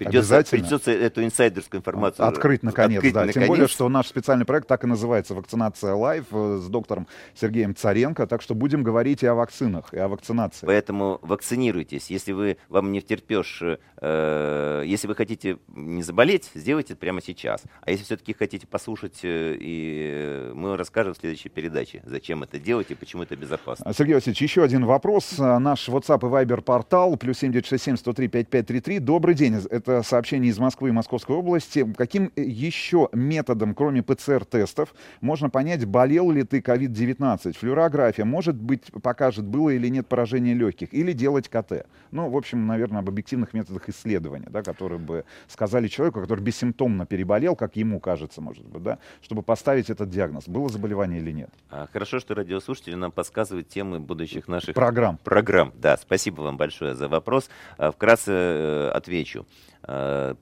[0.06, 3.22] Придется, придется эту инсайдерскую информацию Открыть наконец, открыть да.
[3.22, 3.48] Тем наконец.
[3.48, 8.26] более, что наш специальный проект так и называется «Вакцинация live» э, с доктором Сергеем Царенко.
[8.28, 10.66] Так что будем говорить и о вакцинах, и о вакцинации.
[10.66, 12.10] Поэтому вакцинируйтесь.
[12.10, 13.62] Если вы вам не втерпешь,
[14.02, 17.64] э, если вы хотите не заболеть, сделайте это прямо сейчас.
[17.82, 22.60] А если все-таки хотите послушать, э, и э, мы расскажем в следующей передаче, зачем это
[22.60, 23.86] делать и почему это безопасно.
[23.88, 25.36] А, Сергей Васильевич, еще один вопрос.
[25.40, 29.00] А, Наш WhatsApp и Viber портал плюс 7967-103-5533.
[29.00, 29.56] Добрый день.
[29.70, 31.86] Это сообщение из Москвы и Московской области.
[31.98, 37.58] Каким э, еще методом, кроме ПЦР-тестов, можно понять, болел ли ты COVID-19?
[37.58, 41.86] Флюорография, может быть, покажет, было или нет поражения легких, или делать КТ.
[42.12, 47.06] Ну, в общем, наверное, об объективных методах исследования, да, которые бы сказали человеку, который бессимптомно
[47.06, 51.50] переболел, как ему кажется, может быть, да, чтобы поставить этот диагноз, было заболевание или нет.
[51.70, 55.18] А, Хорошо, что радиослушатели нам подсказывают темы будущих наших Программ.
[55.24, 55.98] Программ, да.
[55.98, 57.50] Спасибо вам большое за вопрос.
[57.78, 59.46] А, Вкратце э, отвечу.
[59.84, 60.36] Э,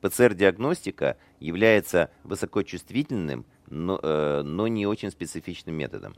[0.00, 6.14] ПЦР-диагностика является высокочувствительным, но, э, но не очень специфичным методом.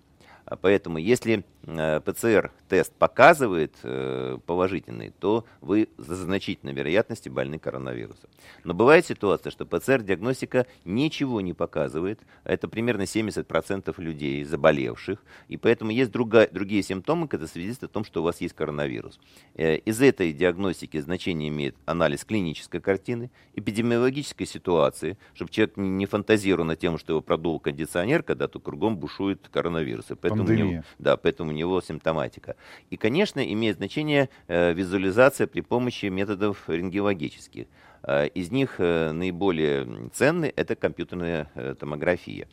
[0.49, 8.31] А Поэтому, если э, ПЦР-тест показывает э, положительный, то вы за значительной вероятностью больны коронавирусом.
[8.65, 12.21] Но бывает ситуация, что ПЦР-диагностика ничего не показывает.
[12.45, 15.23] Это примерно 70% людей заболевших.
[15.49, 19.21] И поэтому есть друга, другие симптомы, когда свидетельствуют о том, что у вас есть коронавирус.
[19.55, 26.65] Э, Из этой диагностики значение имеет анализ клинической картины, эпидемиологической ситуации, чтобы человек не фантазировал
[26.67, 30.07] на тему, что его продул кондиционер, когда тут кругом бушует коронавирус.
[30.21, 32.57] Поэтому у него- да, поэтому у него симптоматика.
[32.91, 37.67] И, конечно, имеет значение э, визуализация при помощи методов рентгенологических.
[38.09, 42.49] Э, Из них э, наиболее ценный это компьютерная э, томография,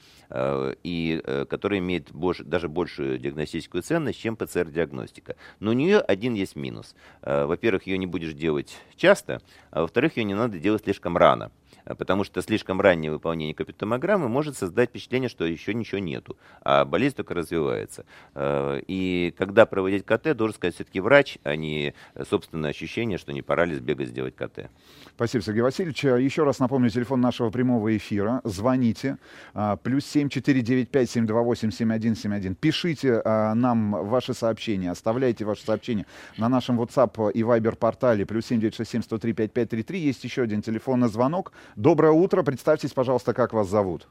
[0.83, 5.35] и, которая имеет больше, даже большую диагностическую ценность, чем ПЦР-диагностика.
[5.59, 6.95] Но у нее один есть минус.
[7.21, 11.51] Во-первых, ее не будешь делать часто, а во-вторых, ее не надо делать слишком рано.
[11.85, 17.15] Потому что слишком раннее выполнение компьютер-томограммы может создать впечатление, что еще ничего нету, а болезнь
[17.15, 18.05] только развивается.
[18.35, 21.93] И когда проводить КТ, должен сказать все-таки врач, а не
[22.27, 24.71] собственное ощущение, что не пора ли сбегать сделать КТ.
[25.15, 26.03] Спасибо, Сергей Васильевич.
[26.05, 28.41] А, Еще раз напомню телефон нашего прямого эфира.
[28.43, 29.17] Звоните.
[29.53, 32.55] а, Плюс семь четыре девять пять семь два восемь семь один семь один.
[32.55, 34.89] Пишите а, нам ваши сообщения.
[34.91, 36.07] Оставляйте ваши сообщения
[36.37, 38.25] на нашем WhatsApp и Viber портале.
[38.25, 39.99] Плюс семь девять шесть семь сто три пять пять три три.
[39.99, 41.51] Есть еще один телефонный звонок.
[41.75, 42.41] Доброе утро.
[42.41, 44.07] Представьтесь, пожалуйста, как вас зовут.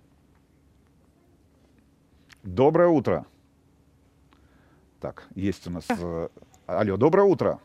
[2.44, 3.26] Доброе утро.
[5.00, 5.84] Так, есть у нас...
[5.88, 6.28] э,
[6.66, 7.58] Алло, доброе утро.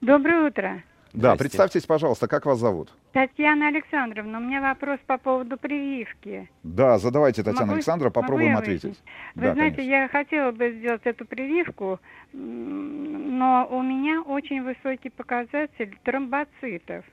[0.00, 0.82] Доброе утро.
[1.14, 1.38] Да, Здрасте.
[1.44, 2.92] представьтесь, пожалуйста, как вас зовут?
[3.12, 6.50] Татьяна Александровна, у меня вопрос по поводу прививки.
[6.64, 9.00] Да, задавайте, Татьяна Могу- Александровна, могу попробуем я ответить.
[9.36, 9.92] Вы да, знаете, конечно.
[9.94, 12.00] я хотела бы сделать эту прививку,
[12.32, 17.04] но у меня очень высокий показатель тромбоцитов.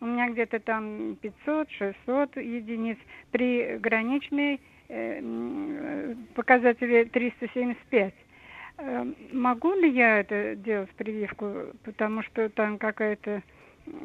[0.00, 2.96] У меня где-то там 500-600 единиц.
[3.30, 4.58] При граничной
[4.88, 8.14] э, м, показателе 375.
[8.80, 13.42] Э, Могу ли я это делать прививку, потому что там какая-то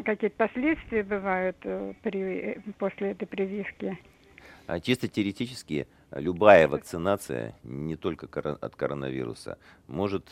[0.04, 3.98] какие-то последствия бывают э, при, э, после этой прививки?
[4.68, 10.28] А Чисто теоретически любая вакцинация, не только от коронавируса, может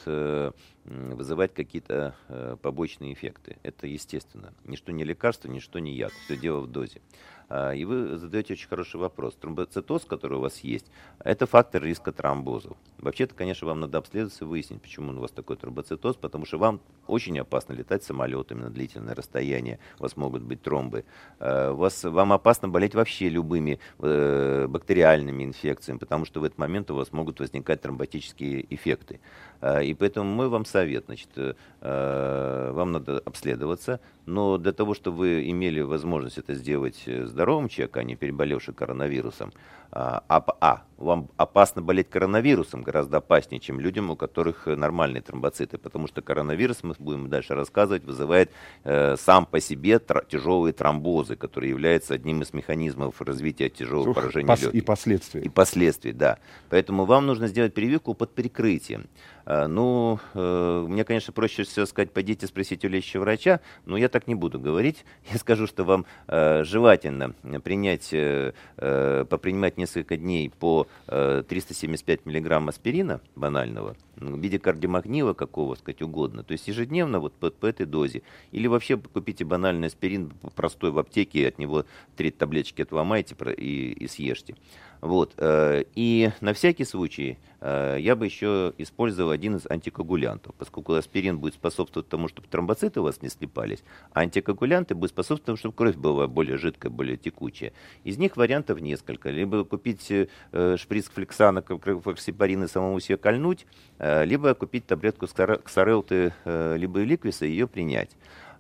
[0.85, 3.57] вызывать какие-то э, побочные эффекты.
[3.63, 4.53] Это естественно.
[4.65, 6.11] Ничто не лекарство, ничто не яд.
[6.25, 7.01] Все дело в дозе.
[7.49, 9.35] А, И вы задаете очень хороший вопрос.
[9.35, 10.87] Тромбоцитоз, который у вас есть,
[11.19, 12.77] это фактор риска тромбозов.
[12.97, 16.81] Вообще-то, конечно, вам надо обследоваться и выяснить, почему у вас такой тромбоцитоз, потому что вам
[17.05, 21.05] очень опасно летать самолетами на длительное расстояние, у вас могут быть тромбы.
[21.39, 26.57] Э, у Вас, вам опасно болеть вообще любыми э, бактериальными инфекциями, потому что в этот
[26.57, 29.19] момент у вас могут возникать тромботические эффекты.
[29.61, 34.93] Э, И поэтому мой вам совет, значит, э, э, вам надо обследоваться, но для того,
[34.93, 39.51] чтобы вы имели возможность это сделать э, здоровым человеком, а не переболевшим коронавирусом,
[39.95, 46.07] а, а, вам опасно болеть коронавирусом гораздо опаснее, чем людям, у которых нормальные тромбоциты, потому
[46.07, 48.49] что коронавирус, мы будем дальше рассказывать, вызывает
[48.83, 54.15] э, сам по себе тр- тяжелые тромбозы, которые являются одним из механизмов развития тяжелого Ух,
[54.15, 54.81] поражения пос- легких.
[54.81, 55.41] И последствия.
[55.41, 56.39] И последствий, да.
[56.69, 59.05] Поэтому вам нужно сделать прививку под прикрытием.
[59.45, 64.09] А, Ну, э, мне, конечно, проще всего сказать, пойдите спросить у лечащего врача, но я
[64.09, 65.05] так не буду говорить.
[65.31, 67.33] Я скажу, что вам э, желательно
[67.63, 75.33] принять, э, э, попринимать несколько дней по э, 375 миллиграмм аспирина банального в виде кардиомагнила
[75.33, 76.43] какого, сказать, угодно.
[76.43, 78.21] То есть ежедневно вот по, по этой дозе.
[78.51, 84.07] Или вообще купите банальный аспирин простой в аптеке, от него три таблеточки отломайте и, и
[84.07, 84.55] съешьте.
[85.03, 85.33] Вот.
[85.35, 91.39] э, И на всякий случай э, я бы еще использовал один из антикоагулянтов, поскольку аспирин
[91.39, 95.75] будет способствовать тому, чтобы тромбоциты у вас не слипались, а антикоагулянты будут способствовать тому, чтобы
[95.75, 97.73] кровь была более жидкая, более текучая.
[98.05, 99.29] Из них вариантов несколько.
[99.29, 103.65] Либо купить э, шприц флексана, флексипарин и самому себе кольнуть,
[103.99, 108.11] либо купить таблетку ксарелты, либо ликвиса и ее принять.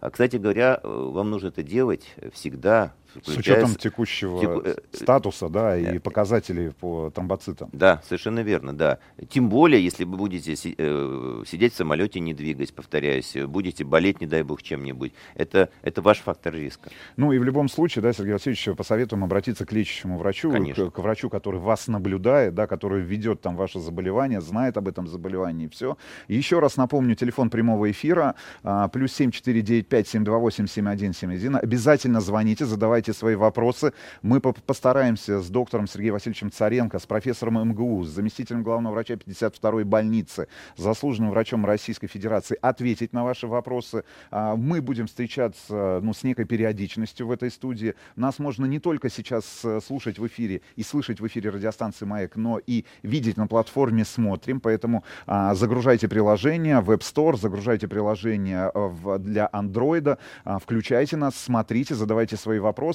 [0.01, 2.93] А, Кстати говоря, вам нужно это делать всегда,
[3.23, 7.69] С учетом текущего теку- э, статуса, да, и э, показателей по тромбоцитам.
[7.71, 8.99] Да, совершенно верно, да.
[9.29, 14.21] Тем более, если вы будете си- э, сидеть в самолете, не двигаясь, повторяюсь, будете болеть,
[14.21, 15.13] не дай бог, чем-нибудь.
[15.35, 16.89] Это, это ваш фактор риска.
[17.17, 20.89] Ну и в любом случае, да, Сергей Васильевич, посоветуем обратиться к лечащему врачу, Конечно.
[20.89, 25.07] к, к врачу, который вас наблюдает, да, который ведет там ваше заболевание, знает об этом
[25.07, 25.97] заболевании и все.
[26.27, 30.67] Еще раз напомню, телефон прямого эфира, а, плюс семь четыре девять пять семь два восемь
[30.67, 31.55] семь один семь один.
[31.55, 33.93] Обязательно звоните, задавайте задавайте свои вопросы.
[34.21, 39.15] Мы по- постараемся с доктором Сергеем Васильевичем Царенко, с профессором МГУ, с заместителем главного врача
[39.15, 40.47] 52-й больницы,
[40.77, 44.03] заслуженным врачом Российской Федерации ответить на ваши вопросы.
[44.31, 47.93] А, Мы будем встречаться ну, с некой периодичностью в этой студии.
[48.15, 52.35] Нас можно не только сейчас э, слушать в эфире и слышать в эфире радиостанции «Маяк»,
[52.35, 54.59] но и видеть на платформе «Смотрим».
[54.59, 61.35] Поэтому а, загружайте приложение в App Store, загружайте приложение э, для Android, а, включайте нас,
[61.35, 62.92] смотрите, задавайте свои вопросы.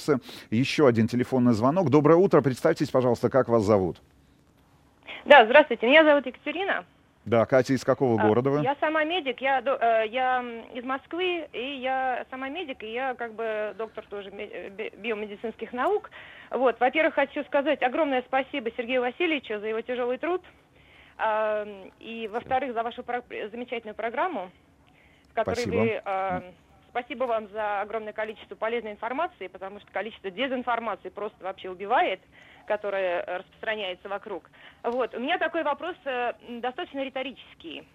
[0.50, 1.90] Еще один телефонный звонок.
[1.90, 2.40] Доброе утро.
[2.40, 4.00] Представьтесь, пожалуйста, как вас зовут?
[5.24, 6.84] Да, здравствуйте, меня зовут Екатерина.
[7.24, 8.62] Да, Катя, из какого А, города вы?
[8.62, 10.42] Я сама медик, я, э, я
[10.72, 15.74] из Москвы, и я сама медик, и я как бы доктор тоже э, би- биомедицинских
[15.74, 16.10] наук.
[16.50, 20.42] Вот, во-первых, хочу сказать огромное спасибо Сергею Васильевичу за его тяжелый труд,
[21.18, 21.66] А,
[22.00, 24.50] и, во-вторых, за вашу про- замечательную программу,
[25.30, 25.76] в которой Спасибо.
[25.76, 26.42] вы...
[26.98, 32.20] Спасибо вам за огромное количество полезной информации, потому что количество дезинформации просто вообще убивает,
[32.66, 34.50] которая э, распространяется вокруг.
[34.82, 37.86] Вот, у меня такой вопрос э, достаточно риторический.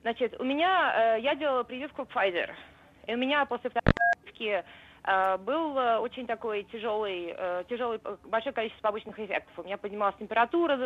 [0.00, 2.50] Значит, у меня, э, я делала прививку Pfizer,
[3.06, 3.94] и у меня после второй
[4.24, 4.64] прививки
[5.40, 7.36] был очень такой тяжелый,
[7.68, 9.52] тяжелый, большое количество побочных эффектов.
[9.56, 10.76] У меня поднималась температура,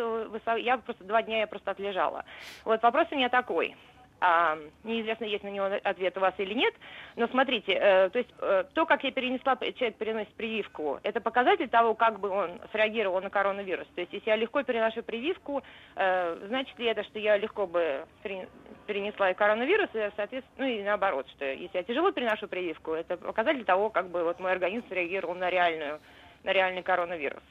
[0.57, 2.25] я просто два дня я просто отлежала.
[2.65, 3.75] Вот вопрос у меня такой.
[4.19, 6.73] А, неизвестно, есть на него ответ у вас или нет,
[7.15, 11.69] но смотрите, э, то есть э, то, как я перенесла, человек переносит прививку, это показатель
[11.69, 13.87] того, как бы он среагировал на коронавирус.
[13.93, 15.61] То есть если я легко переношу прививку,
[15.95, 18.49] э, значит ли это, что я легко бы пере-
[18.87, 23.17] перенесла и коронавирус, и, соответственно, ну и наоборот, что если я тяжело переношу прививку, это
[23.17, 25.99] показатель того, как бы вот мой организм среагировал на реальную,
[26.43, 27.43] на реальный коронавирус.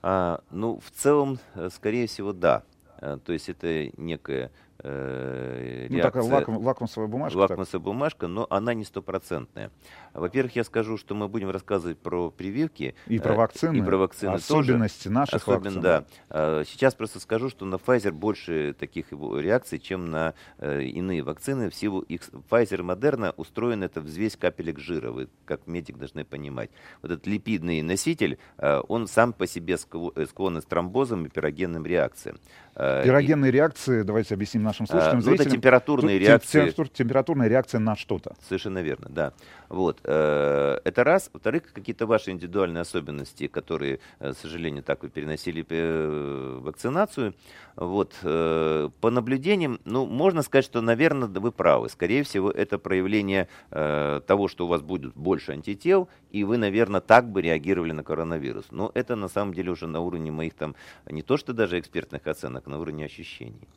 [0.00, 2.62] А, ну, в целом, э, скорее всего, да.
[3.00, 4.50] Э, То есть это некая
[4.82, 7.50] э, Ну, такая лаком- лакмусовая бумажка, так.
[7.50, 9.70] Лакмусовая бумажка, но она не стопроцентная.
[10.14, 12.94] Во-первых, я скажу, что мы будем рассказывать про прививки.
[13.06, 15.14] И про э, вакцины, И про вакцины особенности тоже.
[15.14, 15.82] наших Особенно, вакцин.
[15.82, 16.04] да.
[16.30, 21.70] Э, Сейчас просто скажу, что на Pfizer больше таких реакций, чем на э, иные вакцины.
[21.70, 25.10] В силу их Pfizer и Moderna устроен это взвесь капелек жира.
[25.10, 26.70] Вы как медик должны понимать.
[27.02, 31.86] Вот этот липидный носитель, э, он сам по себе скло- склонен к тромбозам и пирогенным
[31.86, 32.38] реакциям.
[32.74, 35.52] Э, и- Пирогенные реакции, давайте объясним нашим А, слушателям, это зрителям.
[35.52, 36.60] температурные Тем- реакции.
[36.60, 38.36] температур- температурная реакция на что-то.
[38.48, 39.32] Совершенно верно, да.
[39.68, 40.00] Вот.
[40.04, 41.30] э, Это раз.
[41.32, 47.34] Во-вторых, какие-то ваши индивидуальные особенности, которые, э, к сожалению, так вы переносили э, вакцинацию.
[47.76, 48.14] Вот.
[48.22, 51.88] По наблюдениям, ну, можно сказать, что, наверное, вы правы.
[51.88, 57.30] Скорее всего, это проявление того, что у вас будет больше антител, и вы, наверное, так
[57.30, 58.66] бы реагировали на коронавирус.
[58.72, 60.74] Но это, на самом деле, уже на уровне моих там,
[61.08, 63.68] не то что даже экспертных оценок, на уровне ощущений.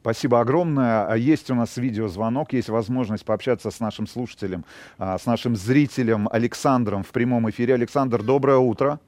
[0.00, 1.06] Спасибо огромное.
[1.06, 4.64] А Есть у нас видеозвонок, есть возможность пообщаться с нашим слушателем,
[4.98, 7.74] а, с нашим зрителем Александром в прямом эфире.
[7.74, 9.00] Александр, доброе утро.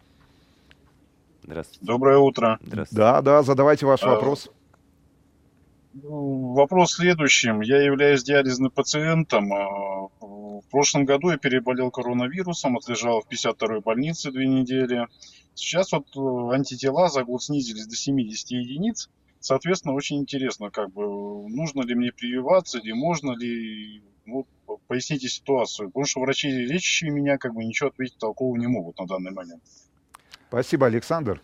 [1.44, 1.86] Здравствуйте.
[1.86, 2.58] Доброе утро.
[2.90, 4.50] Да, да, задавайте ваш А, вопрос.
[5.94, 7.60] Ну, Вопрос в следующем.
[7.60, 9.52] Я являюсь диализным пациентом.
[9.52, 15.06] А, В прошлом году я переболел коронавирусом, отлежал в 52-й больнице две недели.
[15.54, 19.08] Сейчас вот э, антитела за год снизились до 70 единиц.
[19.40, 21.02] Соответственно, очень интересно, как бы,
[21.48, 25.88] нужно ли мне прививаться, или можно ли, ну, по- поясните ситуацию.
[25.88, 29.62] Потому что врачи, лечащие меня, как бы ничего ответить толкового не могут на данный момент.
[30.48, 31.40] Спасибо, Александр.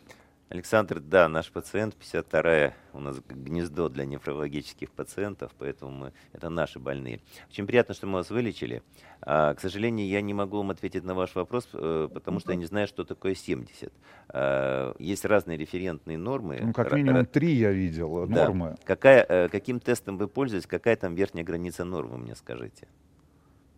[0.54, 6.78] Александр, да, наш пациент, 52-я, у нас гнездо для нефрологических пациентов, поэтому мы, это наши
[6.78, 7.20] больные.
[7.50, 8.84] Очень приятно, что мы вас вылечили.
[9.20, 12.56] А, к сожалению, я не могу вам ответить на ваш вопрос, э, потому что я
[12.56, 13.92] не знаю, что такое 70.
[14.28, 16.60] А, есть разные референтные нормы.
[16.62, 18.44] Ну, как минимум три я видел, э, Да.
[18.44, 18.76] нормы.
[18.84, 22.86] Какая, э, каким тестом вы пользуетесь, какая там верхняя граница нормы, мне скажите?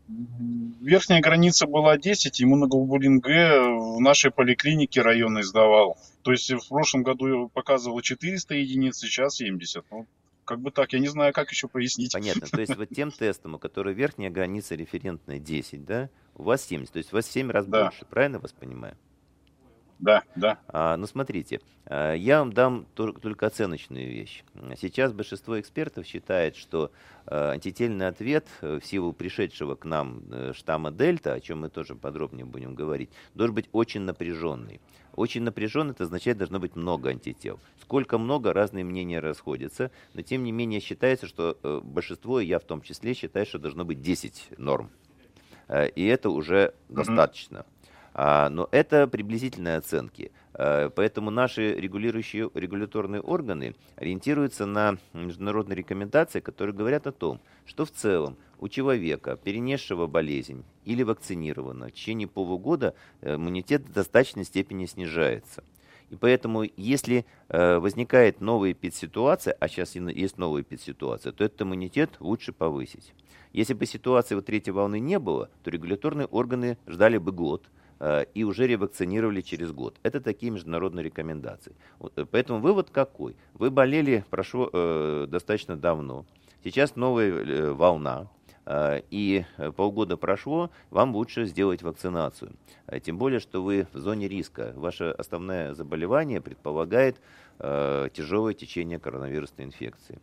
[0.09, 5.99] Верхняя граница была 10, иммуноглобулин Г в нашей поликлинике районной сдавал.
[6.23, 9.85] То есть в прошлом году показывал 400 единиц, сейчас 70.
[9.91, 10.07] Ну,
[10.45, 12.13] как бы так, я не знаю, как еще пояснить.
[12.13, 12.47] Понятно.
[12.47, 16.93] То есть вот тем тестом, у которого верхняя граница референтная 10, да, у вас 70.
[16.93, 17.85] То есть у вас в 7 раз Да.
[17.85, 18.97] больше, правильно вас понимаю?
[19.99, 20.59] Да, да.
[20.69, 24.45] А, ну, смотрите, а, я вам дам только оценочную вещь.
[24.79, 26.91] Сейчас большинство экспертов считает, что
[27.27, 31.71] а, антительный ответ э, в силу пришедшего к нам э, штамма Дельта, о чем мы
[31.71, 34.81] тоже подробнее будем говорить, должен быть очень напряженный.
[35.15, 37.59] Очень напряженный, это означает, должно быть много антител.
[37.81, 42.65] Сколько много, разные мнения расходятся, но тем не менее считается, что э, большинство, я в
[42.65, 44.91] том числе, считаю, что должно быть 10 норм.
[45.97, 47.67] И это уже достаточно.
[48.19, 50.33] А, но это приблизительные оценки.
[50.55, 57.85] А, Поэтому наши регулирующие регуляторные органы ориентируются на международные рекомендации, которые говорят о том, что
[57.85, 64.45] в целом у человека, перенесшего болезнь или вакцинированного, в течение полугода э, иммунитет в достаточной
[64.45, 65.63] степени снижается.
[66.09, 72.13] И поэтому, если э, возникает новая эпидситуация, а сейчас есть новая эпидситуация, то этот иммунитет
[72.21, 73.13] лучше повысить.
[73.53, 77.69] Если бы ситуации вот третьей волны не было, то регуляторные органы ждали бы год
[78.35, 79.99] и уже ревакцинировали через год.
[80.03, 81.75] Это такие международные рекомендации.
[82.17, 83.37] Э, поэтому вывод какой?
[83.55, 86.27] Вы болели прошло э, достаточно давно.
[86.63, 88.29] Сейчас новая э, волна,
[88.67, 92.53] э, и э, полгода прошло, вам лучше сделать вакцинацию.
[92.87, 94.73] Э, Тем более, что вы в зоне риска.
[94.77, 97.17] Ваше основное заболевание предполагает
[97.59, 100.19] э, тяжелое течение коронавирусной инфекции.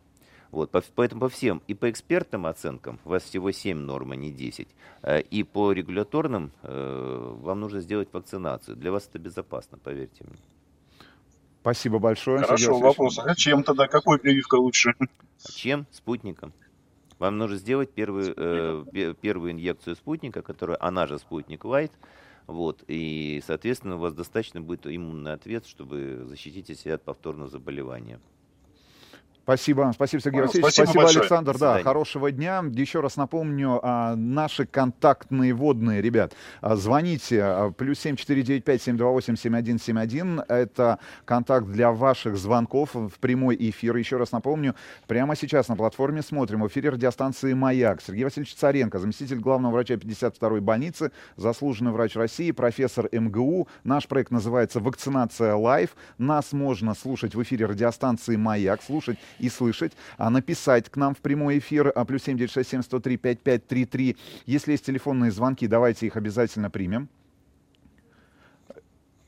[0.54, 4.16] Вот, по- поэтому по всем, и по экспертным оценкам, у вас всего 7 норм, а
[4.16, 4.68] не 10,
[5.02, 8.76] э, и по регуляторным э, вам нужно сделать вакцинацию.
[8.76, 10.38] Для вас это безопасно, поверьте мне.
[11.60, 12.38] Спасибо большое.
[12.42, 13.18] Хорошо, вопрос.
[13.18, 13.88] А чем тогда?
[13.88, 14.94] Какой прививка лучше?
[15.00, 15.86] А Чем?
[15.90, 16.52] Спутником.
[17.18, 21.92] Вам нужно сделать первую, э, пе- первую инъекцию спутника, которая, она же спутник Лайт,
[22.46, 28.20] вот, и, соответственно, у вас достаточно будет иммунный ответ, чтобы защитить себя от повторного заболевания.
[29.44, 30.46] Спасибо, спасибо, Сергей Понял.
[30.46, 30.72] Васильевич.
[30.72, 31.20] Спасибо Спасибо, большое.
[31.20, 31.58] Александр.
[31.58, 32.64] Да, хорошего дня.
[32.72, 40.40] Еще раз напомню, а, наши контактные водные, ребят, а, звоните, а, плюс 7495-728-7171.
[40.48, 43.94] Это контакт для ваших звонков в прямой эфир.
[43.96, 44.74] Еще раз напомню,
[45.06, 48.00] прямо сейчас на платформе смотрим в эфире радиостанции «Маяк».
[48.00, 53.68] Сергей Васильевич Царенко, заместитель главного врача 52-й больницы, заслуженный врач России, профессор МГУ.
[53.84, 55.90] Наш проект называется «Вакцинация live».
[56.16, 61.18] Нас можно слушать в эфире радиостанции «Маяк», слушать и слышать, а написать к нам в
[61.18, 64.16] прямой эфир а, плюс 7967 103 5533.
[64.46, 67.08] Если есть телефонные звонки, давайте их обязательно примем.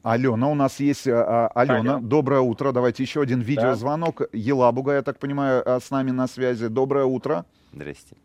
[0.03, 1.97] Алена, у нас есть а, а, Алена.
[1.97, 2.01] Алло.
[2.01, 2.71] Доброе утро.
[2.71, 4.23] Давайте еще один видеозвонок.
[4.33, 6.69] Елабуга, я так понимаю, а, с нами на связи.
[6.69, 7.45] Доброе утро.
[7.73, 8.17] Здрасте.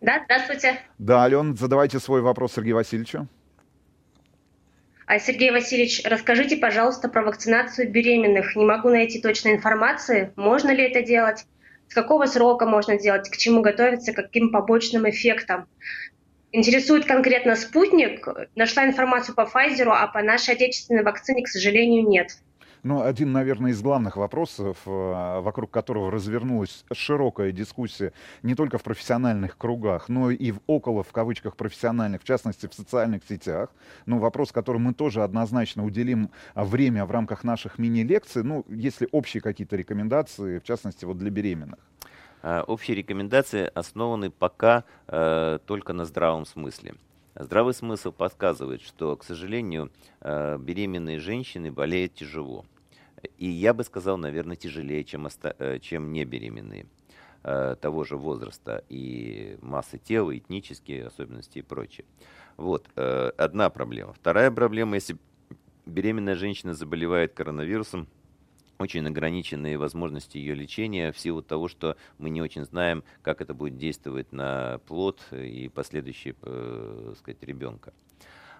[0.00, 0.78] Да, здравствуйте.
[0.98, 3.26] Да, Ален, задавайте свой вопрос Сергею Васильевичу.
[5.06, 8.56] А, Сергей Васильевич, расскажите, пожалуйста, про вакцинацию беременных.
[8.56, 10.32] Не могу найти точной информации.
[10.34, 11.46] Можно ли это делать?
[11.88, 13.30] С какого срока можно делать?
[13.30, 14.12] К чему готовиться?
[14.12, 15.68] Каким побочным эффектам?
[16.50, 18.26] Интересует конкретно спутник.
[18.56, 22.38] Нашла информацию по Pfizer, а по нашей отечественной вакцине, к сожалению, нет.
[22.86, 28.12] Ну, один, наверное, из главных вопросов, э, вокруг которого развернулась широкая дискуссия
[28.44, 32.74] не только в профессиональных кругах, но и в около, в кавычках, профессиональных, в частности, в
[32.74, 33.70] социальных сетях.
[34.06, 39.08] Ну, вопрос, которому мы тоже однозначно уделим а, время в рамках наших мини-лекций, ну, если
[39.10, 41.80] общие какие-то рекомендации, в частности, вот для беременных.
[42.44, 46.94] А, Общие рекомендации основаны пока э, только на здравом смысле.
[47.34, 49.90] Здравый смысл подсказывает, что, к сожалению,
[50.20, 52.64] э, беременные женщины болеют тяжело.
[53.38, 56.86] И я бы сказал, наверное, тяжелее, чем, оста- э, чем не беременные
[57.42, 62.04] э, того же возраста и массы тела, этнические особенности и прочее.
[62.56, 64.12] Вот, э, одна проблема.
[64.12, 65.16] Вторая проблема, если
[65.84, 68.08] беременная женщина заболевает коронавирусом,
[68.78, 73.54] очень ограниченные возможности ее лечения в силу того, что мы не очень знаем, как это
[73.54, 77.92] будет действовать на плод и последующий, э, сказать, ребенка.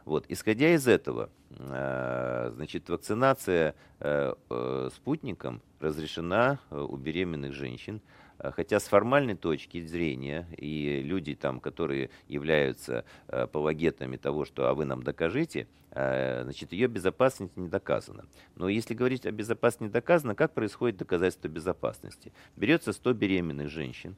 [0.07, 8.01] Вот, исходя из этого, э, значит, вакцинация э, э, спутником разрешена у беременных женщин,
[8.39, 14.85] хотя с формальной точки зрения и люди там, которые являются апологетами того, что а вы
[14.85, 18.27] нам докажите, значит, ее безопасность не доказана.
[18.55, 22.33] Но если говорить о безопасности не доказано, как происходит доказательство безопасности?
[22.57, 24.17] Берется 100 беременных женщин,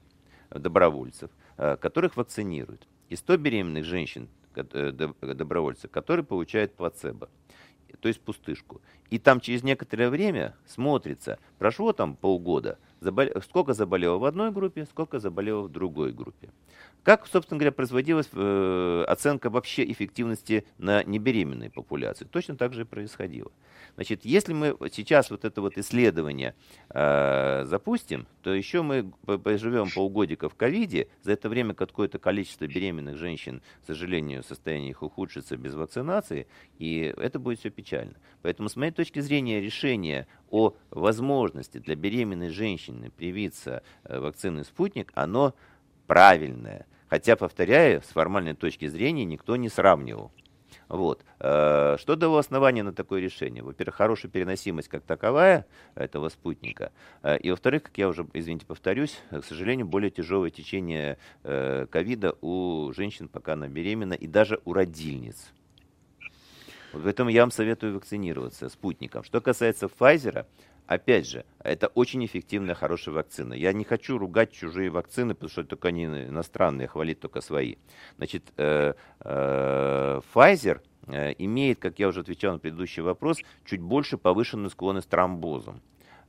[0.51, 2.87] добровольцев, которых вакцинируют.
[3.09, 4.29] И 100 беременных женщин,
[4.61, 7.29] э, доб- добровольцев, которые получают плацебо,
[8.01, 8.81] то есть пустышку.
[9.11, 14.87] И там через некоторое время смотрится, прошло там полгода, забол- сколько заболело в одной группе,
[14.87, 16.51] сколько заболело в другой группе.
[17.03, 22.25] Как, собственно говоря, производилась э, оценка вообще эффективности на небеременной популяции?
[22.25, 23.51] Точно так же и происходило.
[23.95, 26.55] Значит, если мы сейчас вот это вот исследование
[26.91, 32.67] э, запустим, то еще мы по- поживем полгодика в ковиде, за это время какое-то количество
[32.67, 36.47] беременных женщин, к сожалению, состояние их ухудшится без вакцинации,
[36.79, 38.15] и это будет все печально.
[38.43, 45.13] Поэтому, с моей точки зрения, решение о возможности для беременной женщины привиться э, вакциной «Спутник»,
[45.15, 45.55] оно
[46.07, 46.87] правильное.
[47.09, 50.31] Хотя, повторяю, с формальной точки зрения никто не сравнивал.
[50.89, 51.25] Вот.
[51.41, 53.63] Э, Что дало основание на такое решение?
[53.63, 56.93] Во-первых, хорошая переносимость как таковая этого спутника.
[57.23, 62.93] Э, И, во-вторых, как я уже, извините, повторюсь, к сожалению, более тяжелое течение ковида у
[62.95, 65.53] женщин, пока она беременна, и даже у родильниц.
[66.93, 69.23] Вот Поэтому я вам советую вакцинироваться спутником.
[69.23, 70.47] Что касается Pfizer,
[70.89, 73.53] опять же, это очень эффективная, хорошая вакцина.
[73.55, 77.77] Я не хочу ругать чужие вакцины, потому что только они иностранные, хвалить только свои.
[78.17, 84.19] Значит, э, э, Pfizer э, имеет, как я уже отвечал на предыдущий вопрос, чуть больше
[84.19, 85.81] повышенную склонность к тромбозам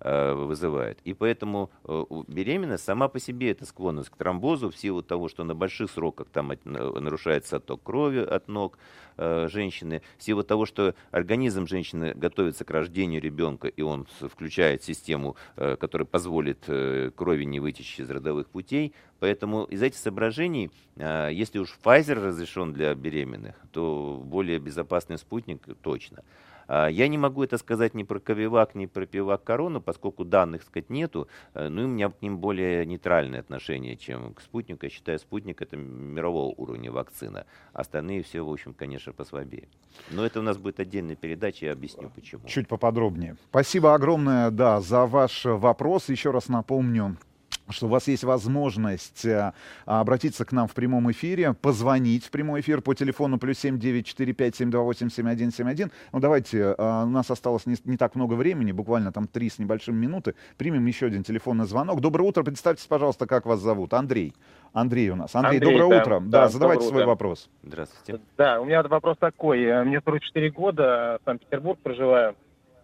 [0.02, 1.00] вызывает.
[1.04, 5.44] И поэтому э, беременность сама по себе это склонность к тромбозу в силу того, что
[5.44, 8.78] на больших сроках там нарушается отток крови от ног
[9.18, 14.84] э, женщины, в силу того, что организм женщины готовится к рождению ребенка, и он включает
[14.84, 18.94] систему, э, которая позволит э, крови не вытечь из родовых путей.
[19.20, 25.68] Поэтому из этих соображений, э, если уж Pfizer разрешен для беременных, то более безопасный спутник
[25.82, 26.24] точно.
[26.72, 30.62] А, Я не могу это сказать ни про Ковивак, ни про Пивак Корону, поскольку данных,
[30.62, 31.28] сказать, нету.
[31.56, 34.86] Э, Ну и у меня к ним более нейтральное отношение, чем к спутнику.
[34.86, 37.46] Я считаю, спутник это мирового уровня вакцина.
[37.74, 39.68] Остальные все, в общем, конечно, послабее.
[40.12, 42.46] Но это у нас будет отдельная передача, я объясню почему.
[42.48, 43.36] Чуть поподробнее.
[43.50, 46.10] Спасибо огромное, да, за ваш вопрос.
[46.10, 47.18] Еще раз напомню,
[47.72, 49.54] что у вас есть возможность э,
[49.86, 55.92] обратиться к нам в прямом эфире, позвонить в прямой эфир по телефону плюс 7945-728-7171.
[56.12, 59.60] Ну, давайте, э, у нас осталось не, не так много времени, буквально там три с
[59.60, 60.36] небольшим минуты.
[60.58, 62.02] Примем еще один телефонный звонок.
[62.02, 63.94] Доброе утро, представьтесь, пожалуйста, как вас зовут.
[63.94, 64.34] Андрей.
[64.74, 65.34] Андрей у нас.
[65.36, 66.20] Андрей, Андрей, доброе да, утро.
[66.20, 67.08] да, Да, задавайте свой утро.
[67.08, 67.50] вопрос.
[67.64, 68.22] Здравствуйте.
[68.38, 69.64] Да, у меня вопрос такой.
[69.64, 72.36] Э, Мне 44 года, в Санкт-Петербург проживаю.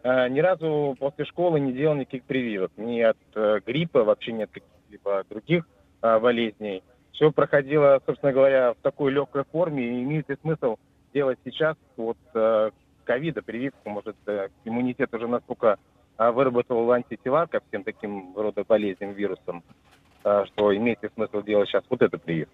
[0.03, 2.71] Ни разу после школы не делал никаких прививок.
[2.77, 4.51] Ни от э, гриппа, вообще ни от
[4.95, 5.67] каких-либо других
[6.01, 6.83] э, болезней.
[7.11, 9.83] Все проходило, собственно говоря, в такой легкой форме.
[9.83, 10.77] И имеет ли смысл
[11.13, 12.71] делать сейчас вот э,
[13.05, 13.89] ковида прививку?
[13.89, 15.77] Может, э, иммунитет уже настолько
[16.17, 19.63] э, выработал антитела ко всем таким рода болезням, вирусам,
[20.23, 22.53] э, что имеет ли смысл делать сейчас вот эту прививку?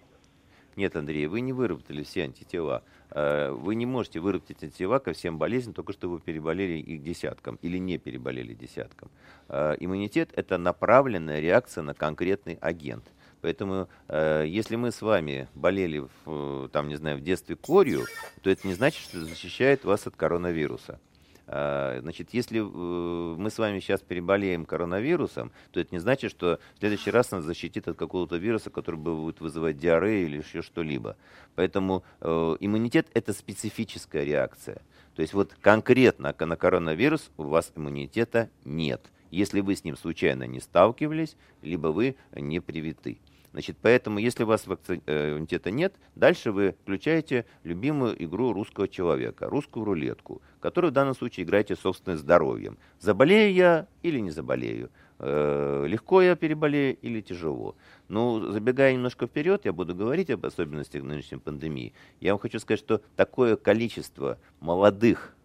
[0.76, 2.82] Нет, Андрей, вы не выработали все антитела.
[3.10, 7.58] Э, Вы не можете выработать антитела ко всем болезням, только что вы переболели их десятком
[7.62, 9.10] или не переболели десятком.
[9.48, 13.04] Э, Иммунитет– это направленная реакция на конкретный агент.
[13.42, 18.04] Поэтому, э, если мы с вами болели, в, там, не знаю, в детстве корью,
[18.40, 20.98] то это не значит, что защищает вас от коронавируса.
[21.54, 26.58] А, Значит, если э, мы с вами сейчас переболеем коронавирусом, то это не значит, что
[26.74, 31.16] в следующий раз нас защитит от какого-то вируса, который будет вызывать диарею или еще что-либо.
[31.54, 34.80] Поэтому э, иммунитет– это специфическая реакция.
[35.14, 40.44] То есть вот конкретно на коронавирус у вас иммунитета нет, если вы с ним случайно
[40.44, 43.18] не сталкивались, либо вы не привиты.
[43.52, 49.48] Значит, поэтому, если у вас э, иммунитета нет, дальше вы включаете любимую игру русского человека,
[49.48, 52.78] русскую рулетку, которую в данном случае играете собственным здоровьем.
[52.98, 54.90] Заболею я или не заболею?
[55.18, 57.76] Э, легко я переболею или тяжело?
[58.08, 61.92] Ну, забегая немножко вперед, я буду говорить об особенностях нынешней пандемии.
[62.20, 65.36] Я вам хочу сказать, что такое количество молодых,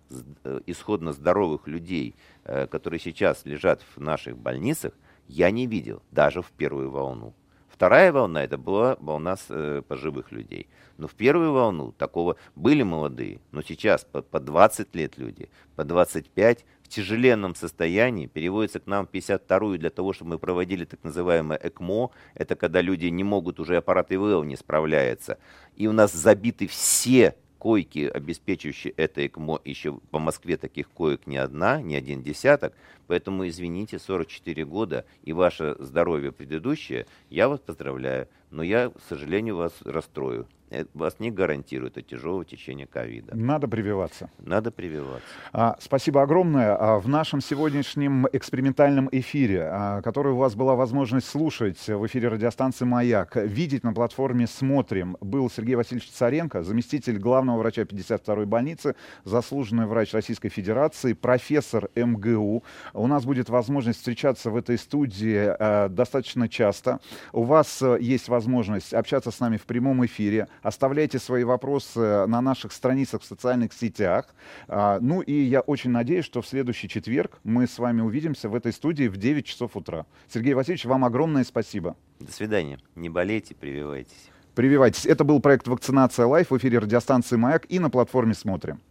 [0.46, 2.16] э, исходно здоровых людей,
[2.46, 4.94] которые сейчас лежат в наших больницах,
[5.28, 7.34] я не видел даже в первую волну.
[7.78, 10.68] Вторая волна это была волна э, пожилых людей.
[10.98, 15.84] Но в первую волну такого были молодые, но сейчас по, по 20 лет люди, по
[15.84, 21.04] 25 в тяжеленном состоянии переводятся к нам в 52-ю для того, чтобы мы проводили так
[21.04, 22.10] называемое ЭКМО.
[22.34, 25.38] Это когда люди не могут, уже аппарат ИВЛ не справляется.
[25.76, 31.38] И у нас забиты все койки, обеспечивающие это ЭКМО, еще по Москве таких коек не
[31.38, 32.74] одна, не один десяток.
[33.08, 39.58] Поэтому, извините, 44 года и ваше здоровье предыдущее, я вас поздравляю, но я, к сожалению,
[39.58, 40.48] вас расстрою.
[40.70, 43.36] Э, Вас не гарантирует от тяжелого течения ковида.
[43.36, 44.30] Надо прививаться.
[44.40, 45.28] Надо прививаться.
[45.54, 46.76] А, Спасибо огромное.
[46.76, 52.28] А, В нашем сегодняшнем экспериментальном эфире, а, который у вас была возможность слушать в эфире
[52.28, 58.96] радиостанции «Маяк», видеть на платформе «Смотрим», был Сергей Васильевич Царенко, заместитель главного врача 52-й больницы,
[59.24, 62.64] заслуженный врач Российской Федерации, профессор МГУ.
[62.94, 67.00] У нас будет возможность встречаться в этой студии а, достаточно часто.
[67.32, 70.48] У вас а, есть возможность общаться с нами в прямом эфире.
[70.68, 74.26] Оставляйте свои вопросы на наших страницах в социальных сетях.
[74.68, 78.56] А, Ну и я очень надеюсь, что в следующий четверг мы с вами увидимся в
[78.56, 80.06] этой студии в 9 часов утра.
[80.28, 81.96] Сергей Васильевич, вам огромное спасибо.
[82.20, 82.80] До свидания.
[82.96, 84.30] Не болейте, прививайтесь.
[84.56, 85.06] Прививайтесь.
[85.06, 88.82] Это был проект «Вакцинация лайф» в эфире радиостанции «Маяк» и на платформе «Смотрим».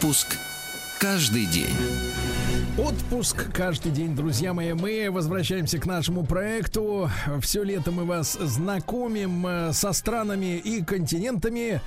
[0.00, 0.38] Отпуск
[0.98, 1.76] каждый день.
[2.78, 4.72] Отпуск каждый день, друзья мои.
[4.72, 7.10] Мы возвращаемся к нашему проекту.
[7.42, 11.82] Все лето мы вас знакомим э, со странами и континентами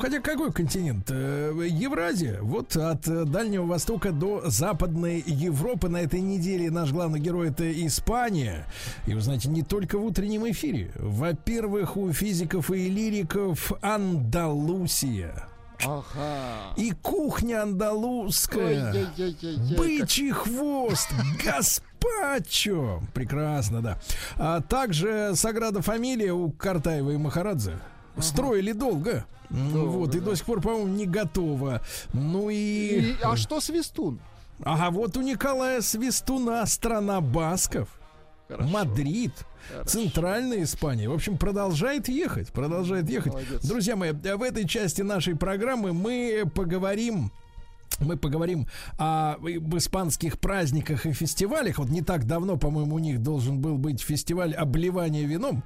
[0.00, 1.10] Хотя какой континент?
[1.10, 2.40] Э, Евразия.
[2.40, 8.64] Вот от Дальнего Востока до Западной Европы на этой неделе наш главный герой это Испания.
[9.06, 10.90] И вы знаете, не только в утреннем эфире.
[10.94, 15.48] Во-первых, у физиков и лириков Андалусия.
[15.84, 16.74] Ага.
[16.76, 18.92] И кухня андалузская.
[19.76, 21.08] Бычий хвост.
[21.44, 23.00] Гаспачо.
[23.14, 23.98] Прекрасно, да.
[24.36, 27.78] А также Саграда фамилия у Картаева и Махарадзе.
[28.18, 29.24] Строили долго.
[29.50, 31.80] М, вот, и до сих пор, по-моему, не готово.
[32.12, 32.56] Ну и...
[33.12, 34.18] И- а что Свистун?
[34.64, 37.88] Ага, вот у Николая Свистуна страна басков.
[38.48, 39.32] Мадрид,
[39.86, 41.08] центральная Испания.
[41.08, 43.32] В общем, продолжает ехать, продолжает ехать.
[43.62, 47.32] Друзья мои, в этой части нашей программы мы поговорим
[48.00, 48.66] мы поговорим
[48.98, 51.78] о, об испанских праздниках и фестивалях.
[51.78, 55.62] Вот не так давно, по-моему, у них должен был быть фестиваль обливания вином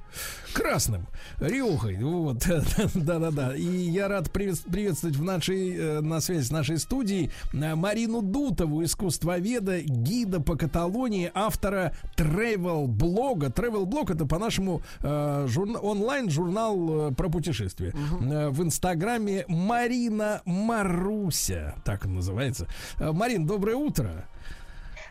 [0.55, 1.07] красным,
[1.41, 1.97] Риохой.
[2.03, 2.47] Вот,
[2.95, 3.55] да-да-да.
[3.55, 8.23] И я рад привет- приветствовать в нашей, э, на связи с нашей студией э, Марину
[8.23, 13.49] Дутову, искусствоведа, гида по Каталонии, автора travel-блога.
[13.49, 17.93] Travel-блог это по-нашему э, журна- онлайн-журнал э, про путешествия.
[18.21, 22.67] Э, В инстаграме Марина Маруся, так называется.
[22.99, 24.29] Э, Марин, доброе утро.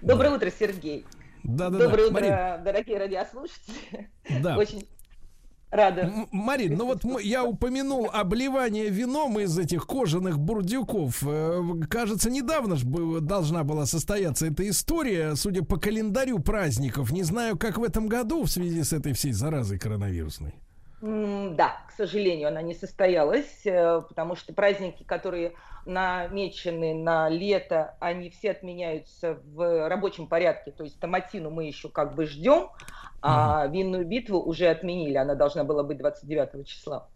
[0.01, 1.05] Доброе утро, Сергей.
[1.43, 1.85] Да-да-да.
[1.85, 4.09] Доброе утро, Марин, дорогие радиослушатели.
[4.41, 4.57] Да.
[4.57, 4.87] Очень
[5.71, 6.11] рада.
[6.31, 11.23] Марин, ну вот мы- я упомянул обливание вином из этих кожаных бурдюков.
[11.25, 12.85] Э, Кажется, недавно же
[13.21, 17.11] должна была состояться эта история, судя по календарю праздников.
[17.11, 20.53] Не знаю, как в этом году в связи с этой всей заразой коронавирусной.
[21.01, 25.53] Да, к сожалению, она не состоялась, э, потому что праздники, которые
[25.85, 30.71] намечены на лето, они все отменяются в рабочем порядке.
[30.71, 32.69] То есть Томатину мы еще как бы ждем,
[33.21, 35.17] а винную битву уже отменили.
[35.17, 37.07] Она должна была быть 29 числа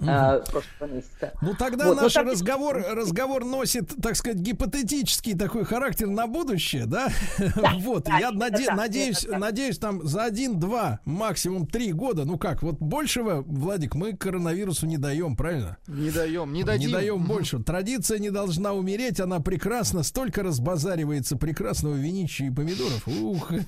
[0.00, 1.32] э, прошлого месяца.
[1.40, 6.26] Ну тогда Вот, но наш там- разговор, разговор носит, так сказать, гипотетический такой характер на
[6.26, 7.08] будущее, да?
[7.80, 9.38] вот, да, я наде- так, надеюсь, так.
[9.38, 14.98] надеюсь, там за один-два, максимум три года, ну как, вот большего, Владик, мы коронавирусу не
[14.98, 15.78] даем, правильно?
[15.86, 16.88] Не даем, не дадим.
[16.88, 17.58] Не даем больше.
[17.58, 23.06] Традиция не должна умереть, она прекрасна, столько разбазаривается прекрасного винища и помидоров.
[23.06, 23.52] Ух.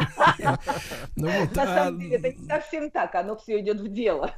[1.16, 4.31] Ну На а, самом деле это не совсем так, оно все идет в дело.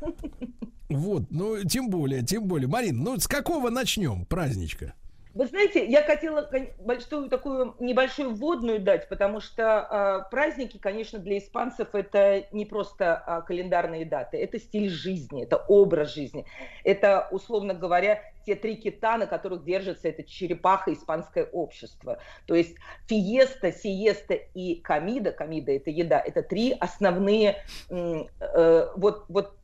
[0.89, 2.69] Вот, ну, тем более, тем более.
[2.69, 4.95] Марин, ну, с какого начнем праздничка?
[5.35, 6.49] Вы знаете, я хотела
[6.81, 13.17] большую такую небольшую вводную дать, потому что а, праздники, конечно, для испанцев это не просто
[13.17, 16.45] а, календарные даты, это стиль жизни, это образ жизни,
[16.85, 22.19] это, условно говоря, те три кита, на которых держится это черепаха испанское общество.
[22.47, 22.77] То есть
[23.07, 29.57] фиеста, сиеста и комида, комида это еда, это три основные э, вот, вот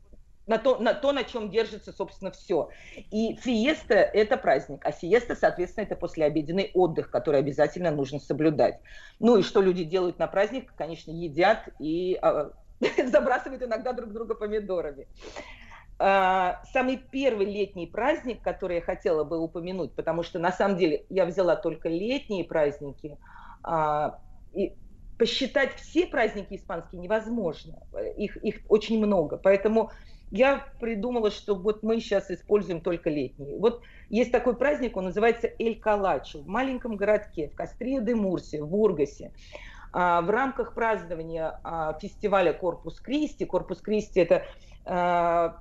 [0.48, 2.70] на то, на то, на чем держится, собственно, все.
[3.10, 8.80] И фиеста– это праздник, а сиеста, соответственно, это послеобеденный отдых, который обязательно нужно соблюдать.
[9.20, 10.72] Ну и что люди делают на праздник?
[10.76, 12.50] Конечно, едят и а,
[13.06, 15.06] забрасывают иногда друг друга помидорами.
[15.98, 21.04] А, Самый первый летний праздник, который я хотела бы упомянуть, потому что на самом деле
[21.10, 23.18] я взяла только летние праздники,
[23.62, 24.18] а,
[24.54, 24.74] и
[25.18, 27.82] посчитать все праздники испанские невозможно,
[28.16, 29.90] их, их очень много, поэтому
[30.30, 33.58] я придумала, что вот мы сейчас используем только летние.
[33.58, 38.62] Вот есть такой праздник, он называется Эль Калачо в маленьком городке, в Кастре де Мурсе,
[38.62, 39.32] в Бургасе.
[39.92, 44.44] А, В рамках празднования а, фестиваля Корпус Кристи, Корпус Кристи это
[44.84, 45.60] а,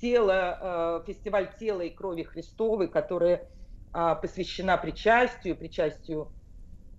[0.00, 3.48] тело, фестиваль тела и крови Христовой, которая
[3.90, 6.30] посвящена причастию, причастию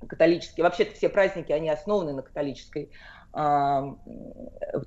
[0.06, 0.61] католической.
[0.61, 2.91] Вообще все праздники, они основаны на католической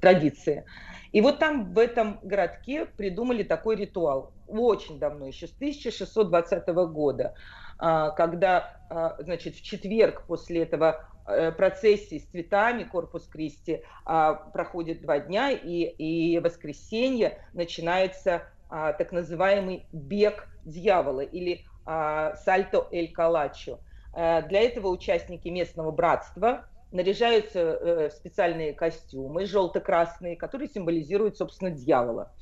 [0.01, 0.65] традиции.
[1.13, 4.33] И вот там в этом городке придумали такой ритуал.
[4.49, 7.35] Очень давно, еще с 1620 года,
[7.79, 14.35] а, когда, а, значит, в четверг после этого э, процессии с цветами Корпус Кристи а,
[14.35, 22.89] проходит два дня, и, и воскресенье начинается а, так называемый бег дьявола или а, сальто
[22.91, 23.81] эль калачо.
[24.15, 31.71] Э, Для этого участники местного братства наряжаются э, в специальные костюмы желто-красные, которые символизируют, собственно,
[31.71, 32.33] дьявола.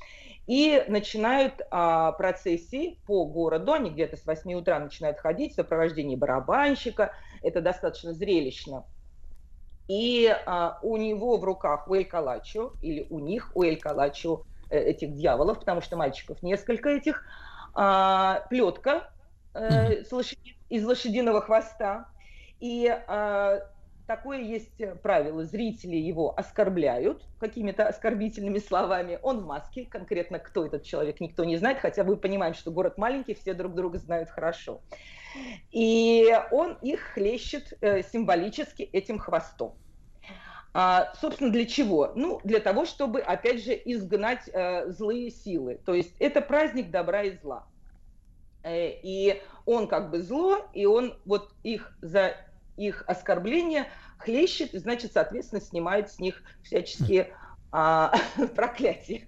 [0.47, 6.15] И начинают а, процессии по городу, они где-то с 8 утра начинают ходить в сопровождении
[6.15, 8.85] барабанщика, это достаточно зрелищно.
[9.87, 14.43] И а, у него в руках у Эль Калачо, или у них у Эль Калачо
[14.69, 17.23] э, этих дьяволов, потому что мальчиков несколько этих,
[17.73, 19.09] а, плетка
[19.53, 22.07] э, с лошади- из лошадиного хвоста.
[22.59, 23.59] И а,
[24.11, 25.45] такое есть э, правило.
[25.45, 29.17] Зрители его оскорбляют какими-то оскорбительными словами.
[29.21, 29.85] Он в маске.
[29.85, 31.79] Конкретно кто этот человек, никто не знает.
[31.79, 34.81] Хотя мы понимаем, что город маленький, все друг друга знают хорошо.
[35.71, 39.77] И он их хлещет э, символически этим хвостом.
[40.73, 42.11] А, собственно, для чего?
[42.13, 45.79] Ну, для того, чтобы, опять же, изгнать э, злые силы.
[45.85, 47.65] То есть это праздник добра и зла.
[48.63, 52.35] Э, и он как бы зло, и он вот их за
[52.87, 53.87] их оскорбление
[54.17, 57.33] хлещет, и, значит, соответственно, снимает с них всяческие
[57.71, 58.13] а,
[58.55, 59.27] проклятия.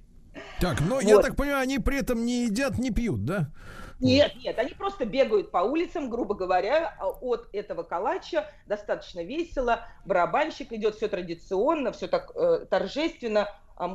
[0.59, 1.03] Так, но Вот.
[1.03, 3.51] я так понимаю, они при этом не едят, не пьют, да?
[3.99, 9.85] Нет, нет, они просто бегают по улицам, грубо говоря, а от этого калача достаточно весело.
[10.05, 13.49] Барабанщик идет все традиционно, все так э, торжественно.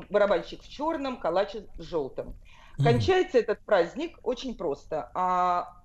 [0.09, 2.37] Барабанщик в черном, калач в желтом.
[2.83, 5.11] Кончается этот праздник очень просто.
[5.15, 5.77] А,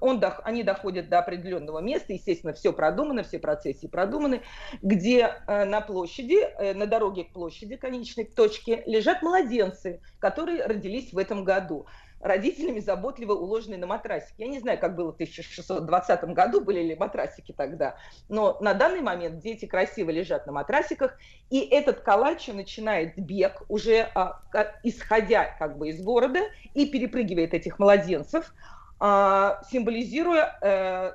[0.00, 4.42] он, они доходят до определенного места, естественно, все продумано, все процессии продуманы,
[4.82, 11.12] где э, на площади, э, на дороге к площади, конечной точке, лежат младенцы, которые родились
[11.12, 11.86] в этом году
[12.24, 14.40] родителями заботливо уложенные на матрасики.
[14.40, 17.96] Я не знаю, как было в 1620 году, были ли матрасики тогда,
[18.30, 21.16] но на данный момент дети красиво лежат на матрасиках,
[21.50, 26.40] и этот калач начинает бег, уже а, ка- исходя как бы из города,
[26.72, 28.54] и перепрыгивает этих младенцев,
[28.98, 31.12] а, символизируя, э,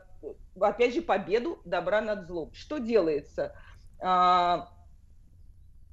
[0.59, 2.51] опять же, победу добра над злом.
[2.53, 3.55] Что делается?
[3.99, 4.69] А,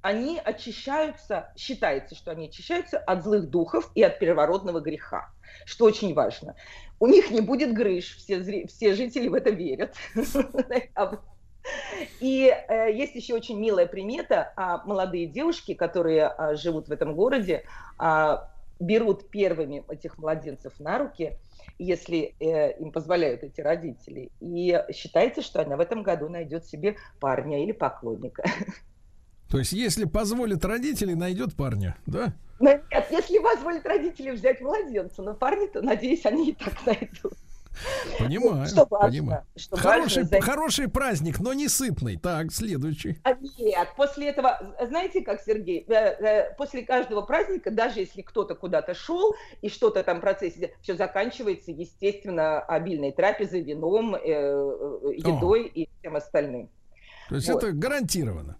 [0.07, 5.29] они очищаются, считается, что они очищаются от злых духов и от первородного греха,
[5.65, 6.55] что очень важно.
[7.01, 9.95] У них не будет грыж, все, все жители в это верят.
[12.21, 17.13] И э, есть еще очень милая примета, а, молодые девушки, которые а, живут в этом
[17.13, 17.65] городе,
[17.97, 21.37] а, берут первыми этих младенцев на руки,
[21.77, 24.31] если э, им позволяют эти родители.
[24.39, 28.45] И считается, что она в этом году найдет себе парня или поклонника.
[29.49, 32.33] То есть, если позволят родители, найдет парня, да?
[32.59, 37.33] Нет, если позволят родители взять младенца, но парни-то, надеюсь, они и так найдут.
[38.17, 39.43] Понимаю, Что важно, понимаю.
[39.55, 42.17] что хороший, важно, хороший праздник, но не сытный.
[42.17, 43.19] Так, следующий.
[43.23, 48.55] А Нет, после этого, знаете как, Сергей, э, э, после каждого праздника, даже если кто-то
[48.55, 54.19] куда-то шел и что-то там в процессе, все заканчивается, естественно, обильной трапезой, вином, э,
[55.15, 56.69] едой и всем остальным.
[57.29, 57.63] То есть Вот.
[57.63, 58.57] это гарантированно.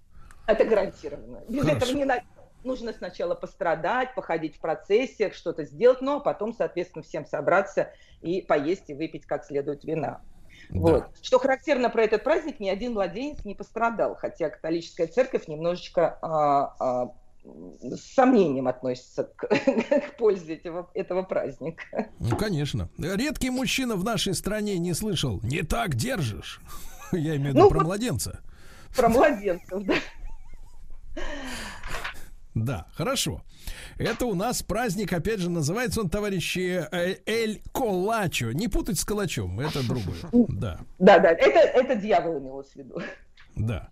[0.48, 1.42] Это гарантированно.
[1.48, 1.78] Без Хорошо.
[1.78, 2.24] этого не на-
[2.64, 7.92] нужно сначала пострадать, походить в процессе, что-то сделать, но потом, соответственно, всем собраться
[8.22, 10.22] и поесть и выпить как следует вина.
[10.70, 11.06] Вот.
[11.22, 16.76] Что характерно про этот праздник, ни один младенец не пострадал, хотя католическая церковь немножечко а,
[16.80, 17.12] а,
[17.44, 22.08] с сомнением относится к, к пользе этого, этого праздника.
[22.20, 22.90] Ну, конечно.
[22.98, 25.40] Редкий мужчина в нашей стране не слышал.
[25.44, 26.60] Не так держишь.
[27.12, 28.40] Я имею в виду Ну, про младенца.
[28.96, 29.94] Про младенцев, да.
[32.56, 33.42] Да, хорошо.
[34.00, 38.52] Это у нас праздник, опять же, называется он, товарищи, э, Эль Колачо.
[38.52, 40.18] Не путать с калачом, это другое.
[40.50, 43.00] Да, Да, да, это, это дьявол имелось в виду.
[43.56, 43.90] да.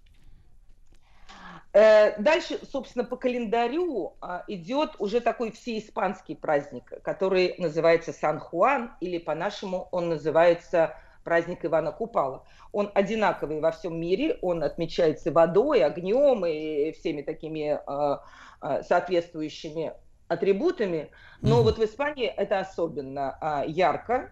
[1.73, 9.17] Э, Дальше, собственно, по календарю а, идет уже такой всеиспанский праздник, который называется Сан-Хуан, или
[9.17, 10.95] по-нашему он называется
[11.25, 12.45] праздник Ивана Купала.
[12.71, 18.23] Он одинаковый во всем мире, он отмечается водой, огнем и всеми такими а,
[18.61, 19.91] а, соответствующими
[20.29, 21.09] атрибутами.
[21.41, 24.31] Но вот в Испании это особенно а, ярко.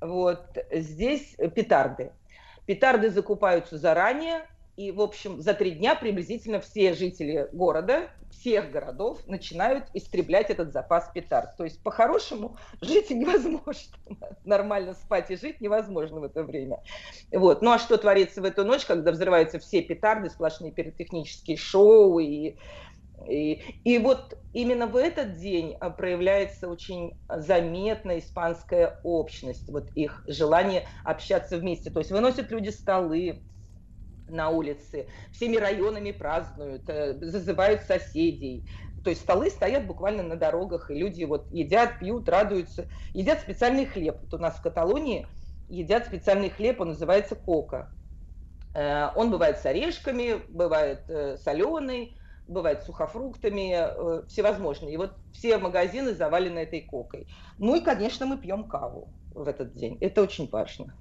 [0.00, 2.12] Вот здесь петарды.
[2.66, 4.46] Петарды закупаются заранее,
[4.78, 10.72] и, в общем, за три дня приблизительно все жители города, всех городов начинают истреблять этот
[10.72, 11.56] запас петард.
[11.56, 13.98] То есть, по-хорошему, жить невозможно.
[14.44, 16.80] Нормально спать и жить невозможно в это время.
[17.32, 17.60] Вот.
[17.60, 22.56] Ну а что творится в эту ночь, когда взрываются все петарды, сплошные пиротехнические шоу и
[23.28, 30.22] и, и вот именно в этот день а, проявляется очень заметная испанская общность, вот их
[30.28, 31.90] желание общаться вместе.
[31.90, 33.42] То есть выносят люди столы
[34.30, 38.64] на улице, всеми районами празднуют, э, зазывают соседей.
[39.04, 42.86] То есть столы стоят буквально на дорогах, и люди вот едят, пьют, радуются.
[43.14, 44.18] Едят специальный хлеб.
[44.22, 45.26] Вот у нас в Каталонии
[45.68, 47.90] едят специальный хлеб, он называется кока.
[48.74, 51.04] Э, Он бывает с орешками, бывает
[51.42, 52.18] соленый,
[52.48, 54.94] бывает сухофруктами, э, всевозможные.
[54.94, 57.28] И вот все магазины завалены этой кокой.
[57.58, 59.98] Ну и, конечно, мы пьем каву в этот день.
[60.00, 60.96] Это очень важно.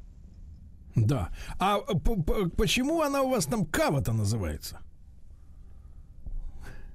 [0.97, 1.29] Да.
[1.59, 1.79] А
[2.57, 4.79] почему она у вас там кава-то называется?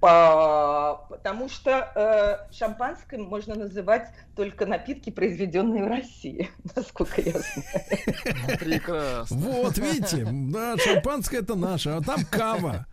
[0.00, 8.58] По- Потому что э, шампанским можно называть только напитки, произведенные в России, насколько я знаю.
[8.58, 9.36] Прекрасно.
[9.36, 12.86] Вот, видите, да, шампанское это наше, а там кава.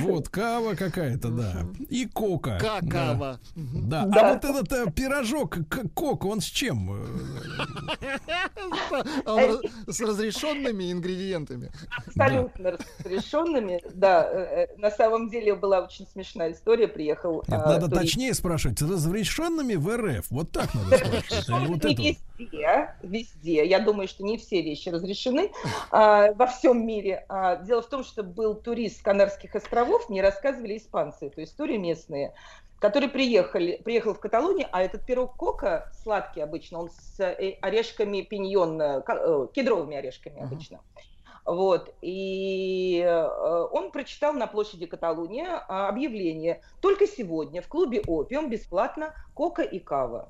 [0.00, 1.66] Вот, кава какая-то, да.
[1.88, 2.58] И кока.
[2.58, 3.38] Какава.
[3.54, 4.04] Да.
[4.06, 4.30] Да.
[4.30, 7.04] А вот этот э, пирожок к- кока, он с чем?
[9.26, 9.56] э,
[9.86, 11.70] С разрешенными ингредиентами.
[12.06, 14.28] Абсолютно разрешенными, да.
[14.30, 16.88] э, На самом деле была очень смешная история.
[16.88, 20.26] Приехал надо точнее спрашивать, с разрешенными в РФ.
[20.30, 21.48] Вот так надо спрашивать.
[21.48, 21.58] а
[22.38, 23.66] везде, везде.
[23.66, 25.50] Я думаю, что не все вещи разрешены
[25.90, 27.24] а, во всем мире.
[27.28, 31.52] А, дело в том, что был турист с Канарских островов, мне рассказывали испанцы, то есть
[31.52, 32.32] истории местные,
[32.78, 38.22] которые приехали, приехал в Каталонию, а этот пирог кока сладкий обычно, он с э, орешками
[38.22, 40.80] пиньон, э, э, кедровыми орешками обычно.
[41.44, 41.92] Вот.
[42.02, 43.04] И
[43.72, 46.60] он прочитал на площади Каталуния а, объявление.
[46.80, 50.28] Только сегодня в клубе «Опиум» бесплатно кока и кава.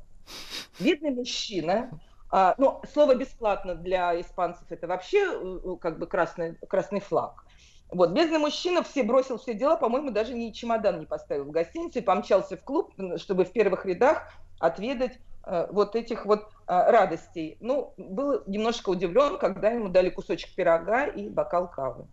[0.78, 1.90] Бедный мужчина.
[2.30, 7.45] а, ну, слово «бесплатно» для испанцев это вообще как бы красный, красный флаг.
[7.90, 12.00] Вот, бедный мужчина все бросил все дела, по-моему, даже ни чемодан не поставил в гостинице,
[12.00, 14.24] и помчался в клуб, чтобы в первых рядах
[14.58, 17.56] отведать э, вот этих вот э, радостей.
[17.60, 22.06] Ну, был немножко удивлен, когда ему дали кусочек пирога и бокал кавы.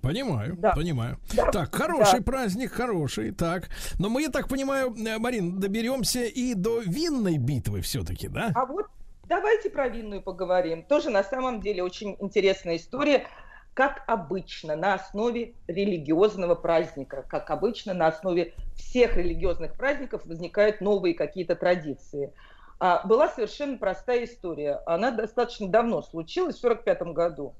[0.00, 0.72] Понимаю, Да.
[0.72, 1.18] понимаю.
[1.34, 1.50] Да.
[1.52, 2.24] Так, хороший Да.
[2.24, 3.30] праздник, хороший.
[3.30, 3.68] Так.
[4.00, 8.50] Но мы, я так понимаю, э, Марин, доберемся и до винной битвы все-таки, да?
[8.56, 8.86] А вот
[9.28, 10.82] давайте про винную поговорим.
[10.82, 13.26] Тоже на самом деле очень интересная история.
[13.74, 21.14] Как обычно, на основе религиозного праздника, как обычно, на основе всех религиозных праздников возникают новые
[21.14, 22.34] какие-то традиции.
[22.78, 24.82] А, была совершенно простая история.
[24.84, 27.54] Она достаточно давно случилась, в 1945 году.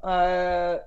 [0.00, 0.84] А,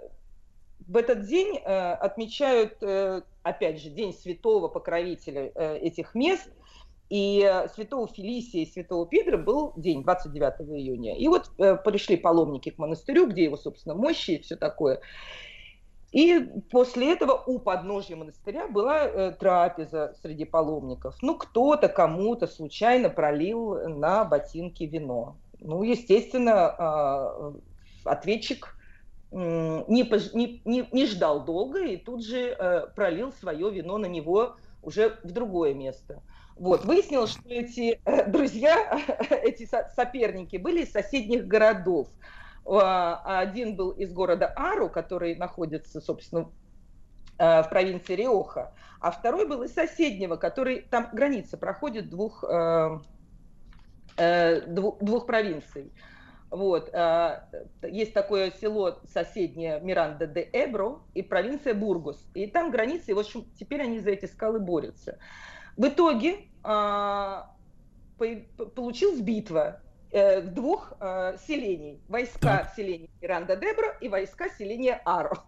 [0.88, 6.50] в этот день э, отмечают, э, опять же, День святого покровителя э, этих мест.
[7.10, 11.18] И э, святого Фелисия и святого Петра был день 29 июня.
[11.18, 15.02] И вот э, пришли паломники к монастырю, где его, собственно, мощи и все такое.
[16.12, 16.40] И
[16.72, 21.16] после этого у подножья монастыря была э, трапеза среди паломников.
[21.22, 25.38] Ну, кто-то кому-то случайно пролил на ботинки вино.
[25.60, 27.54] Ну, естественно, а,
[28.06, 28.78] ответчик
[29.32, 33.98] м, не, пож- не- не- не ждал долго и тут же э, пролил свое вино
[33.98, 36.22] на него уже в другое место.
[36.56, 36.86] Вот.
[36.86, 39.00] Выяснилось, что эти э, друзья,
[39.44, 42.08] эти со- соперники были из соседних городов.
[42.66, 46.52] А, Один был из города Ару, который находится, собственно,
[47.38, 53.00] э, в провинции Риоха, а второй был из соседнего, который там граница проходит двух, э,
[54.18, 55.92] э, дву- двух провинций.
[56.50, 56.90] Вот.
[56.94, 57.42] э,
[57.84, 62.26] Есть такое село соседнее Миранда де Эбро и провинция Бургос.
[62.34, 65.20] И там границы, и, в общем, теперь они за эти скалы борются.
[65.78, 67.52] В итоге а,
[68.18, 69.82] по- получилась битва
[70.12, 72.02] э, двух э, селений.
[72.08, 75.44] Войска селения Миранда де Эбро и войска селения Аро.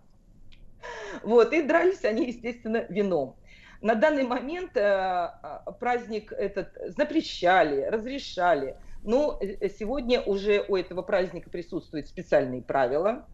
[1.24, 3.36] Вот, и дрались они, естественно, вином.
[3.82, 8.76] На данный момент э, э, праздник этот запрещали, разрешали.
[9.04, 13.26] Но э, сегодня уже у этого праздника присутствуют специальные правила.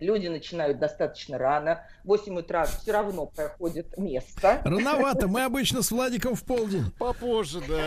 [0.00, 1.82] Люди начинают достаточно рано.
[2.04, 4.60] В 8 утра все равно проходит место.
[4.64, 6.92] Рановато, мы обычно с Владиком в полдень.
[6.98, 7.86] Попозже, да.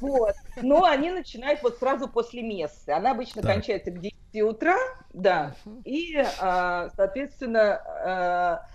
[0.00, 0.34] Вот.
[0.60, 2.90] Но они начинают вот сразу после мессы.
[2.90, 3.54] Она обычно Так.
[3.54, 4.76] кончается к 10 утра,
[5.12, 5.54] да.
[5.84, 8.66] И, а, соответственно, а,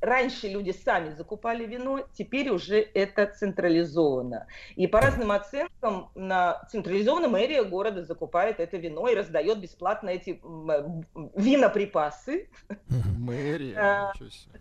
[0.00, 4.46] раньше люди сами закупали вино, теперь уже это централизовано.
[4.76, 10.40] И по разным оценкам на централизованно мэрия города закупает это вино и раздает бесплатно эти
[11.34, 12.48] виноприпасы
[13.18, 13.76] Мэрия.
[13.78, 14.12] а,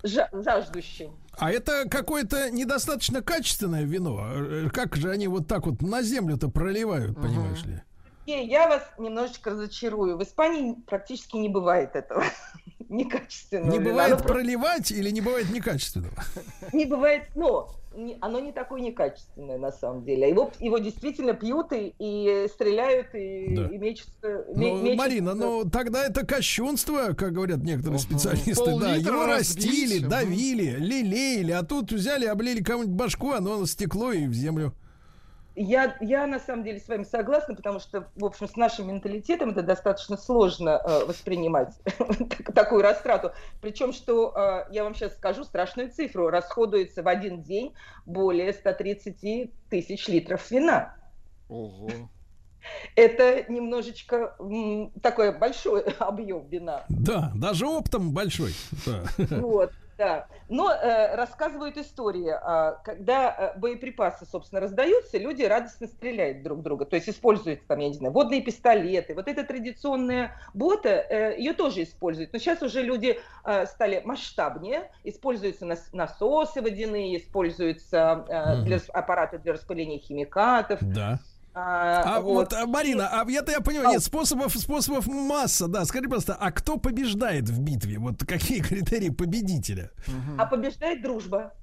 [0.03, 1.15] жаждущим.
[1.37, 4.19] А это какое-то недостаточно качественное вино.
[4.33, 7.81] Э, Как же они вот так вот на землю-то проливают, понимаешь ли?
[8.25, 10.17] Сергей, я вас немножечко разочарую.
[10.17, 12.23] В Испании практически не бывает этого
[12.89, 13.89] некачественного Не вина.
[13.91, 16.13] бывает Оно просто проливать или не бывает некачественного?
[16.73, 20.29] не бывает, но не- оно не такое некачественное на самом деле.
[20.29, 23.67] Его, его действительно пьют и, и стреляют, и, Да.
[23.67, 24.11] и мечутся.
[24.21, 24.97] Ну, ме- мечутся.
[24.97, 28.53] Марина, ну тогда это кощунство, как говорят некоторые специалисты.
[28.55, 34.27] Да, Пол-литра его растили, давили, лелеяли, а тут взяли, облили кому-нибудь башку, оно стекло и
[34.27, 34.73] в землю.
[35.61, 39.49] Я, я на самом деле с вами согласна, потому что, в общем, с нашим менталитетом
[39.49, 41.75] это достаточно сложно э, воспринимать
[42.29, 43.33] так- такую растрату.
[43.61, 46.29] Причем, что э, я вам сейчас скажу страшную цифру.
[46.29, 47.73] Расходуется в один день
[48.05, 50.95] более 130 тысяч литров вина.
[51.49, 51.89] Ого.
[52.95, 56.85] Это немножечко м, такой большой объем вина.
[56.87, 58.53] Да, даже оптом большой.
[59.17, 59.73] Вот.
[59.99, 66.61] Да, но э, рассказывают истории, а, когда э, боеприпасы, собственно, раздаются, люди радостно стреляют друг
[66.61, 69.13] друга, то есть используют там, я не знаю, водные пистолеты.
[69.13, 74.89] Вот эта традиционная бота, э, ее тоже используют, но сейчас уже люди э, стали масштабнее,
[75.03, 80.79] используются нас- насосы водяные, используются э, для, рас- аппараты для распыления химикатов.
[80.81, 81.19] Да.
[81.53, 82.53] А, А вот, вот.
[82.53, 85.85] а, Марина, а я-то я понимаю, нет, способов, способов масса, да.
[85.85, 87.97] Скажи просто, а кто побеждает в битве?
[87.97, 89.91] Вот какие критерии победителя?
[90.37, 91.53] А побеждает дружба.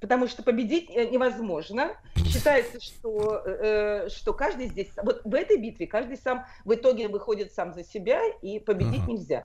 [0.00, 1.92] Потому что победить э, невозможно.
[2.16, 4.88] Считается, что, э, что каждый здесь...
[5.02, 9.12] Вот в этой битве каждый сам в итоге выходит сам за себя, и победить Ага.
[9.12, 9.44] нельзя.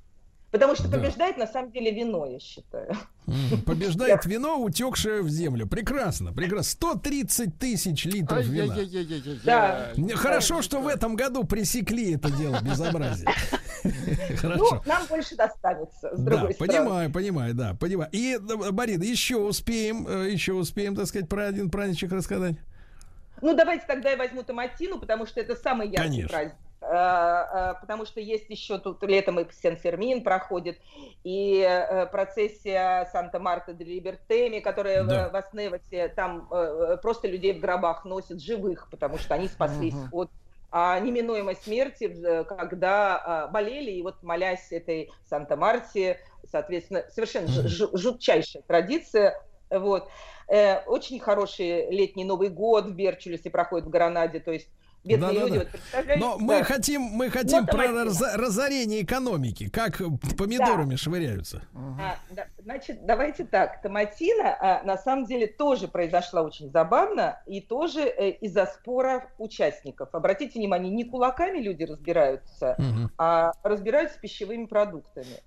[0.51, 0.97] Потому что Да.
[0.97, 2.95] побеждает на самом деле вино, я считаю.
[3.65, 5.67] Побеждает вино, утекшее в землю.
[5.67, 6.63] Прекрасно, прекрасно.
[6.71, 8.75] 130 тысяч литров вина.
[9.45, 9.91] Да.
[10.15, 13.29] Хорошо, что в этом году пресекли это дело безобразие.
[13.83, 13.91] Ну,
[14.37, 14.83] Хорошо.
[14.85, 16.73] нам больше достанется, с Да, другой стороны.
[16.79, 18.09] понимаю, понимаю, да, понимаю.
[18.11, 22.55] И, да, Марина, еще успеем, э, еще успеем, так сказать, про один праздничек рассказать.
[23.41, 26.29] Ну, давайте тогда я возьму Томатину, потому что это самый яркий Конечно.
[26.29, 26.55] праздник.
[26.81, 30.79] А, а, Потому что есть еще тут летом и Сен-Фермин проходит,
[31.23, 35.29] и э, процессия Санта-Марта де Либертеми, которая в- Да.
[35.29, 40.09] в Асневосе, там э, просто людей в гробах носят живых, потому что они спаслись Мгм.
[40.11, 40.31] от
[40.71, 42.15] а, неминуемой смерти,
[42.47, 49.41] когда а, болели, и вот молясь этой Санта-Марте, соответственно, совершенно ж- ж- жутчайшая традиция,
[49.71, 50.07] вот.
[50.47, 54.69] Э, очень хороший летний Новый год в Берчулесе проходит в Гранаде, то есть
[55.03, 55.45] бедные Да-да-да.
[55.47, 56.25] люди, вот представляете?
[56.25, 56.63] Но мы да.
[56.63, 59.97] хотим, мы хотим Вот про разо- разорение экономики, как
[60.37, 61.63] помидорами швыряются.
[61.73, 63.81] А, да, значит, давайте так.
[63.81, 70.09] Томатина а, на самом деле тоже произошла очень забавно и тоже э, из-за споров участников.
[70.13, 72.77] Обратите внимание, не кулаками люди разбираются,
[73.17, 75.43] а разбираются с пищевыми продуктами.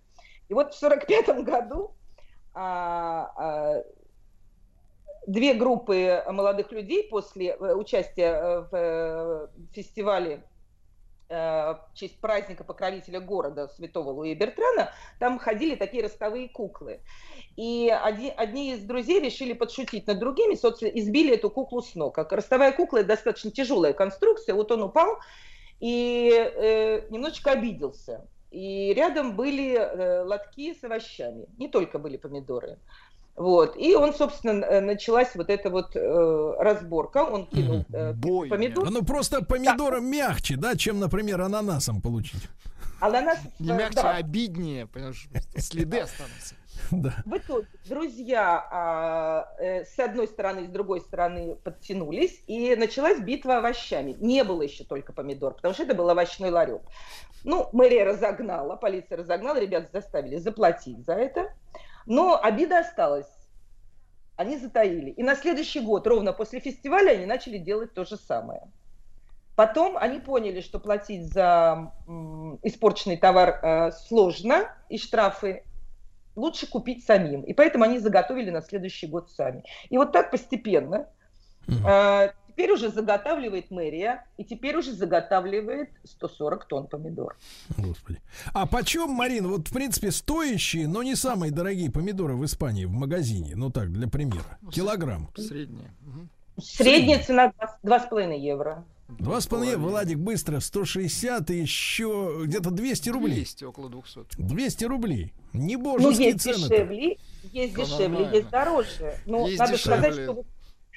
[0.48, 1.94] И вот в сорок пятом году
[2.54, 3.82] а, а,
[5.26, 10.44] две группы молодых людей после э, участия э, в э, фестивале
[11.28, 17.00] в честь праздника покровителя города Святого Луи Бертрана, там ходили такие ростовые куклы.
[17.56, 22.14] И оди- одни из друзей решили подшутить над другими, собственно, избили эту куклу с ног.
[22.14, 25.20] Как ростовая кукла достаточно тяжелая конструкция, вот он упал
[25.80, 28.28] и э, немножечко обиделся.
[28.50, 32.78] И рядом были э, лотки с овощами, не только были помидоры.
[33.42, 33.76] Вот.
[33.76, 37.24] И он, собственно, э, началась вот эта вот э, разборка.
[37.24, 38.14] Он кинул э,
[38.48, 38.88] помидор.
[38.88, 42.42] Ну просто помидором мягче, да, чем, например, ананасом получить.
[43.00, 44.12] Ананас, Не э, мягче, да.
[44.12, 46.54] а обиднее, понимаешь, следы останутся.
[46.92, 47.14] Да.
[47.24, 53.18] В итоге друзья а, э, с одной стороны и с другой стороны подтянулись, и началась
[53.18, 54.14] битва овощами.
[54.20, 56.82] Не было еще только помидор, потому что это был овощной ларек.
[57.42, 61.52] Ну, мэрия разогнала, полиция разогнала, ребят заставили заплатить за это.
[62.06, 63.28] Но обида осталась.
[64.36, 65.10] Они затаили.
[65.10, 68.62] И на следующий год, ровно после фестиваля, они начали делать то же самое.
[69.54, 71.92] Потом они поняли, что платить за
[72.62, 75.64] испорченный товар э, сложно, и штрафы
[76.34, 77.42] лучше купить самим.
[77.42, 79.64] И поэтому они заготовили на следующий год сами.
[79.90, 81.08] И вот так постепенно.
[81.68, 87.36] э, теперь уже заготавливает мэрия, и теперь уже заготавливает 140 тонн помидор.
[87.76, 88.20] Господи.
[88.52, 92.92] А почем, Марина, вот в принципе стоящие, но не самые дорогие помидоры в Испании в
[92.92, 95.28] магазине, ну так, для примера, килограмм.
[95.36, 95.92] Среднее.
[96.02, 96.28] Мгм.
[96.60, 97.52] Средняя цена
[97.82, 98.84] 2,5 евро.
[99.08, 103.34] Два с половиной, Владик, быстро, 160 и еще где-то 200 рублей.
[103.36, 104.20] 200, около 200.
[104.38, 105.32] 200 рублей.
[105.52, 106.56] Не Ну, божеские есть цены.
[106.68, 107.18] дешевле,
[107.52, 109.14] есть дешевле, есть дороже.
[109.26, 110.24] Но Есть надо сказать, дешевле.
[110.24, 110.46] что вот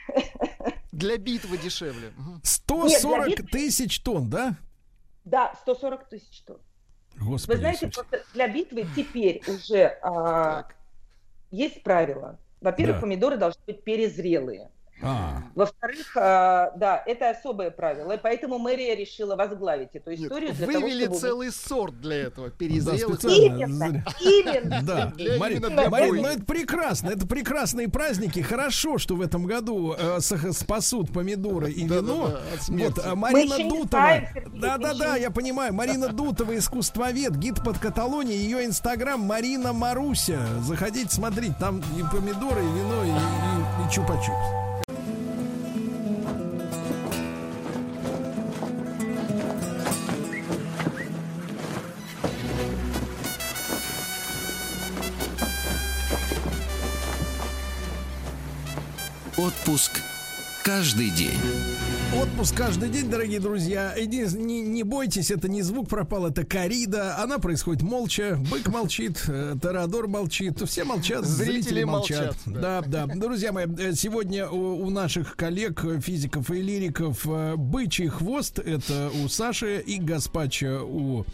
[0.95, 2.11] Для битвы дешевле.
[2.15, 2.39] Мгм.
[2.43, 4.55] 140 Нет, для тысяч тонн, да?
[5.25, 6.61] Да, 140 тысяч тонн.
[7.19, 10.67] Господи Вы знаете, просто для битвы теперь уже а,
[11.51, 12.39] есть правила.
[12.61, 13.01] Во-первых, Да.
[13.01, 14.71] помидоры должны быть перезрелые.
[15.01, 20.53] А, Во-вторых, а, да, это особое правило, и поэтому мэрия решила возглавить эту Нет, историю
[20.53, 21.19] для того, вывели чтобы...
[21.19, 22.47] целый сорт для этого.
[22.49, 23.19] да, Перезрелых.
[23.19, 23.55] специально.
[23.65, 24.79] Именно, именно.
[24.83, 26.21] Да, Для- Марин, именно для Марин, бойни.
[26.23, 28.39] ну это прекрасно, это прекрасные праздники.
[28.39, 32.39] Хорошо, что в этом году э, спасут помидоры и Да-да-да, вино.
[32.85, 34.09] Вот, Мы Марина Дутова.
[34.53, 35.73] Да, да, да, не- я понимаю.
[35.73, 40.39] Марина Дутова, искусствовед, гид под Каталонией, ее инстаграм Марина Маруся.
[40.61, 44.64] Заходите, смотрите, там и помидоры, и вино, и, и- и чупа-чупс.
[59.45, 60.01] Отпуск
[60.63, 61.39] каждый день.
[62.21, 63.93] Отпуск каждый день, дорогие друзья.
[63.97, 67.17] Иди, не, не бойтесь, это не звук пропал, это корида.
[67.21, 68.39] Она происходит молча.
[68.49, 70.61] Бык молчит, э, Торадор молчит.
[70.65, 72.37] Все молчат, зрители, Зрители молчат.
[72.45, 73.05] молчат, Да, да.
[73.07, 77.25] Друзья мои, э, сегодня у, у наших коллег, э, физиков и лириков,
[77.57, 78.59] бычий хвост.
[78.59, 81.25] Это у Саши и Гаспача у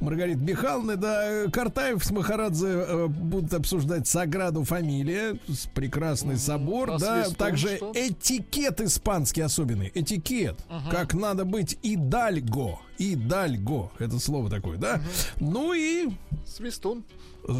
[0.00, 0.96] Маргариты Михайловны.
[0.96, 5.38] Да, Картаев с Махарадзе будут обсуждать Саграду фамилия.
[5.74, 6.98] Прекрасный собор.
[6.98, 7.92] Да, также что?
[7.94, 9.90] этикет испанский особенный.
[10.02, 10.58] Этикет.
[10.68, 10.90] Ага.
[10.90, 12.78] Как надо быть идальго.
[12.98, 13.90] Идальго.
[13.98, 15.00] Это слово такое, да?
[15.38, 16.10] Ну и...
[16.46, 17.04] Свистун.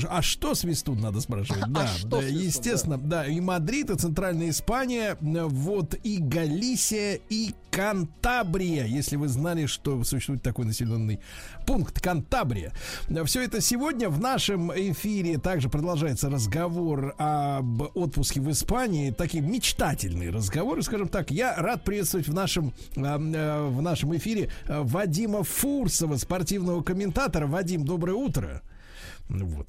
[0.08, 1.62] А что свистун, надо спрашивать?
[1.72, 3.26] Да, что да, свистун, естественно, да.
[3.26, 10.04] И Мадрид, и Центральная Испания, э, вот и Галисия, и Кантабрия, если вы знали, что
[10.04, 11.20] существует такой населенный
[11.66, 12.72] пункт Кантабрия.
[13.24, 19.10] Все это сегодня в нашем эфире также продолжается разговор об отпуске в Испании.
[19.10, 21.30] Такие мечтательные разговоры, скажем так.
[21.30, 27.46] Я рад приветствовать в нашем, э, э, в нашем эфире Вадима Фурсова, спортивного комментатора.
[27.46, 28.62] Вадим, доброе утро.
[29.28, 29.68] Ну Вот.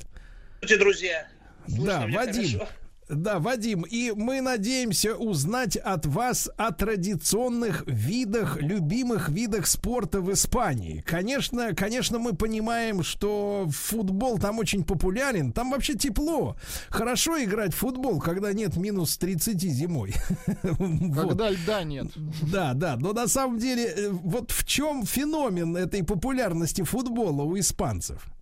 [0.61, 1.27] Здравствуйте, друзья.
[1.67, 2.59] Слышно Да, Вадим.
[2.59, 2.67] хорошо?
[3.09, 10.31] Да, Вадим, и мы надеемся узнать от вас о традиционных видах, любимых видах спорта в
[10.31, 11.03] Испании.
[11.05, 16.55] Конечно, конечно, мы понимаем, что футбол там очень популярен, там вообще тепло.
[16.89, 20.13] Хорошо играть в футбол, когда нет минус 30 зимой.
[20.63, 21.29] Вот.
[21.29, 22.07] Когда льда нет.
[22.51, 27.59] Да, да, но на самом деле, э, вот в чем феномен этой популярности футбола у
[27.59, 28.32] испанцев?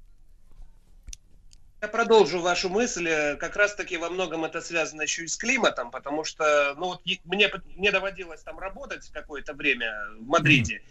[1.82, 3.08] Я продолжу вашу мысль.
[3.08, 7.02] Э, Как раз-таки во многом это связано еще и с климатом, потому что ну, вот
[7.26, 10.84] мне, мне доводилось там работать какое-то время в Мадриде.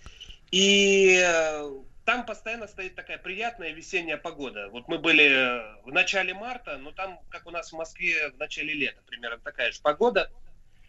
[0.50, 1.70] И э,
[2.04, 4.68] там постоянно стоит такая приятная весенняя погода.
[4.70, 8.38] Вот мы были э, в начале марта, но там, как у нас в Москве, в
[8.38, 10.28] начале лета примерно такая же погода.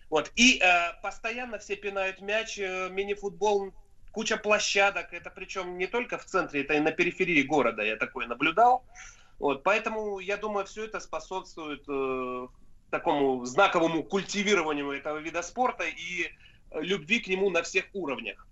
[0.10, 0.32] Вот.
[0.36, 3.72] И э, постоянно все пинают мяч, э, мини-футбол,
[4.12, 5.14] куча площадок.
[5.14, 8.84] Это причем не только в центре, это и на периферии города я такое наблюдал.
[9.42, 9.64] Вот.
[9.64, 12.48] Поэтому, я думаю, все это способствует э,
[12.92, 16.26] такому знаковому культивированию этого вида спорта и
[16.70, 18.48] э, любви к нему на всех уровнях.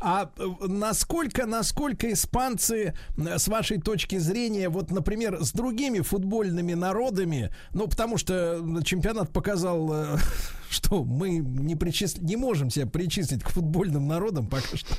[0.00, 6.74] А э, насколько, насколько испанцы, э, с вашей точки зрения, вот, например, с другими футбольными
[6.74, 10.18] народами, ну, потому что чемпионат показал,
[10.70, 14.96] что мы не, причис- не можем себя причислить к футбольным народам пока что.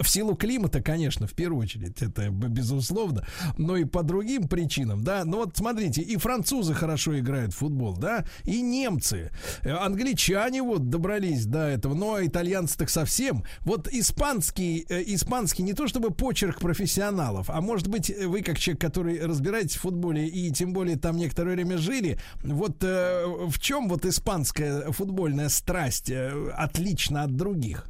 [0.00, 3.26] В силу климата, конечно, в первую очередь, это безусловно,
[3.58, 5.24] но и по другим причинам, да.
[5.24, 9.30] Ну, вот смотрите, и французы хорошо играют в футбол, да, и немцы,
[9.62, 13.44] англичане вот добрались до этого, но итальянцы так совсем.
[13.60, 18.80] Вот испанский, э, испанский не то чтобы почерк профессионалов, а может быть вы как человек,
[18.80, 23.88] который разбираетесь в футболе и тем более там некоторое время жили, вот э, в чем
[23.88, 27.86] вот испанская футбольная страсть э, отлична от других?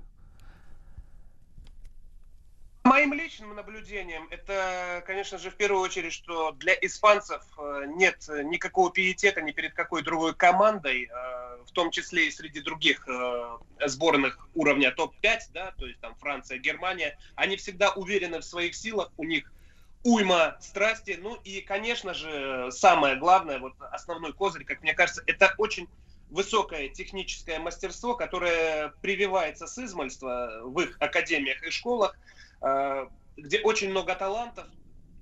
[2.83, 8.91] Моим личным наблюдением, это, конечно же, в первую очередь, что для испанцев э, нет никакого
[8.91, 13.09] пиетета ни перед какой другой командой, э, в том числе и среди других
[13.87, 19.11] сборных уровня топ-5, да, то есть там Франция, Германия, они всегда уверены в своих силах,
[19.17, 19.51] у них
[20.05, 25.55] уйма страсти, ну и, конечно же, самое главное, вот основной козырь, как мне кажется, это
[25.59, 25.89] очень
[26.31, 32.17] высокое техническое мастерство, которое прививается с измальства в их академиях и школах,
[32.61, 33.07] э,
[33.37, 34.67] где очень много талантов,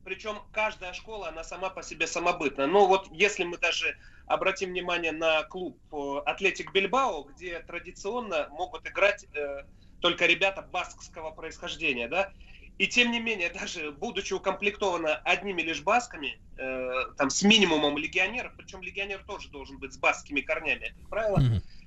[0.05, 2.66] причем каждая школа, она сама по себе самобытна.
[2.66, 3.97] Но вот если мы даже
[4.27, 9.65] обратим внимание на клуб э, Атлетик Бильбао, где традиционно могут играть э,
[10.01, 12.33] только ребята баскского происхождения, да,
[12.78, 18.53] и тем не менее, даже будучи укомплектована одними лишь басками, э, там с минимумом легионеров,
[18.57, 21.40] причем легионер тоже должен быть с баскскими корнями, как правило,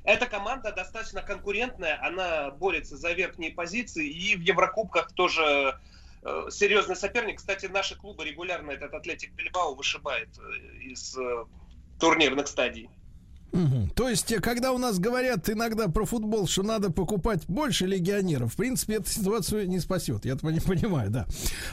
[0.06, 5.80] эта команда достаточно конкурентная, она борется за верхние позиции, и в Еврокубках тоже
[6.22, 7.40] э, серьезный соперник.
[7.40, 11.45] Кстати, наши клубы регулярно этот Атлетик Бильбао вышибает э, из э,
[11.99, 12.88] турнирных стадий.
[13.56, 13.90] Мгм.
[13.91, 18.53] То есть, э, когда у нас говорят иногда про футбол, что надо покупать больше легионеров,
[18.53, 20.26] в принципе, эта ситуацию не спасет.
[20.26, 21.26] Я не понимаю, да.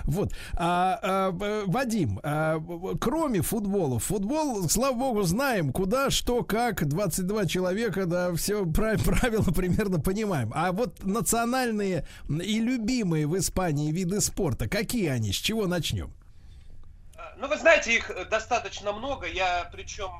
[0.05, 0.33] Вот.
[0.55, 2.63] А, а, э, Вадим, а,
[3.01, 9.99] кроме футбола, футбол, слава богу, знаем, куда, что, как, 22 человека, да, все правила примерно
[9.99, 10.53] понимаем.
[10.55, 16.13] А вот национальные и любимые в Испании виды спорта, какие они, с чего начнем?
[17.39, 19.27] Ну, вы знаете, их э, достаточно много.
[19.27, 20.11] Я причем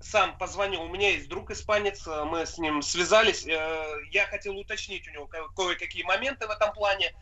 [0.00, 0.82] сам позвонил.
[0.82, 3.46] У меня есть друг испанец, э, мы с ним связались.
[3.46, 7.14] Э, Я хотел уточнить у него ко- кое-какие моменты в этом плане.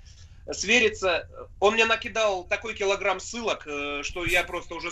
[0.51, 1.29] свериться.
[1.61, 4.91] Он мне накидал такой килограмм ссылок, э, что я просто уже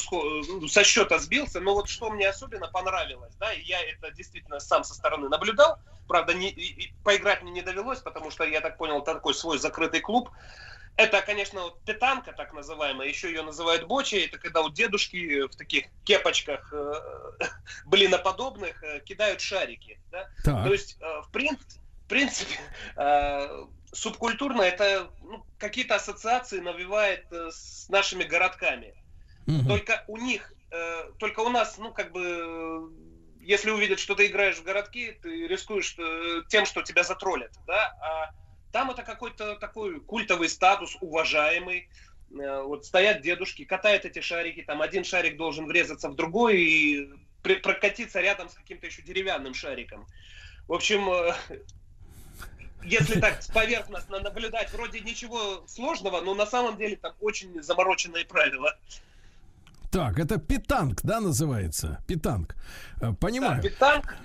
[0.68, 1.60] со счета сбился.
[1.60, 5.78] Но вот что мне особенно понравилось, да, я это действительно сам со стороны наблюдал.
[6.08, 10.28] Правда, не, поиграть мне не довелось, потому что, я так понял, такой свой закрытый клуб.
[10.96, 14.26] Это, конечно, вот петанка, так называемая, еще ее называют бочей.
[14.26, 16.94] Это когда у дедушки в таких кепочках э,
[17.84, 20.00] блиноподобных э, кидают шарики.
[20.10, 20.30] Да?
[20.42, 20.64] Так.
[20.64, 21.60] То есть, э, в, прин-
[22.04, 22.58] в принципе,
[22.96, 28.94] э, субкультурно это ну, какие-то ассоциации навевает э, с нашими городками.
[29.68, 32.88] Только у них, э, только у нас, ну, как бы, э,
[33.42, 37.94] если увидят, что ты играешь в городки, ты рискуешь э, тем, что тебя затроллят, да,
[38.00, 38.45] а
[38.76, 41.88] там это какой-то такой культовый статус, уважаемый.
[42.30, 47.08] Э, Вот стоят дедушки, катают эти шарики, там один шарик должен врезаться в другой и
[47.62, 50.06] прокатиться рядом с каким-то еще деревянным шариком.
[50.68, 51.34] В общем, э,
[52.84, 58.76] если так поверхностно наблюдать, вроде ничего сложного, но на самом деле там очень замороченные правила.
[59.90, 62.04] Так, это питанг, да, называется?
[62.06, 62.54] Питанг.
[63.00, 63.62] Э, Понимаю.
[63.62, 64.16] Да, питанг.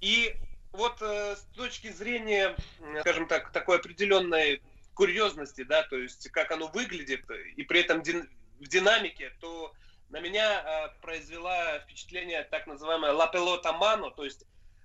[0.00, 0.34] И
[0.72, 2.56] вот э, с точки зрения,
[3.00, 4.62] скажем так, такой определенной
[4.94, 7.24] курьезности, да, то есть как оно выглядит,
[7.56, 8.28] и при этом дин-
[8.60, 9.72] в динамике, то
[10.10, 14.44] на меня э, произвела впечатление так называемая pelota mano, то есть,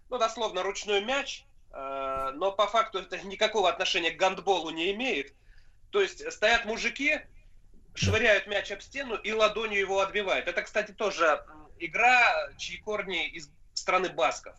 [0.10, 5.34] ну, дословно, ручной мяч, э, но по факту это никакого отношения к гандболу не имеет.
[5.92, 7.20] То есть стоят мужики,
[7.96, 10.48] швыряют мяч об стену и ладонью его отбивают.
[10.48, 11.44] Это, кстати, тоже
[11.80, 14.56] игра, чьи корни из страны басков.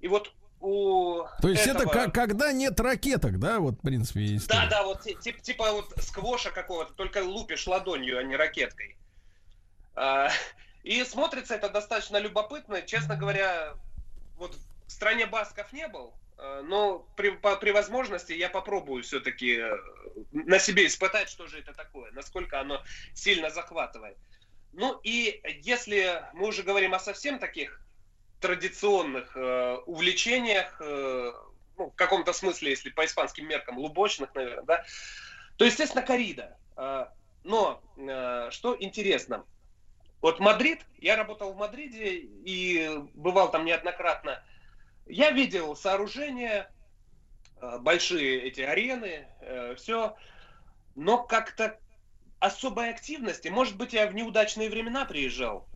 [0.00, 4.20] И вот у То есть этого- это как, когда нет ракеток, да, вот, в принципе,
[4.20, 4.66] Да, история.
[4.68, 8.96] да, вот ти- тип- типа вот сквоша какого-то, только лупишь ладонью, а не ракеткой.
[9.94, 10.30] А,
[10.84, 12.80] И смотрится это достаточно любопытно.
[12.82, 13.74] Честно говоря,
[14.36, 14.56] вот
[14.86, 19.60] в стране басков не был, э, но при, по- при возможности я попробую все-таки
[20.32, 24.16] на себе испытать, что же это такое, насколько оно сильно захватывает.
[24.72, 27.80] Ну и если мы уже говорим о совсем таких
[28.40, 31.32] традиционных э, увлечениях, э,
[31.76, 34.84] ну, в каком-то смысле, если по испанским меркам, лубочных, наверное, да,
[35.56, 36.56] то, естественно, корида.
[36.76, 37.06] Э,
[37.44, 39.44] но э, что интересно,
[40.20, 44.42] вот Мадрид, я работал в Мадриде и бывал там неоднократно,
[45.06, 46.70] я видел сооружения,
[47.60, 49.26] э, большие эти арены,
[49.76, 50.16] все,
[50.94, 51.78] но как-то
[52.40, 55.66] особой активности, может быть, я в неудачные времена приезжал,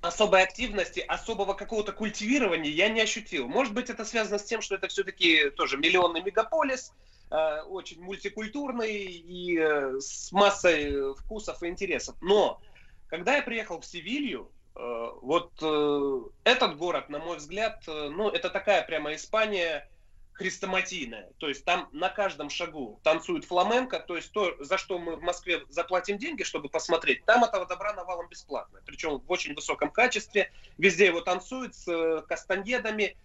[0.00, 3.48] особой активности, особого какого-то культивирования я не ощутил.
[3.48, 6.92] Может быть, это связано с тем, что это все-таки тоже миллионный мегаполис,
[7.30, 12.16] э, очень мультикультурный и э, с массой вкусов и интересов.
[12.20, 12.60] Но
[13.08, 14.80] когда я приехал в Севилью, э,
[15.22, 19.88] вот э, этот город, на мой взгляд, э, ну, это такая прямо Испания
[20.36, 21.30] хрестоматийная.
[21.38, 25.22] То есть там на каждом шагу танцует фламенко, то есть то, за что мы в
[25.22, 28.80] Москве заплатим деньги, чтобы посмотреть, там этого добра навалом бесплатно.
[28.84, 30.52] Причем в очень высоком качестве.
[30.76, 33.16] Везде его танцуют с э, кастаньедами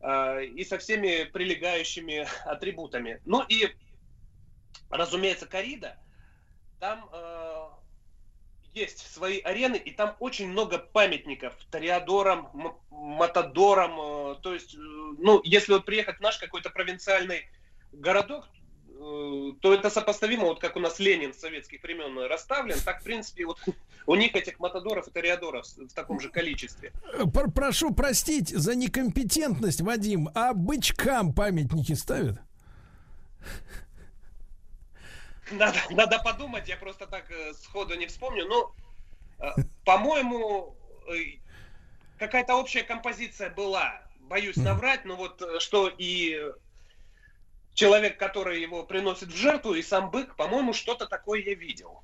[0.00, 3.20] э, и со всеми прилегающими атрибутами.
[3.26, 3.68] Ну и,
[4.88, 5.98] разумеется, корида.
[6.80, 7.68] Там э,
[8.74, 12.48] есть свои арены, и там очень много памятников Тореадорам,
[12.90, 13.98] Матадорам.
[14.00, 17.48] э, То есть, э, ну, если вот приехать в наш какой-то провинциальный
[17.92, 18.46] городок,
[18.90, 23.04] э, то это сопоставимо, вот как у нас Ленин с советских времен расставлен, так, в
[23.04, 23.58] принципе, вот
[24.06, 26.92] у них этих Матадоров и Тореадоров в таком же количестве.
[27.32, 32.40] Пр- Прошу простить за некомпетентность, Вадим, а бычкам памятники ставят?
[35.50, 38.46] Надо, надо подумать, я просто так э, сходу не вспомню.
[38.46, 38.74] Но,
[39.38, 40.76] э, по-моему,
[41.08, 41.38] э,
[42.18, 44.02] какая-то общая композиция была.
[44.20, 46.38] Боюсь наврать, но вот что и
[47.72, 52.02] человек, который его приносит в жертву, и сам бык, по-моему, что-то такое я видел.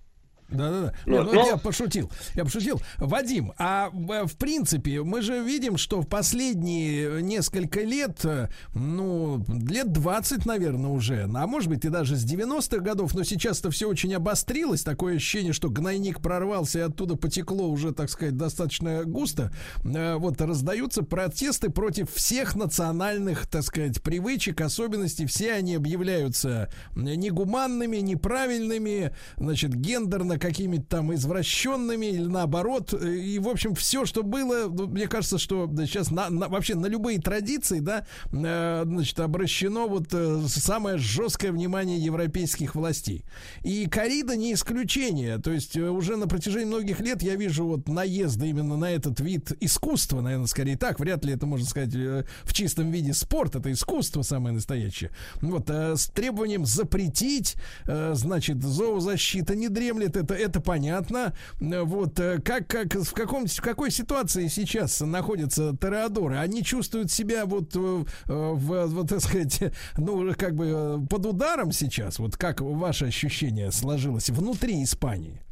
[0.55, 0.95] Да-да-да.
[1.07, 2.11] Ну, Не, ну, но- я пошутил.
[2.35, 2.81] Я пошутил.
[2.99, 9.45] Вадим, а в в принципе, мы же видим, что в последние несколько лет, э, ну,
[9.49, 13.89] лет 20, наверное, уже, а может быть и даже с 90-х годов, но сейчас-то все
[13.89, 14.83] очень обострилось.
[14.83, 19.53] Такое ощущение, что гнойник прорвался и оттуда потекло уже, так сказать, достаточно густо.
[19.85, 25.27] Э, Вот раздаются протесты против всех национальных, так сказать, привычек, особенностей.
[25.27, 32.93] Все они объявляются негуманными, неправильными, значит, гендерно какими-то там извращенными или наоборот.
[32.93, 36.87] И, в общем, все, что было, ну, мне кажется, что сейчас на, на- вообще на
[36.87, 43.25] любые традиции, да, э, значит, обращено вот э, самое жесткое внимание европейских властей.
[43.63, 45.39] И корида не исключение.
[45.39, 49.21] То есть э, уже на протяжении многих лет я вижу вот наезды именно на этот
[49.21, 51.01] вид искусства, наверное, скорее так.
[51.01, 53.57] Вряд ли это можно сказать э, в чистом виде спорт.
[53.57, 55.11] Это искусство самое настоящее.
[55.41, 57.55] Вот э, с требованием запретить,
[57.87, 60.17] э, значит, зоозащита не дремлет.
[60.25, 61.35] Это это понятно.
[61.61, 66.39] Э, Вот э, как как в каком в какой ситуации сейчас находятся тореадоры?
[66.39, 69.61] Они чувствуют себя вот э, в вот так сказать,
[69.97, 72.19] ну как бы э, под ударом сейчас.
[72.19, 75.43] Вот как ваше ощущение сложилось внутри Испании?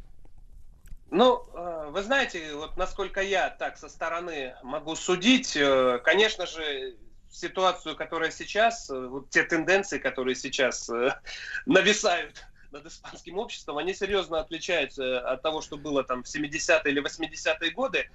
[1.11, 6.95] Ну, э, вы знаете, вот насколько я так со стороны могу судить, э, конечно же,
[7.29, 11.11] ситуацию, которая сейчас, э, вот те тенденции, которые сейчас э,
[11.65, 12.43] нависают
[12.73, 17.71] над испанским обществом, они серьезно отличаются от того, что было там в 70-е или 80-е
[17.71, 18.09] годы.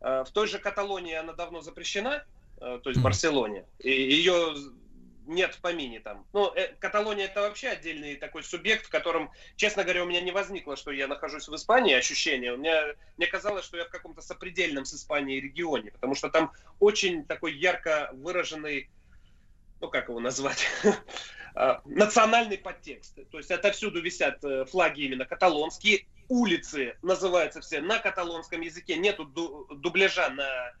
[0.00, 2.24] Э, В той же Каталонии она давно запрещена,
[2.60, 4.54] э, то есть в Барселоне, и ее
[5.28, 6.26] нет в помине там.
[6.32, 10.32] Ну, э, Каталония это вообще отдельный такой субъект, в котором, честно говоря, у меня не
[10.32, 12.54] возникло, что я нахожусь в Испании, ощущение.
[12.54, 16.52] У меня, мне казалось, что я в каком-то сопредельном с Испанией регионе, потому что там
[16.80, 18.90] очень такой ярко выраженный,
[19.80, 20.66] ну, как его назвать,
[21.84, 23.18] национальный подтекст.
[23.30, 29.24] То есть отовсюду висят э, флаги именно каталонские, улицы называются все на каталонском языке, нету
[29.24, 30.72] ду- дубляжа на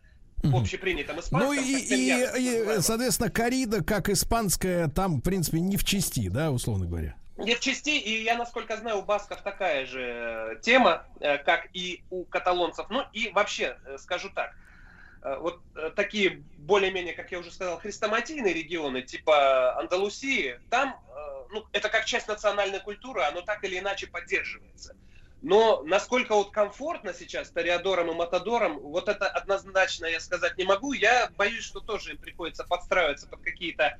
[0.56, 1.52] общепринятом испанском.
[1.54, 6.50] Ну и, и, и, соответственно, корида, как испанская, там, в принципе, не в части, да,
[6.52, 7.16] условно говоря.
[7.38, 11.68] Не в части, и я, насколько знаю, у басков такая же э, тема, э, как
[11.72, 12.86] и у каталонцев.
[12.90, 14.67] Ну и вообще, э, скажу так, э,
[15.22, 21.66] вот э, такие более-менее, как я уже сказал, хрестоматийные регионы, типа Андалусии, там, э, ну,
[21.72, 24.94] это как часть национальной культуры, оно так или иначе поддерживается.
[25.40, 30.92] Но насколько вот комфортно сейчас Тореадорам и Матадорам, вот это однозначно я сказать не могу.
[30.92, 33.98] Я боюсь, что тоже им приходится подстраиваться под какие-то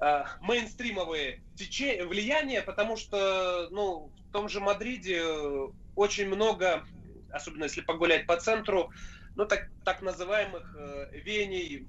[0.00, 6.84] э, мейнстримовые течения, влияния, потому что, ну, в том же Мадриде э, очень много,
[7.30, 8.90] особенно если погулять по центру,
[9.38, 11.86] ну, так, так называемых э, веяний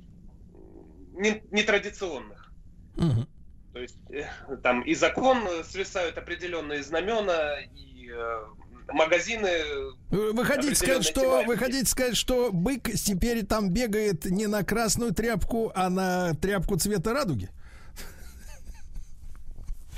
[1.14, 2.54] не- нетрадиционных.
[3.74, 4.28] То есть э,
[4.62, 8.46] там и закон э, свисают определенные знамена, и э,
[8.90, 9.50] магазины...
[10.12, 15.12] Вы хотите сказать, что вы хотите сказать, что бык теперь там бегает не на красную
[15.12, 17.50] тряпку, а на тряпку цвета радуги?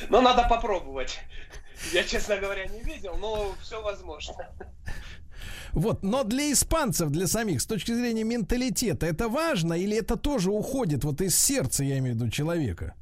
[0.10, 1.20] Ну, надо попробовать.
[1.92, 4.48] Я, честно говоря, не видел, но все возможно.
[5.74, 10.52] Вот, но для испанцев, для самих, с точки зрения менталитета, это важно или это тоже
[10.52, 12.94] уходит вот из сердца, я имею в виду, человека?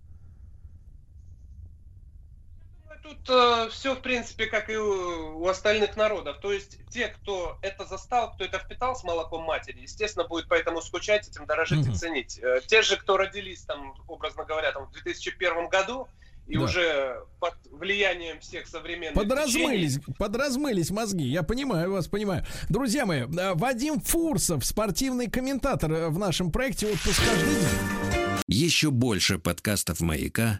[3.01, 6.37] Тут все, в принципе, как и у, у остальных народов.
[6.41, 10.79] То есть те, кто это застал, кто это впитал с молоком матери, естественно, будет поэтому
[10.81, 11.95] скучать, этим дорожить и Мгм.
[11.95, 12.39] ценить.
[12.39, 16.07] Э, Те же, кто родились, там, образно говоря, там, в 2001 году,
[16.49, 16.63] и Да.
[16.63, 21.23] уже под влиянием всех современных Подразмылись, течений, подразмылись мозги.
[21.25, 22.45] Я понимаю вас, понимаю.
[22.67, 28.39] Друзья мои, э, Вадим Фурсов, спортивный комментатор э, в нашем проекте «Отпуск каждый день».
[28.47, 30.59] Еще больше подкастов «Маяка»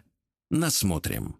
[0.50, 1.36] насмотрим.